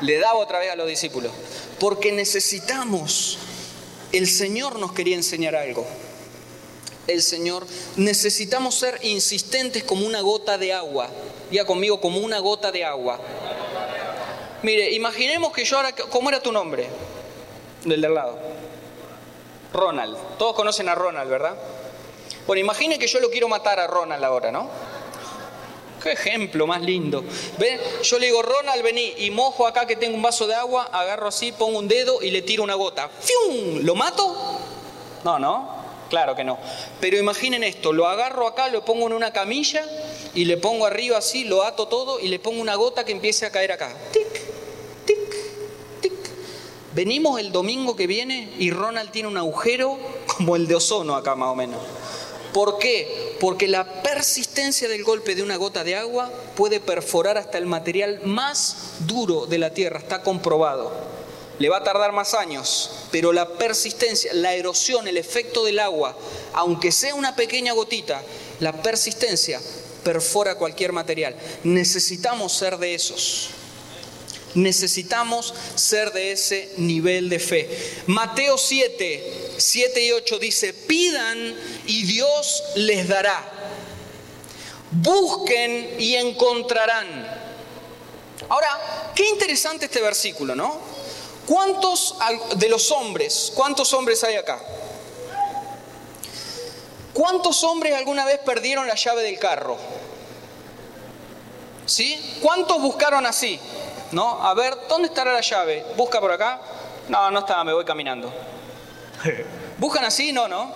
Le 0.00 0.18
daba 0.18 0.38
otra 0.38 0.58
vez 0.58 0.70
a 0.70 0.76
los 0.76 0.86
discípulos. 0.86 1.32
Porque 1.78 2.12
necesitamos, 2.12 3.38
el 4.12 4.28
Señor 4.28 4.78
nos 4.78 4.92
quería 4.92 5.16
enseñar 5.16 5.56
algo. 5.56 5.86
El 7.08 7.22
Señor, 7.22 7.66
necesitamos 7.96 8.74
ser 8.74 8.98
insistentes 9.02 9.82
como 9.82 10.06
una 10.06 10.20
gota 10.20 10.58
de 10.58 10.74
agua. 10.74 11.08
Diga 11.50 11.64
conmigo, 11.64 12.02
como 12.02 12.18
una 12.20 12.38
gota 12.38 12.70
de 12.70 12.84
agua. 12.84 13.18
Mire, 14.62 14.90
imaginemos 14.92 15.50
que 15.54 15.64
yo 15.64 15.78
ahora, 15.78 15.92
¿cómo 15.92 16.28
era 16.28 16.42
tu 16.42 16.52
nombre? 16.52 16.86
Del 17.86 18.02
del 18.02 18.12
lado. 18.12 18.38
Ronald. 19.72 20.18
Todos 20.36 20.54
conocen 20.54 20.90
a 20.90 20.94
Ronald, 20.94 21.30
¿verdad? 21.30 21.56
Bueno, 22.46 22.60
imaginen 22.60 22.98
que 22.98 23.06
yo 23.06 23.20
lo 23.20 23.30
quiero 23.30 23.48
matar 23.48 23.80
a 23.80 23.86
Ronald 23.86 24.22
ahora, 24.22 24.52
¿no? 24.52 24.68
Qué 26.02 26.12
ejemplo 26.12 26.66
más 26.66 26.82
lindo. 26.82 27.24
¿Ve? 27.58 27.80
Yo 28.02 28.18
le 28.18 28.26
digo, 28.26 28.42
Ronald, 28.42 28.82
vení 28.82 29.14
y 29.16 29.30
mojo 29.30 29.66
acá 29.66 29.86
que 29.86 29.96
tengo 29.96 30.14
un 30.14 30.22
vaso 30.22 30.46
de 30.46 30.54
agua, 30.54 30.90
agarro 30.92 31.28
así, 31.28 31.52
pongo 31.52 31.78
un 31.78 31.88
dedo 31.88 32.20
y 32.20 32.30
le 32.30 32.42
tiro 32.42 32.62
una 32.62 32.74
gota. 32.74 33.08
¡Fium! 33.08 33.78
¿Lo 33.82 33.94
mato? 33.94 34.60
No, 35.24 35.38
no. 35.38 35.77
Claro 36.08 36.34
que 36.34 36.44
no. 36.44 36.58
Pero 37.00 37.18
imaginen 37.18 37.62
esto, 37.64 37.92
lo 37.92 38.06
agarro 38.06 38.46
acá, 38.46 38.68
lo 38.68 38.84
pongo 38.84 39.06
en 39.06 39.12
una 39.12 39.32
camilla 39.32 39.84
y 40.34 40.44
le 40.44 40.56
pongo 40.56 40.86
arriba 40.86 41.18
así, 41.18 41.44
lo 41.44 41.62
ato 41.62 41.88
todo 41.88 42.18
y 42.20 42.28
le 42.28 42.38
pongo 42.38 42.60
una 42.60 42.74
gota 42.76 43.04
que 43.04 43.12
empiece 43.12 43.44
a 43.46 43.50
caer 43.50 43.72
acá. 43.72 43.94
Tic, 44.12 44.26
tic, 45.04 45.36
tic. 46.00 46.12
Venimos 46.94 47.38
el 47.40 47.52
domingo 47.52 47.94
que 47.94 48.06
viene 48.06 48.52
y 48.58 48.70
Ronald 48.70 49.10
tiene 49.10 49.28
un 49.28 49.36
agujero 49.36 49.98
como 50.26 50.56
el 50.56 50.66
de 50.66 50.76
ozono 50.76 51.14
acá 51.14 51.34
más 51.34 51.50
o 51.50 51.54
menos. 51.54 51.80
¿Por 52.52 52.78
qué? 52.78 53.36
Porque 53.40 53.68
la 53.68 54.02
persistencia 54.02 54.88
del 54.88 55.04
golpe 55.04 55.34
de 55.34 55.42
una 55.42 55.56
gota 55.56 55.84
de 55.84 55.96
agua 55.96 56.30
puede 56.56 56.80
perforar 56.80 57.36
hasta 57.36 57.58
el 57.58 57.66
material 57.66 58.20
más 58.24 58.94
duro 59.00 59.46
de 59.46 59.58
la 59.58 59.70
tierra, 59.70 59.98
está 59.98 60.22
comprobado. 60.22 61.17
Le 61.58 61.68
va 61.68 61.78
a 61.78 61.84
tardar 61.84 62.12
más 62.12 62.34
años, 62.34 62.90
pero 63.10 63.32
la 63.32 63.48
persistencia, 63.54 64.32
la 64.34 64.54
erosión, 64.54 65.08
el 65.08 65.16
efecto 65.16 65.64
del 65.64 65.80
agua, 65.80 66.16
aunque 66.52 66.92
sea 66.92 67.14
una 67.14 67.34
pequeña 67.34 67.72
gotita, 67.72 68.22
la 68.60 68.72
persistencia 68.82 69.60
perfora 70.04 70.54
cualquier 70.54 70.92
material. 70.92 71.34
Necesitamos 71.64 72.52
ser 72.52 72.78
de 72.78 72.94
esos. 72.94 73.50
Necesitamos 74.54 75.52
ser 75.74 76.12
de 76.12 76.32
ese 76.32 76.72
nivel 76.78 77.28
de 77.28 77.38
fe. 77.38 77.68
Mateo 78.06 78.56
7, 78.56 79.52
7 79.56 80.04
y 80.04 80.12
8 80.12 80.38
dice, 80.38 80.72
pidan 80.72 81.54
y 81.86 82.04
Dios 82.04 82.62
les 82.76 83.08
dará. 83.08 83.52
Busquen 84.90 85.96
y 85.98 86.14
encontrarán. 86.14 87.06
Ahora, 88.48 89.12
qué 89.14 89.28
interesante 89.28 89.84
este 89.84 90.00
versículo, 90.00 90.54
¿no? 90.54 90.80
¿Cuántos 91.48 92.14
de 92.56 92.68
los 92.68 92.90
hombres, 92.90 93.50
cuántos 93.54 93.94
hombres 93.94 94.22
hay 94.22 94.36
acá? 94.36 94.60
¿Cuántos 97.14 97.64
hombres 97.64 97.94
alguna 97.94 98.26
vez 98.26 98.38
perdieron 98.40 98.86
la 98.86 98.94
llave 98.94 99.22
del 99.22 99.38
carro? 99.38 99.78
¿Sí? 101.86 102.38
¿Cuántos 102.42 102.82
buscaron 102.82 103.24
así? 103.24 103.58
¿No? 104.12 104.46
A 104.46 104.52
ver, 104.52 104.76
¿dónde 104.90 105.08
estará 105.08 105.32
la 105.32 105.40
llave? 105.40 105.86
Busca 105.96 106.20
por 106.20 106.30
acá. 106.30 106.60
No, 107.08 107.30
no 107.30 107.38
está, 107.38 107.64
me 107.64 107.72
voy 107.72 107.86
caminando. 107.86 108.30
¿Buscan 109.78 110.04
así? 110.04 110.32
No, 110.32 110.48
no. 110.48 110.70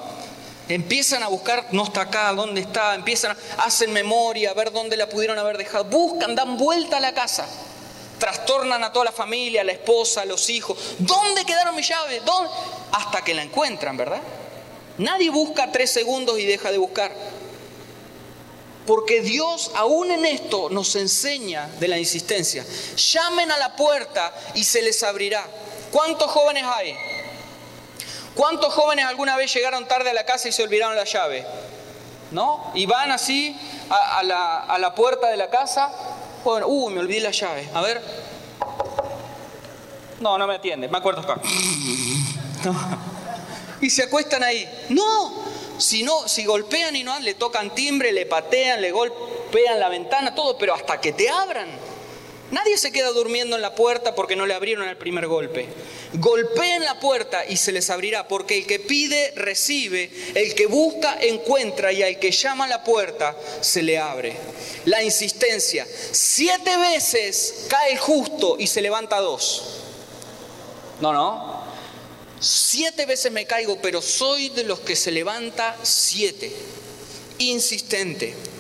Empiezan 0.71 1.23
a 1.23 1.29
buscar, 1.29 1.67
no 1.73 1.85
está 1.85 2.03
acá, 2.03 2.33
¿dónde 2.33 2.63
está? 2.63 2.95
Empiezan, 2.95 3.37
hacen 3.59 3.93
memoria, 3.93 4.53
a 4.53 4.55
ver 4.55 4.73
dónde 4.73 4.97
la 4.97 5.07
pudieron 5.07 5.39
haber 5.39 5.59
dejado. 5.59 5.85
Buscan, 5.85 6.35
dan 6.35 6.57
vuelta 6.57 6.97
a 6.97 7.01
la 7.01 7.13
casa. 7.13 7.47
Trastornan 8.23 8.85
a 8.85 8.93
toda 8.93 9.07
la 9.07 9.13
familia, 9.13 9.63
a 9.63 9.65
la 9.65 9.73
esposa, 9.73 10.21
a 10.21 10.25
los 10.25 10.49
hijos. 10.49 10.79
¿Dónde 11.01 11.45
quedaron 11.45 11.75
mis 11.75 11.89
llaves? 11.89 12.25
¿Dónde? 12.25 12.53
Hasta 12.93 13.25
que 13.25 13.35
la 13.35 13.43
encuentran, 13.43 13.97
¿verdad? 13.97 14.21
Nadie 14.99 15.29
busca 15.29 15.73
tres 15.73 15.91
segundos 15.91 16.39
y 16.39 16.47
deja 16.47 16.71
de 16.71 16.79
buscar. 16.79 17.11
Porque 18.87 19.23
Dios 19.23 19.73
aún 19.75 20.13
en 20.13 20.25
esto 20.25 20.71
nos 20.71 20.95
enseña 20.95 21.67
de 21.81 21.89
la 21.89 21.99
insistencia. 21.99 22.65
Llamen 22.95 23.51
a 23.51 23.59
la 23.59 23.75
puerta 23.75 24.33
y 24.55 24.63
se 24.63 24.83
les 24.83 25.03
abrirá. 25.03 25.45
¿Cuántos 25.91 26.31
jóvenes 26.31 26.63
hay? 26.65 26.97
¿Cuántos 28.37 28.73
jóvenes 28.73 29.05
alguna 29.05 29.37
vez 29.37 29.53
llegaron 29.53 29.89
tarde 29.89 30.11
a 30.11 30.15
la 30.15 30.25
casa 30.25 30.49
y 30.49 30.53
se 30.53 30.63
olvidaron 30.63 30.95
la 30.95 31.03
llave? 31.03 31.45
¿No? 32.31 32.71
Y 32.75 32.87
van 32.87 33.11
así 33.11 33.59
a, 33.91 34.23
la, 34.23 34.95
puerta 34.95 35.27
de 35.27 35.37
la 35.37 35.51
casa. 35.51 35.91
Bueno, 36.45 36.67
uh, 36.67 36.91
me 36.91 37.01
olvidé 37.01 37.21
la 37.21 37.31
llave. 37.31 37.69
A 37.73 37.81
ver. 37.81 38.03
No, 40.21 40.39
no 40.39 40.47
me 40.47 40.55
atiende. 40.55 40.89
Me 40.89 40.99
acuerdo 40.99 41.21
acá. 41.21 41.41
Y 43.81 43.91
se 43.91 44.05
acuestan 44.05 44.45
ahí. 44.45 44.65
No, 44.91 45.43
si 45.77 46.05
no, 46.05 46.29
si 46.29 46.45
golpean 46.45 46.95
y 46.95 47.03
no 47.03 47.19
le 47.19 47.35
tocan 47.35 47.75
timbre, 47.75 48.13
le 48.13 48.27
patean, 48.27 48.81
le 48.81 48.93
golpean 48.93 49.81
la 49.81 49.89
ventana, 49.89 50.33
todo, 50.37 50.57
pero 50.57 50.73
hasta 50.73 51.01
que 51.01 51.13
te 51.13 51.29
abran. 51.29 51.69
Nadie 52.53 52.77
se 52.77 52.93
queda 52.93 53.11
durmiendo 53.13 53.57
en 53.57 53.63
la 53.63 53.75
puerta 53.75 54.15
porque 54.15 54.37
no 54.37 54.45
le 54.45 54.53
abrieron 54.53 54.87
el 54.87 54.99
primer 54.99 55.27
golpe. 55.27 55.67
Golpeen 56.13 56.85
la 56.85 57.01
puerta 57.01 57.47
y 57.47 57.57
se 57.57 57.73
les 57.73 57.89
abrirá, 57.89 58.29
porque 58.29 58.59
el 58.59 58.67
que 58.67 58.79
pide, 58.79 59.33
recibe, 59.37 60.11
el 60.35 60.55
que 60.55 60.67
busca, 60.67 61.17
encuentra, 61.19 61.95
y 61.95 62.03
al 62.03 62.19
que 62.19 62.31
llama 62.31 62.67
a 62.67 62.69
la 62.69 62.85
puerta, 62.85 63.35
se 63.63 63.83
le 63.83 63.99
abre. 63.99 64.37
La 64.85 65.03
insistencia. 65.03 65.87
Siete 66.13 66.77
veces 66.77 67.65
cae 67.69 67.93
el 67.93 67.99
justo 67.99 68.57
y 68.59 68.67
se 68.67 68.83
levanta 68.83 69.19
dos. 69.19 69.79
No, 71.01 71.11
no. 71.15 71.65
Siete 72.39 73.07
veces 73.07 73.33
me 73.33 73.47
caigo, 73.47 73.81
pero 73.81 74.03
soy 74.03 74.51
de 74.51 74.65
los 74.65 74.81
que 74.81 74.95
se 74.95 75.11
levanta 75.11 75.75
siete. 75.83 76.53
Insistente. 77.39 78.52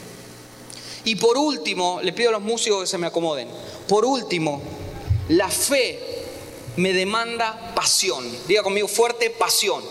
Y 1.05 1.17
por 1.17 1.37
último, 1.37 2.01
le 2.03 2.13
pido 2.13 2.29
a 2.29 2.33
los 2.33 2.43
músicos 2.43 2.83
que 2.83 2.87
se 2.87 2.99
me 2.99 3.07
acomoden. 3.07 3.49
Por 3.89 4.05
último, 4.05 4.63
la 5.29 5.49
fe 5.49 5.99
me 6.77 6.93
demanda 6.93 7.73
pasión. 7.75 8.25
Diga 8.47 8.63
conmigo 8.63 8.89
fuerte, 8.89 9.31
pasión. 9.31 9.83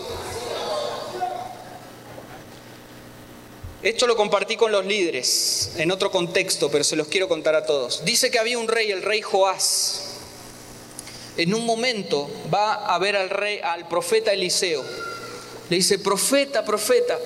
Esto 3.82 4.06
lo 4.06 4.16
compartí 4.16 4.56
con 4.56 4.70
los 4.70 4.86
líderes 4.86 5.72
en 5.76 5.90
otro 5.90 6.10
contexto, 6.10 6.70
pero 6.70 6.84
se 6.84 6.94
los 6.94 7.08
quiero 7.08 7.28
contar 7.28 7.56
a 7.56 7.66
todos. 7.66 8.04
Dice 8.04 8.30
que 8.30 8.38
había 8.38 8.58
un 8.58 8.68
rey, 8.68 8.92
el 8.92 9.02
rey 9.02 9.22
Joás 9.22 10.12
en 11.36 11.54
un 11.54 11.64
momento 11.64 12.30
va 12.52 12.94
a 12.94 12.98
ver 12.98 13.16
al 13.16 13.30
rey, 13.30 13.58
al 13.62 13.88
profeta 13.88 14.32
Eliseo. 14.32 14.84
Le 15.68 15.76
dice, 15.76 15.98
profeta, 15.98 16.64
profeta, 16.64 17.18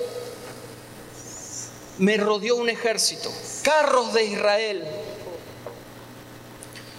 me 1.99 2.17
rodeó 2.17 2.55
un 2.55 2.69
ejército, 2.69 3.31
carros 3.63 4.13
de 4.13 4.25
Israel. 4.25 4.83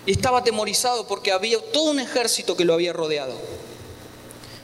Y 0.06 0.12
estaba 0.12 0.38
atemorizado 0.38 1.06
porque 1.06 1.32
había 1.32 1.58
todo 1.72 1.90
un 1.90 2.00
ejército 2.00 2.56
que 2.56 2.64
lo 2.64 2.74
había 2.74 2.92
rodeado. 2.92 3.38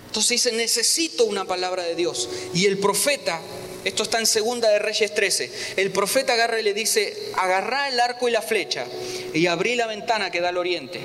Entonces 0.06 0.30
dice, 0.30 0.52
necesito 0.52 1.24
una 1.24 1.44
palabra 1.44 1.82
de 1.82 1.94
Dios. 1.94 2.28
Y 2.54 2.66
el 2.66 2.78
profeta, 2.78 3.40
esto 3.84 4.04
está 4.04 4.20
en 4.20 4.26
Segunda 4.26 4.70
de 4.70 4.78
Reyes 4.78 5.12
13, 5.12 5.74
el 5.76 5.90
profeta 5.90 6.34
agarra 6.34 6.60
y 6.60 6.62
le 6.62 6.72
dice, 6.72 7.32
agarrá 7.36 7.88
el 7.88 8.00
arco 8.00 8.28
y 8.28 8.30
la 8.30 8.40
flecha 8.40 8.86
y 9.34 9.46
abrí 9.46 9.74
la 9.74 9.86
ventana 9.86 10.30
que 10.30 10.40
da 10.40 10.50
al 10.50 10.56
oriente. 10.56 11.00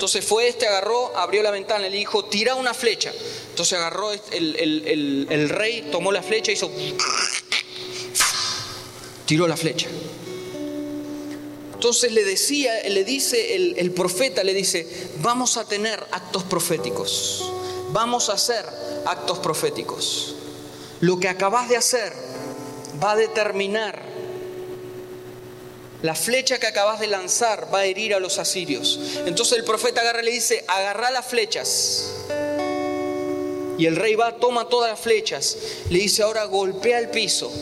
Entonces 0.00 0.24
fue 0.24 0.48
este, 0.48 0.66
agarró, 0.66 1.16
abrió 1.16 1.42
la 1.42 1.50
ventana 1.50 1.86
y 1.86 1.90
le 1.90 1.96
dijo, 1.98 2.24
tira 2.24 2.54
una 2.54 2.72
flecha. 2.72 3.12
Entonces 3.50 3.78
agarró 3.78 4.12
el, 4.12 5.48
rey, 5.50 5.88
tomó 5.90 6.12
la 6.12 6.22
flecha 6.22 6.52
y 6.52 6.54
hizo... 6.54 6.70
Tiró 9.30 9.46
la 9.46 9.56
flecha. 9.56 9.86
Entonces 11.74 12.10
le 12.10 12.24
decía, 12.24 12.72
le 12.88 13.04
dice 13.04 13.54
el, 13.54 13.92
profeta, 13.92 14.42
le 14.42 14.52
dice, 14.52 14.84
vamos 15.22 15.56
a 15.56 15.64
tener 15.68 16.04
actos 16.10 16.42
proféticos. 16.42 17.48
Vamos 17.92 18.28
a 18.28 18.32
hacer 18.32 18.66
actos 19.06 19.38
proféticos. 19.38 20.34
Lo 20.98 21.20
que 21.20 21.28
acabas 21.28 21.68
de 21.68 21.76
hacer 21.76 22.12
va 23.00 23.12
a 23.12 23.16
determinar 23.16 24.02
la 26.02 26.16
flecha 26.16 26.58
que 26.58 26.66
acabas 26.66 26.98
de 26.98 27.06
lanzar 27.06 27.72
va 27.72 27.78
a 27.78 27.84
herir 27.84 28.16
a 28.16 28.18
los 28.18 28.40
asirios. 28.40 28.98
Entonces 29.26 29.58
el 29.58 29.64
profeta 29.64 30.00
agarra 30.00 30.22
y 30.22 30.24
le 30.24 30.32
dice, 30.32 30.64
agarra 30.66 31.12
las 31.12 31.24
flechas. 31.24 32.14
Y 33.78 33.86
el 33.86 33.94
rey 33.94 34.16
va, 34.16 34.38
toma 34.38 34.68
todas 34.68 34.90
las 34.90 34.98
flechas. 34.98 35.56
Le 35.88 36.00
dice, 36.00 36.24
ahora 36.24 36.46
golpea 36.46 36.98
el 36.98 37.10
piso 37.10 37.52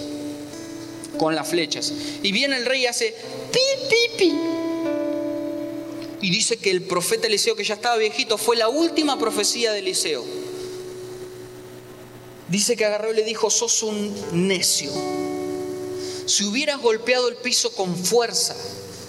con 1.19 1.35
las 1.35 1.49
flechas. 1.49 1.93
Y 2.23 2.33
viene 2.33 2.57
el 2.57 2.65
rey 2.65 2.83
y 2.83 2.87
hace, 2.87 3.15
pi, 3.53 3.61
pi, 3.89 4.19
pi. 4.19 4.35
Y 6.21 6.31
dice 6.31 6.57
que 6.57 6.71
el 6.71 6.83
profeta 6.83 7.27
Eliseo, 7.27 7.55
que 7.55 7.65
ya 7.65 7.75
estaba 7.75 7.97
viejito, 7.97 8.39
fue 8.39 8.57
la 8.57 8.69
última 8.69 9.19
profecía 9.19 9.73
de 9.73 9.81
Eliseo. 9.81 10.25
Dice 12.49 12.77
que 12.77 12.87
agarró 12.87 13.13
y 13.13 13.17
le 13.17 13.25
dijo, 13.25 13.51
sos 13.51 13.83
un 13.83 14.15
necio 14.33 14.91
si 16.29 16.45
hubieras 16.45 16.81
golpeado 16.81 17.29
el 17.29 17.37
piso 17.37 17.73
con 17.73 17.97
fuerza, 17.97 18.55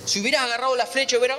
si 0.05 0.21
hubieras 0.21 0.43
agarrado 0.43 0.75
la 0.75 0.87
flecha, 0.87 1.17
hubiera... 1.17 1.37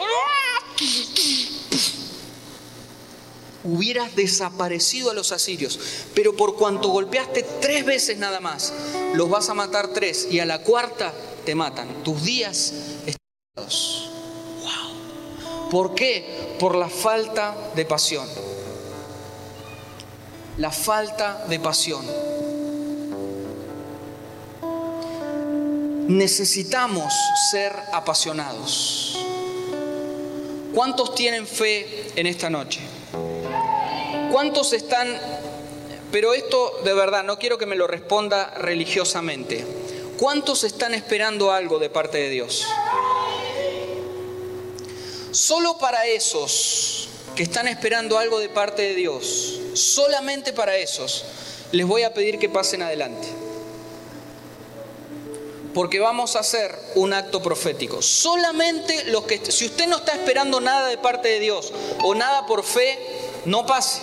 hubieras 3.65 4.15
desaparecido 4.17 5.11
a 5.11 5.15
los 5.15 5.33
asirios. 5.33 5.79
Pero 6.15 6.37
por 6.37 6.57
cuanto 6.57 6.89
golpeaste 6.89 7.45
tres 7.61 7.85
veces 7.85 8.19
nada 8.19 8.41
más, 8.41 8.73
los 9.15 9.29
vas 9.29 9.49
a 9.49 9.55
matar 9.55 9.89
tres 9.89 10.29
y 10.31 10.41
a 10.41 10.47
la 10.47 10.63
cuarta 10.63 11.13
te 11.45 11.55
matan. 11.55 12.03
Tus 12.03 12.23
días 12.23 12.73
están 13.07 13.21
Wow. 13.57 15.71
¿Por 15.71 15.95
qué? 15.95 16.57
Por 16.59 16.75
la 16.75 16.89
falta 16.89 17.57
de 17.75 17.85
pasión. 17.85 18.27
La 20.59 20.71
falta 20.71 21.45
de 21.49 21.61
pasión. 21.61 22.05
Necesitamos 26.09 27.13
ser 27.51 27.73
apasionados. 27.93 29.17
¿Cuántos 30.75 31.15
tienen 31.15 31.47
fe 31.47 32.13
en 32.17 32.27
esta 32.27 32.51
noche? 32.51 32.81
¿Cuántos 34.31 34.73
están, 34.73 35.19
pero 36.13 36.35
esto 36.35 36.81
de 36.85 36.95
verdad, 36.95 37.25
no 37.25 37.39
quiero 37.39 37.59
que 37.59 37.67
me 37.67 37.75
lo 37.75 37.89
responda 37.89 38.55
religiosamente, 38.55 39.67
¿cuántos 40.19 40.63
están 40.63 40.95
esperando 40.95 41.51
algo 41.51 41.81
de 41.81 41.91
parte 41.91 42.19
de 42.19 42.29
Dios? 42.29 42.65
Solo 45.33 45.79
para 45.79 46.07
esos 46.07 47.09
que 47.35 47.43
están 47.43 47.67
esperando 47.67 48.19
algo 48.19 48.39
de 48.39 48.49
parte 48.49 48.83
de 48.83 48.95
Dios, 48.95 49.61
solamente 49.75 50.53
para 50.53 50.77
esos, 50.77 51.25
les 51.73 51.87
voy 51.87 52.03
a 52.03 52.15
pedir 52.15 52.39
que 52.39 52.49
pasen 52.49 52.83
adelante. 52.83 53.29
Porque 55.75 56.01
vamos 56.01 56.35
a 56.35 56.41
hacer 56.41 56.77
un 56.97 57.13
acto 57.13 57.41
profético. 57.41 58.03
Solamente 58.03 59.05
los 59.07 59.25
que, 59.25 59.39
si 59.51 59.67
usted 59.67 59.87
no 59.87 59.99
está 59.99 60.13
esperando 60.13 60.61
nada 60.61 60.89
de 60.89 60.99
parte 60.99 61.29
de 61.29 61.39
Dios 61.39 61.73
o 62.03 62.15
nada 62.17 62.45
por 62.47 62.65
fe, 62.65 62.99
no 63.47 63.65
pase. 63.65 64.01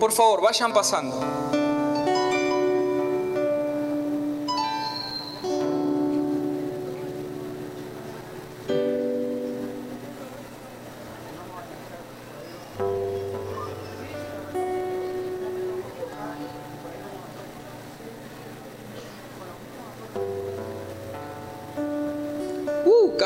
Por 0.00 0.12
favor, 0.12 0.42
vayan 0.42 0.72
pasando. 0.72 1.33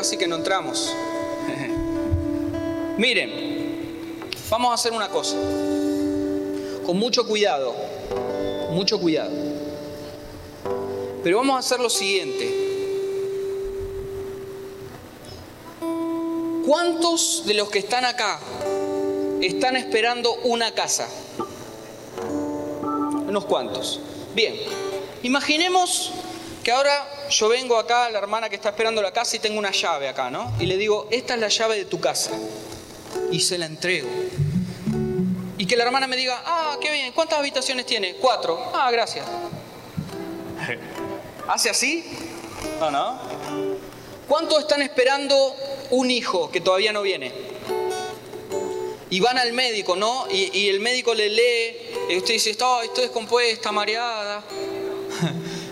Casi 0.09 0.17
que 0.17 0.27
no 0.27 0.37
entramos. 0.37 0.91
Miren, 2.97 4.27
vamos 4.49 4.71
a 4.71 4.73
hacer 4.73 4.91
una 4.91 5.07
cosa 5.07 5.35
con 6.83 6.97
mucho 6.97 7.27
cuidado, 7.27 7.75
mucho 8.71 8.99
cuidado. 8.99 9.29
Pero 11.23 11.37
vamos 11.37 11.57
a 11.57 11.59
hacer 11.59 11.79
lo 11.79 11.91
siguiente. 11.91 12.49
¿Cuántos 16.65 17.43
de 17.45 17.53
los 17.53 17.69
que 17.69 17.77
están 17.77 18.03
acá 18.03 18.39
están 19.41 19.75
esperando 19.75 20.33
una 20.45 20.73
casa? 20.73 21.07
Unos 23.27 23.45
cuantos. 23.45 23.99
Bien, 24.33 24.55
imaginemos 25.21 26.13
que 26.63 26.71
ahora 26.71 27.18
yo 27.29 27.47
vengo 27.47 27.77
acá, 27.77 28.09
la 28.09 28.19
hermana 28.19 28.49
que 28.49 28.55
está 28.55 28.69
esperando 28.69 29.01
la 29.01 29.11
casa, 29.11 29.35
y 29.35 29.39
tengo 29.39 29.59
una 29.59 29.71
llave 29.71 30.07
acá, 30.07 30.29
¿no? 30.29 30.53
Y 30.59 30.65
le 30.65 30.77
digo, 30.77 31.07
esta 31.11 31.35
es 31.35 31.39
la 31.39 31.47
llave 31.47 31.77
de 31.77 31.85
tu 31.85 31.99
casa. 31.99 32.31
Y 33.31 33.39
se 33.39 33.57
la 33.57 33.65
entrego. 33.65 34.09
Y 35.57 35.65
que 35.65 35.75
la 35.75 35.83
hermana 35.83 36.07
me 36.07 36.15
diga, 36.15 36.41
ah, 36.45 36.77
qué 36.81 36.91
bien, 36.91 37.11
¿cuántas 37.13 37.39
habitaciones 37.39 37.85
tiene? 37.85 38.15
Cuatro. 38.15 38.71
Ah, 38.73 38.89
gracias. 38.91 39.25
¿Hace 41.47 41.69
así? 41.69 42.05
No, 42.79 42.91
no. 42.91 43.19
¿Cuántos 44.27 44.59
están 44.59 44.81
esperando 44.81 45.55
un 45.91 46.11
hijo 46.11 46.51
que 46.51 46.61
todavía 46.61 46.93
no 46.93 47.01
viene? 47.01 47.31
Y 49.09 49.19
van 49.19 49.39
al 49.39 49.53
médico, 49.53 49.95
¿no? 49.95 50.27
Y, 50.31 50.69
el 50.69 50.79
médico 50.79 51.15
le 51.15 51.29
lee, 51.29 51.77
y 52.09 52.17
usted 52.17 52.35
dice, 52.35 52.51
estoy, 52.51 52.85
estoy 52.85 53.05
descompuesta, 53.05 53.71
mareada. 53.71 54.43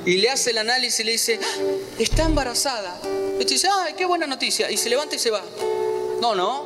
Y 0.08 0.18
le 0.18 0.30
hace 0.30 0.50
el 0.50 0.58
análisis 0.58 1.02
y 1.02 1.04
le 1.04 1.12
dice, 1.12 1.40
está 2.00 2.24
embarazada. 2.24 3.00
Y 3.04 3.42
usted 3.42 3.50
dice, 3.50 3.68
ay, 3.72 3.94
qué 3.96 4.06
buena 4.06 4.26
noticia. 4.26 4.72
Y 4.72 4.78
se 4.78 4.90
levanta 4.90 5.16
y 5.16 5.20
se 5.20 5.30
va. 5.30 5.44
No, 6.22 6.34
no. 6.34 6.66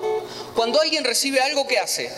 Cuando 0.56 0.80
alguien 0.80 1.04
recibe 1.04 1.42
algo, 1.42 1.68
¿qué 1.68 1.80
hace? 1.80 2.10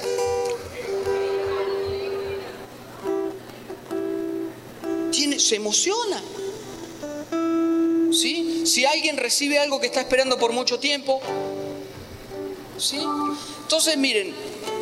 se 5.39 5.55
emociona. 5.55 6.21
¿Sí? 8.11 8.63
Si 8.65 8.85
alguien 8.85 9.17
recibe 9.17 9.59
algo 9.59 9.79
que 9.79 9.87
está 9.87 10.01
esperando 10.01 10.37
por 10.37 10.51
mucho 10.51 10.79
tiempo, 10.79 11.21
¿sí? 12.77 12.99
Entonces, 13.61 13.97
miren, 13.97 14.33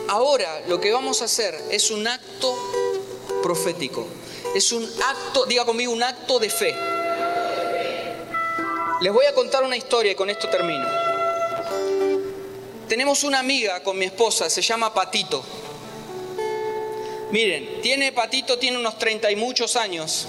ahora 0.10 0.62
lo 0.68 0.80
que 0.82 0.92
vamos 0.92 1.22
a 1.22 1.26
hacer 1.26 1.60
es 1.72 1.92
un 1.92 2.08
acto 2.08 2.56
profético. 3.42 4.08
Es 4.54 4.72
un 4.72 4.84
acto, 5.02 5.45
diga 5.45 5.66
conmigo, 5.66 5.93
un 5.93 6.04
acto 6.04 6.38
de 6.38 6.49
fe. 6.49 6.76
Les 9.02 9.14
voy 9.14 9.26
a 9.26 9.34
contar 9.34 9.64
una 9.64 9.78
historia 9.78 10.12
y 10.12 10.16
con 10.16 10.30
esto 10.30 10.49
termino. 10.49 10.86
Tenemos 12.88 13.24
una 13.24 13.39
amiga 13.39 13.82
con 13.82 13.97
mi 13.97 14.06
esposa, 14.06 14.49
se 14.49 14.62
llama 14.62 14.93
Patito. 14.93 15.41
Miren, 17.32 17.82
tiene 17.82 18.12
Patito, 18.12 18.60
tiene 18.60 18.78
unos 18.78 18.97
treinta 18.97 19.32
y 19.32 19.38
muchos 19.38 19.78
años 19.78 20.28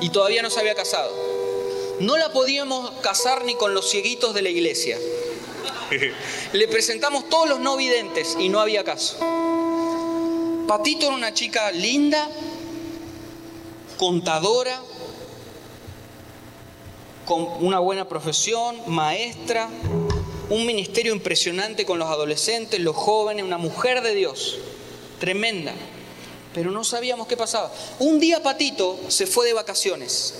y 0.00 0.10
todavía 0.10 0.42
no 0.42 0.50
se 0.50 0.60
había 0.60 0.76
casado. 0.76 1.12
No 1.98 2.16
la 2.16 2.32
podíamos 2.32 2.92
casar 3.00 3.44
ni 3.44 3.56
con 3.56 3.74
los 3.74 3.90
cieguitos 3.90 4.32
de 4.32 4.42
la 4.42 4.50
iglesia. 4.50 4.96
Le 6.52 6.68
presentamos 6.68 7.28
todos 7.28 7.48
los 7.48 7.58
no 7.58 7.76
videntes 7.76 8.36
y 8.38 8.48
no 8.48 8.60
había 8.60 8.84
caso. 8.84 9.18
Patito 10.68 11.06
era 11.06 11.16
una 11.16 11.34
chica 11.34 11.72
linda, 11.72 12.28
contadora, 14.00 14.80
con 17.26 17.42
una 17.60 17.78
buena 17.80 18.08
profesión, 18.08 18.76
maestra, 18.86 19.68
un 20.48 20.64
ministerio 20.64 21.12
impresionante 21.12 21.84
con 21.84 21.98
los 21.98 22.08
adolescentes, 22.08 22.80
los 22.80 22.96
jóvenes, 22.96 23.44
una 23.44 23.58
mujer 23.58 24.00
de 24.00 24.14
Dios, 24.14 24.56
tremenda 25.18 25.74
pero 26.54 26.70
no 26.70 26.82
sabíamos 26.84 27.26
qué 27.26 27.36
pasaba. 27.36 27.72
Un 27.98 28.18
día 28.18 28.42
Patito 28.42 28.98
se 29.08 29.26
fue 29.26 29.46
de 29.46 29.52
vacaciones, 29.52 30.34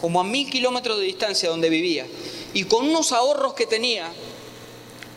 como 0.00 0.20
a 0.20 0.24
mil 0.24 0.50
kilómetros 0.50 0.98
de 0.98 1.04
distancia 1.04 1.48
donde 1.48 1.68
vivía, 1.68 2.06
y 2.52 2.64
con 2.64 2.88
unos 2.88 3.12
ahorros 3.12 3.54
que 3.54 3.66
tenía, 3.66 4.10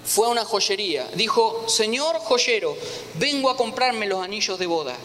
fue 0.06 0.28
a 0.28 0.30
una 0.30 0.46
joyería. 0.46 1.08
Dijo, 1.16 1.66
señor 1.68 2.18
joyero, 2.20 2.76
vengo 3.16 3.50
a 3.50 3.58
comprarme 3.58 4.08
los 4.08 4.24
anillos 4.24 4.60
de 4.60 4.66
boda. 4.66 4.96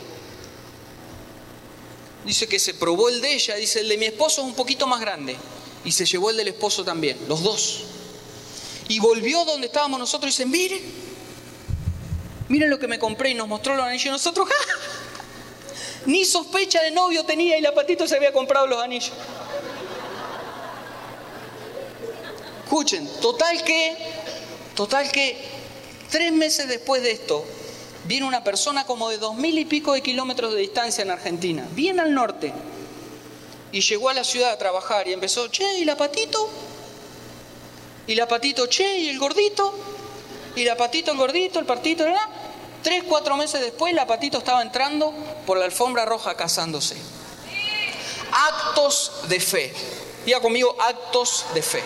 Dice 2.25 2.49
que 2.49 2.59
se 2.59 2.75
probó 2.75 3.09
el 3.09 3.21
de 3.21 3.35
ella, 3.35 3.55
dice, 3.57 3.81
el 3.81 3.89
de 3.89 3.99
mi 3.99 4.07
esposo 4.07 4.41
es 4.41 4.47
un 4.47 4.55
poquito 4.55 4.87
más 4.87 5.01
grande. 5.01 5.37
Y 5.85 5.93
se 5.93 6.07
llevó 6.07 6.31
el 6.31 6.37
del 6.37 6.49
esposo 6.49 6.85
también, 6.85 7.19
los 7.29 7.43
dos. 7.43 7.81
Y 8.89 8.99
volvió 8.99 9.45
donde 9.45 9.67
estábamos 9.67 9.99
nosotros 9.99 10.33
y 10.33 10.45
dice, 10.45 10.47
miren, 10.47 10.81
miren 12.49 12.71
lo 12.71 12.79
que 12.79 12.89
me 12.89 12.99
compré 12.99 13.31
y 13.31 13.35
nos 13.35 13.49
mostró 13.49 13.77
los 13.77 13.85
anillos. 13.85 14.07
Y 14.07 14.11
nosotros, 14.11 14.49
¡ja! 14.67 14.75
Ni 16.07 16.25
sospecha 16.25 16.83
de 16.83 16.91
novio 16.91 17.25
tenía 17.25 17.59
y 17.59 17.63
la 17.63 17.75
patito 17.75 18.07
se 18.07 18.17
había 18.17 18.33
comprado 18.33 18.67
los 18.67 18.83
anillos. 18.83 19.13
Escuchen, 22.65 23.07
total 23.21 23.63
que, 23.63 23.97
total 24.75 25.11
que 25.13 25.37
tres 26.11 26.33
meses 26.33 26.69
después 26.69 27.03
de 27.03 27.13
esto, 27.13 27.45
viene 28.05 28.27
una 28.27 28.45
persona 28.45 28.85
como 28.85 29.09
de 29.11 29.19
dos 29.19 29.35
mil 29.35 29.59
y 29.59 29.65
pico 29.65 29.93
de 29.93 30.03
kilómetros 30.03 30.53
de 30.53 30.61
distancia 30.61 31.03
en 31.03 31.11
Argentina, 31.11 31.67
bien 31.73 32.01
al 32.01 32.15
norte, 32.15 32.53
y 33.73 33.81
llegó 33.81 34.09
a 34.09 34.15
la 34.15 34.25
ciudad 34.25 34.53
a 34.53 34.59
trabajar 34.59 35.09
y 35.09 35.13
empezó, 35.13 35.49
che, 35.49 35.79
¿y 35.79 35.85
la 35.85 35.97
patito? 35.97 36.49
Y 38.07 38.15
la 38.15 38.29
patito, 38.29 38.67
che, 38.67 38.99
¿y 38.99 39.09
el 39.09 39.19
gordito? 39.19 39.75
Y 40.55 40.65
la 40.65 40.77
patito, 40.77 41.11
el 41.11 41.19
gordito, 41.19 41.59
el 41.59 41.67
partito, 41.67 42.05
¿verdad? 42.05 42.29
Tres, 42.83 43.03
cuatro 43.09 43.37
meses 43.37 43.61
después, 43.61 43.95
la 43.95 44.07
patito 44.07 44.39
estaba 44.39 44.63
entrando 44.63 45.13
por 45.47 45.59
la 45.59 45.65
alfombra 45.65 46.05
roja 46.05 46.37
casándose. 46.37 46.97
Actos 48.31 49.23
de 49.29 49.41
fe. 49.41 49.73
Diga 50.27 50.41
conmigo, 50.41 50.77
actos 50.81 51.47
de 51.55 51.63
fe. 51.63 51.83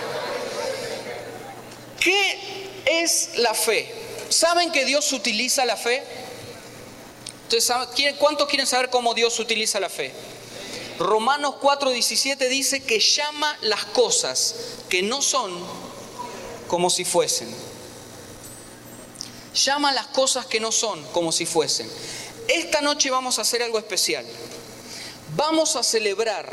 ¿Qué 2.00 2.72
es 2.84 3.38
la 3.38 3.54
fe? 3.54 4.07
¿Saben 4.28 4.72
que 4.72 4.84
Dios 4.84 5.12
utiliza 5.12 5.64
la 5.64 5.76
fe? 5.76 6.02
Entonces, 7.44 8.14
¿cuántos 8.18 8.48
quieren 8.48 8.66
saber 8.66 8.90
cómo 8.90 9.14
Dios 9.14 9.38
utiliza 9.38 9.80
la 9.80 9.88
fe? 9.88 10.12
Romanos 10.98 11.56
4:17 11.60 12.48
dice 12.48 12.82
que 12.82 13.00
llama 13.00 13.56
las 13.62 13.84
cosas 13.86 14.54
que 14.88 15.02
no 15.02 15.22
son 15.22 15.52
como 16.66 16.90
si 16.90 17.04
fuesen 17.04 17.48
llama 19.64 19.92
las 19.92 20.06
cosas 20.08 20.46
que 20.46 20.60
no 20.60 20.72
son 20.72 21.02
como 21.12 21.32
si 21.32 21.46
fuesen. 21.46 21.88
Esta 22.48 22.80
noche 22.80 23.10
vamos 23.10 23.38
a 23.38 23.42
hacer 23.42 23.62
algo 23.62 23.78
especial. 23.78 24.24
Vamos 25.36 25.76
a 25.76 25.82
celebrar 25.82 26.50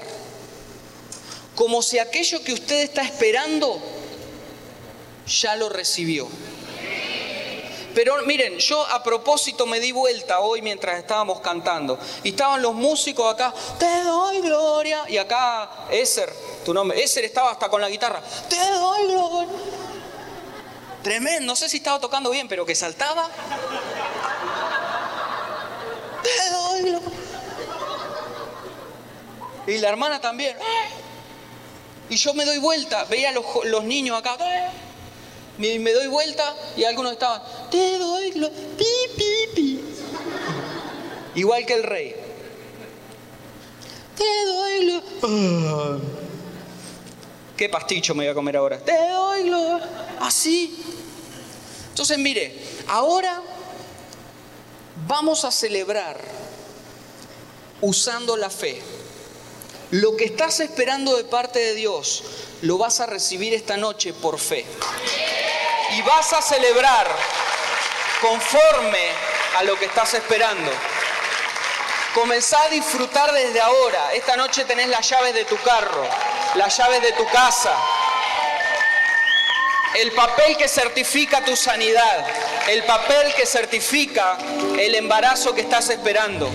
como 1.55 1.81
si 1.81 1.99
aquello 1.99 2.43
que 2.43 2.53
usted 2.53 2.81
está 2.81 3.01
esperando 3.01 3.81
ya 5.27 5.55
lo 5.55 5.69
recibió. 5.69 6.27
Pero 7.95 8.17
miren, 8.25 8.57
yo 8.59 8.85
a 8.85 9.01
propósito 9.01 9.65
me 9.65 9.79
di 9.79 9.93
vuelta 9.93 10.39
hoy 10.41 10.61
mientras 10.61 10.99
estábamos 10.99 11.39
cantando. 11.39 11.97
Y 12.23 12.29
estaban 12.29 12.61
los 12.61 12.73
músicos 12.73 13.33
acá, 13.33 13.53
te 13.79 14.03
doy 14.03 14.41
gloria. 14.41 15.05
Y 15.07 15.17
acá 15.17 15.87
Eser, 15.89 16.29
tu 16.65 16.73
nombre, 16.73 17.01
Eser 17.01 17.23
estaba 17.23 17.51
hasta 17.51 17.69
con 17.69 17.79
la 17.79 17.87
guitarra, 17.87 18.21
te 18.49 18.57
doy 18.57 19.07
gloria. 19.07 19.53
Tremendo, 21.01 21.45
no 21.45 21.55
sé 21.55 21.69
si 21.69 21.77
estaba 21.77 21.99
tocando 21.99 22.29
bien, 22.31 22.49
pero 22.49 22.65
que 22.65 22.75
saltaba. 22.75 23.29
Y 29.67 29.77
la 29.77 29.89
hermana 29.89 30.19
también. 30.19 30.57
Y 32.09 32.17
yo 32.17 32.33
me 32.33 32.43
doy 32.43 32.57
vuelta, 32.57 33.05
veía 33.05 33.31
los, 33.31 33.45
los 33.63 33.83
niños 33.85 34.19
acá. 34.19 34.37
Me, 35.57 35.79
me, 35.79 35.91
doy 35.93 36.07
vuelta 36.07 36.55
y 36.75 36.83
algunos 36.83 37.13
estaban, 37.13 37.41
te 37.71 37.97
doy 37.97 38.31
pi, 38.31 38.85
pi, 39.15 39.55
pi. 39.55 39.81
Igual 41.35 41.65
que 41.65 41.73
el 41.73 41.83
rey. 41.83 42.15
Te 44.15 44.45
doy 44.45 44.85
lo... 44.85 46.01
¿Qué 47.57 47.69
pasticho 47.69 48.13
me 48.15 48.25
voy 48.25 48.31
a 48.31 48.33
comer 48.33 48.57
ahora? 48.57 48.79
Te 48.79 49.09
doy 49.09 49.49
lo... 49.49 49.79
Así. 50.19 50.77
Entonces, 51.89 52.17
mire, 52.17 52.57
ahora 52.87 53.41
vamos 55.07 55.45
a 55.45 55.51
celebrar 55.51 56.19
usando 57.81 58.35
la 58.35 58.49
fe. 58.49 58.81
Lo 59.91 60.15
que 60.17 60.25
estás 60.25 60.59
esperando 60.59 61.15
de 61.15 61.23
parte 61.25 61.59
de 61.59 61.75
Dios, 61.75 62.23
lo 62.61 62.77
vas 62.77 62.99
a 62.99 63.05
recibir 63.05 63.53
esta 63.53 63.77
noche 63.77 64.13
por 64.13 64.39
fe. 64.39 64.65
Y 65.95 66.01
vas 66.01 66.33
a 66.33 66.41
celebrar 66.41 67.07
conforme 68.19 69.11
a 69.57 69.63
lo 69.63 69.79
que 69.79 69.85
estás 69.85 70.13
esperando. 70.13 70.69
Comenzá 72.13 72.61
a 72.63 72.67
disfrutar 72.67 73.31
desde 73.31 73.61
ahora. 73.61 74.13
Esta 74.13 74.35
noche 74.35 74.65
tenés 74.65 74.89
las 74.89 75.09
llaves 75.09 75.33
de 75.33 75.45
tu 75.45 75.57
carro, 75.61 76.05
las 76.55 76.77
llaves 76.77 77.01
de 77.01 77.13
tu 77.13 77.25
casa, 77.27 77.73
el 79.95 80.11
papel 80.11 80.57
que 80.57 80.67
certifica 80.67 81.45
tu 81.45 81.55
sanidad, 81.55 82.27
el 82.67 82.83
papel 82.83 83.33
que 83.33 83.45
certifica 83.45 84.37
el 84.77 84.95
embarazo 84.95 85.55
que 85.55 85.61
estás 85.61 85.89
esperando. 85.89 86.49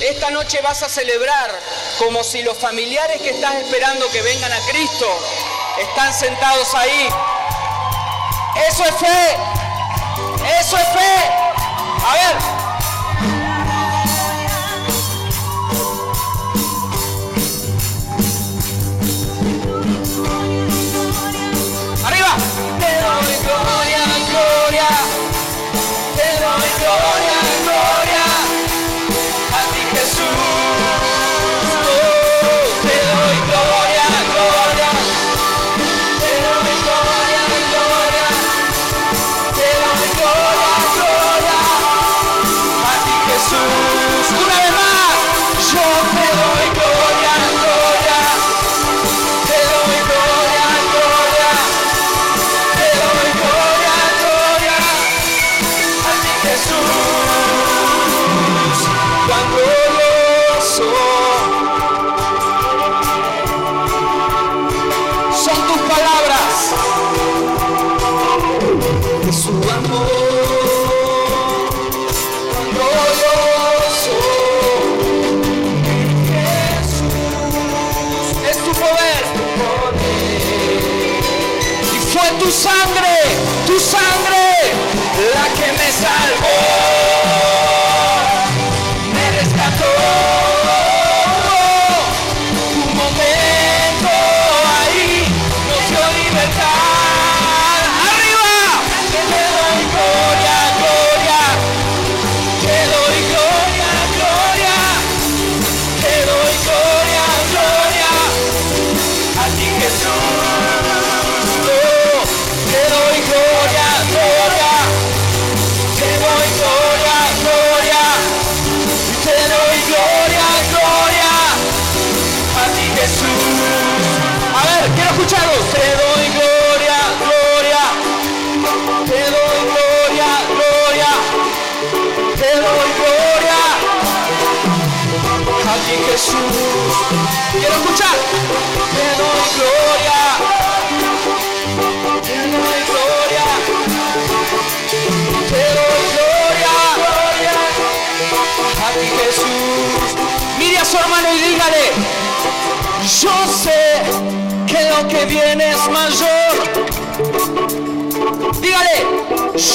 Esta 0.00 0.30
noche 0.30 0.58
vas 0.62 0.82
a 0.82 0.88
celebrar 0.88 1.50
como 1.98 2.24
si 2.24 2.42
los 2.42 2.56
familiares 2.56 3.20
que 3.20 3.28
estás 3.28 3.56
esperando 3.56 4.10
que 4.10 4.22
vengan 4.22 4.50
a 4.50 4.60
Cristo 4.70 5.06
están 5.78 6.14
sentados 6.14 6.74
ahí. 6.74 7.10
Eso 8.68 8.84
es 8.84 8.94
fe. 8.96 9.36
Eso 10.60 10.76
es 10.76 10.88
fe. 10.88 11.50
A 12.06 12.14
ver, 12.14 12.59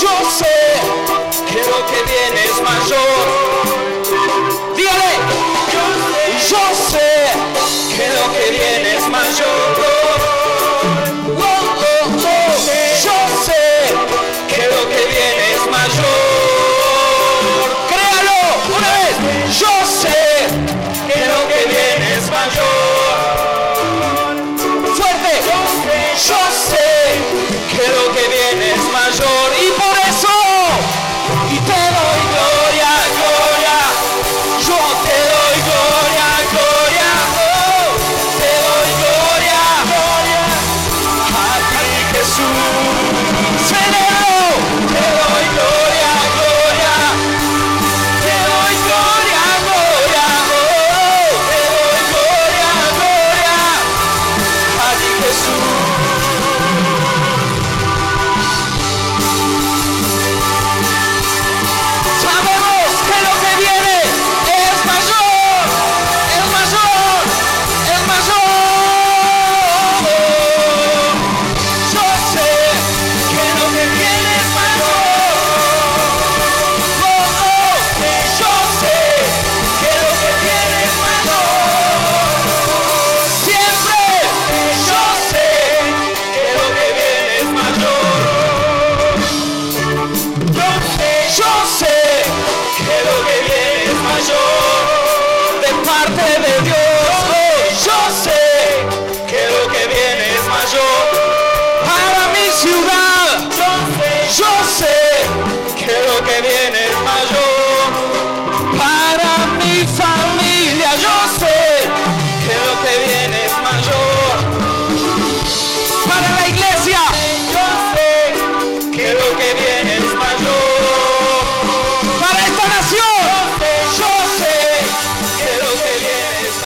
yo 0.02 0.10
sé 0.30 0.46
que 1.48 1.60
lo 1.72 1.86
que 1.86 2.04
viene 2.12 2.44
es 2.44 2.62
mayor. 2.62 3.26
Dígale, 4.76 5.14
yo 6.50 6.64
sé 6.92 7.12
que 7.96 8.08
lo 8.10 8.34
que 8.34 8.52
viene 8.52 8.96
es 8.96 9.08
mayor. 9.10 9.75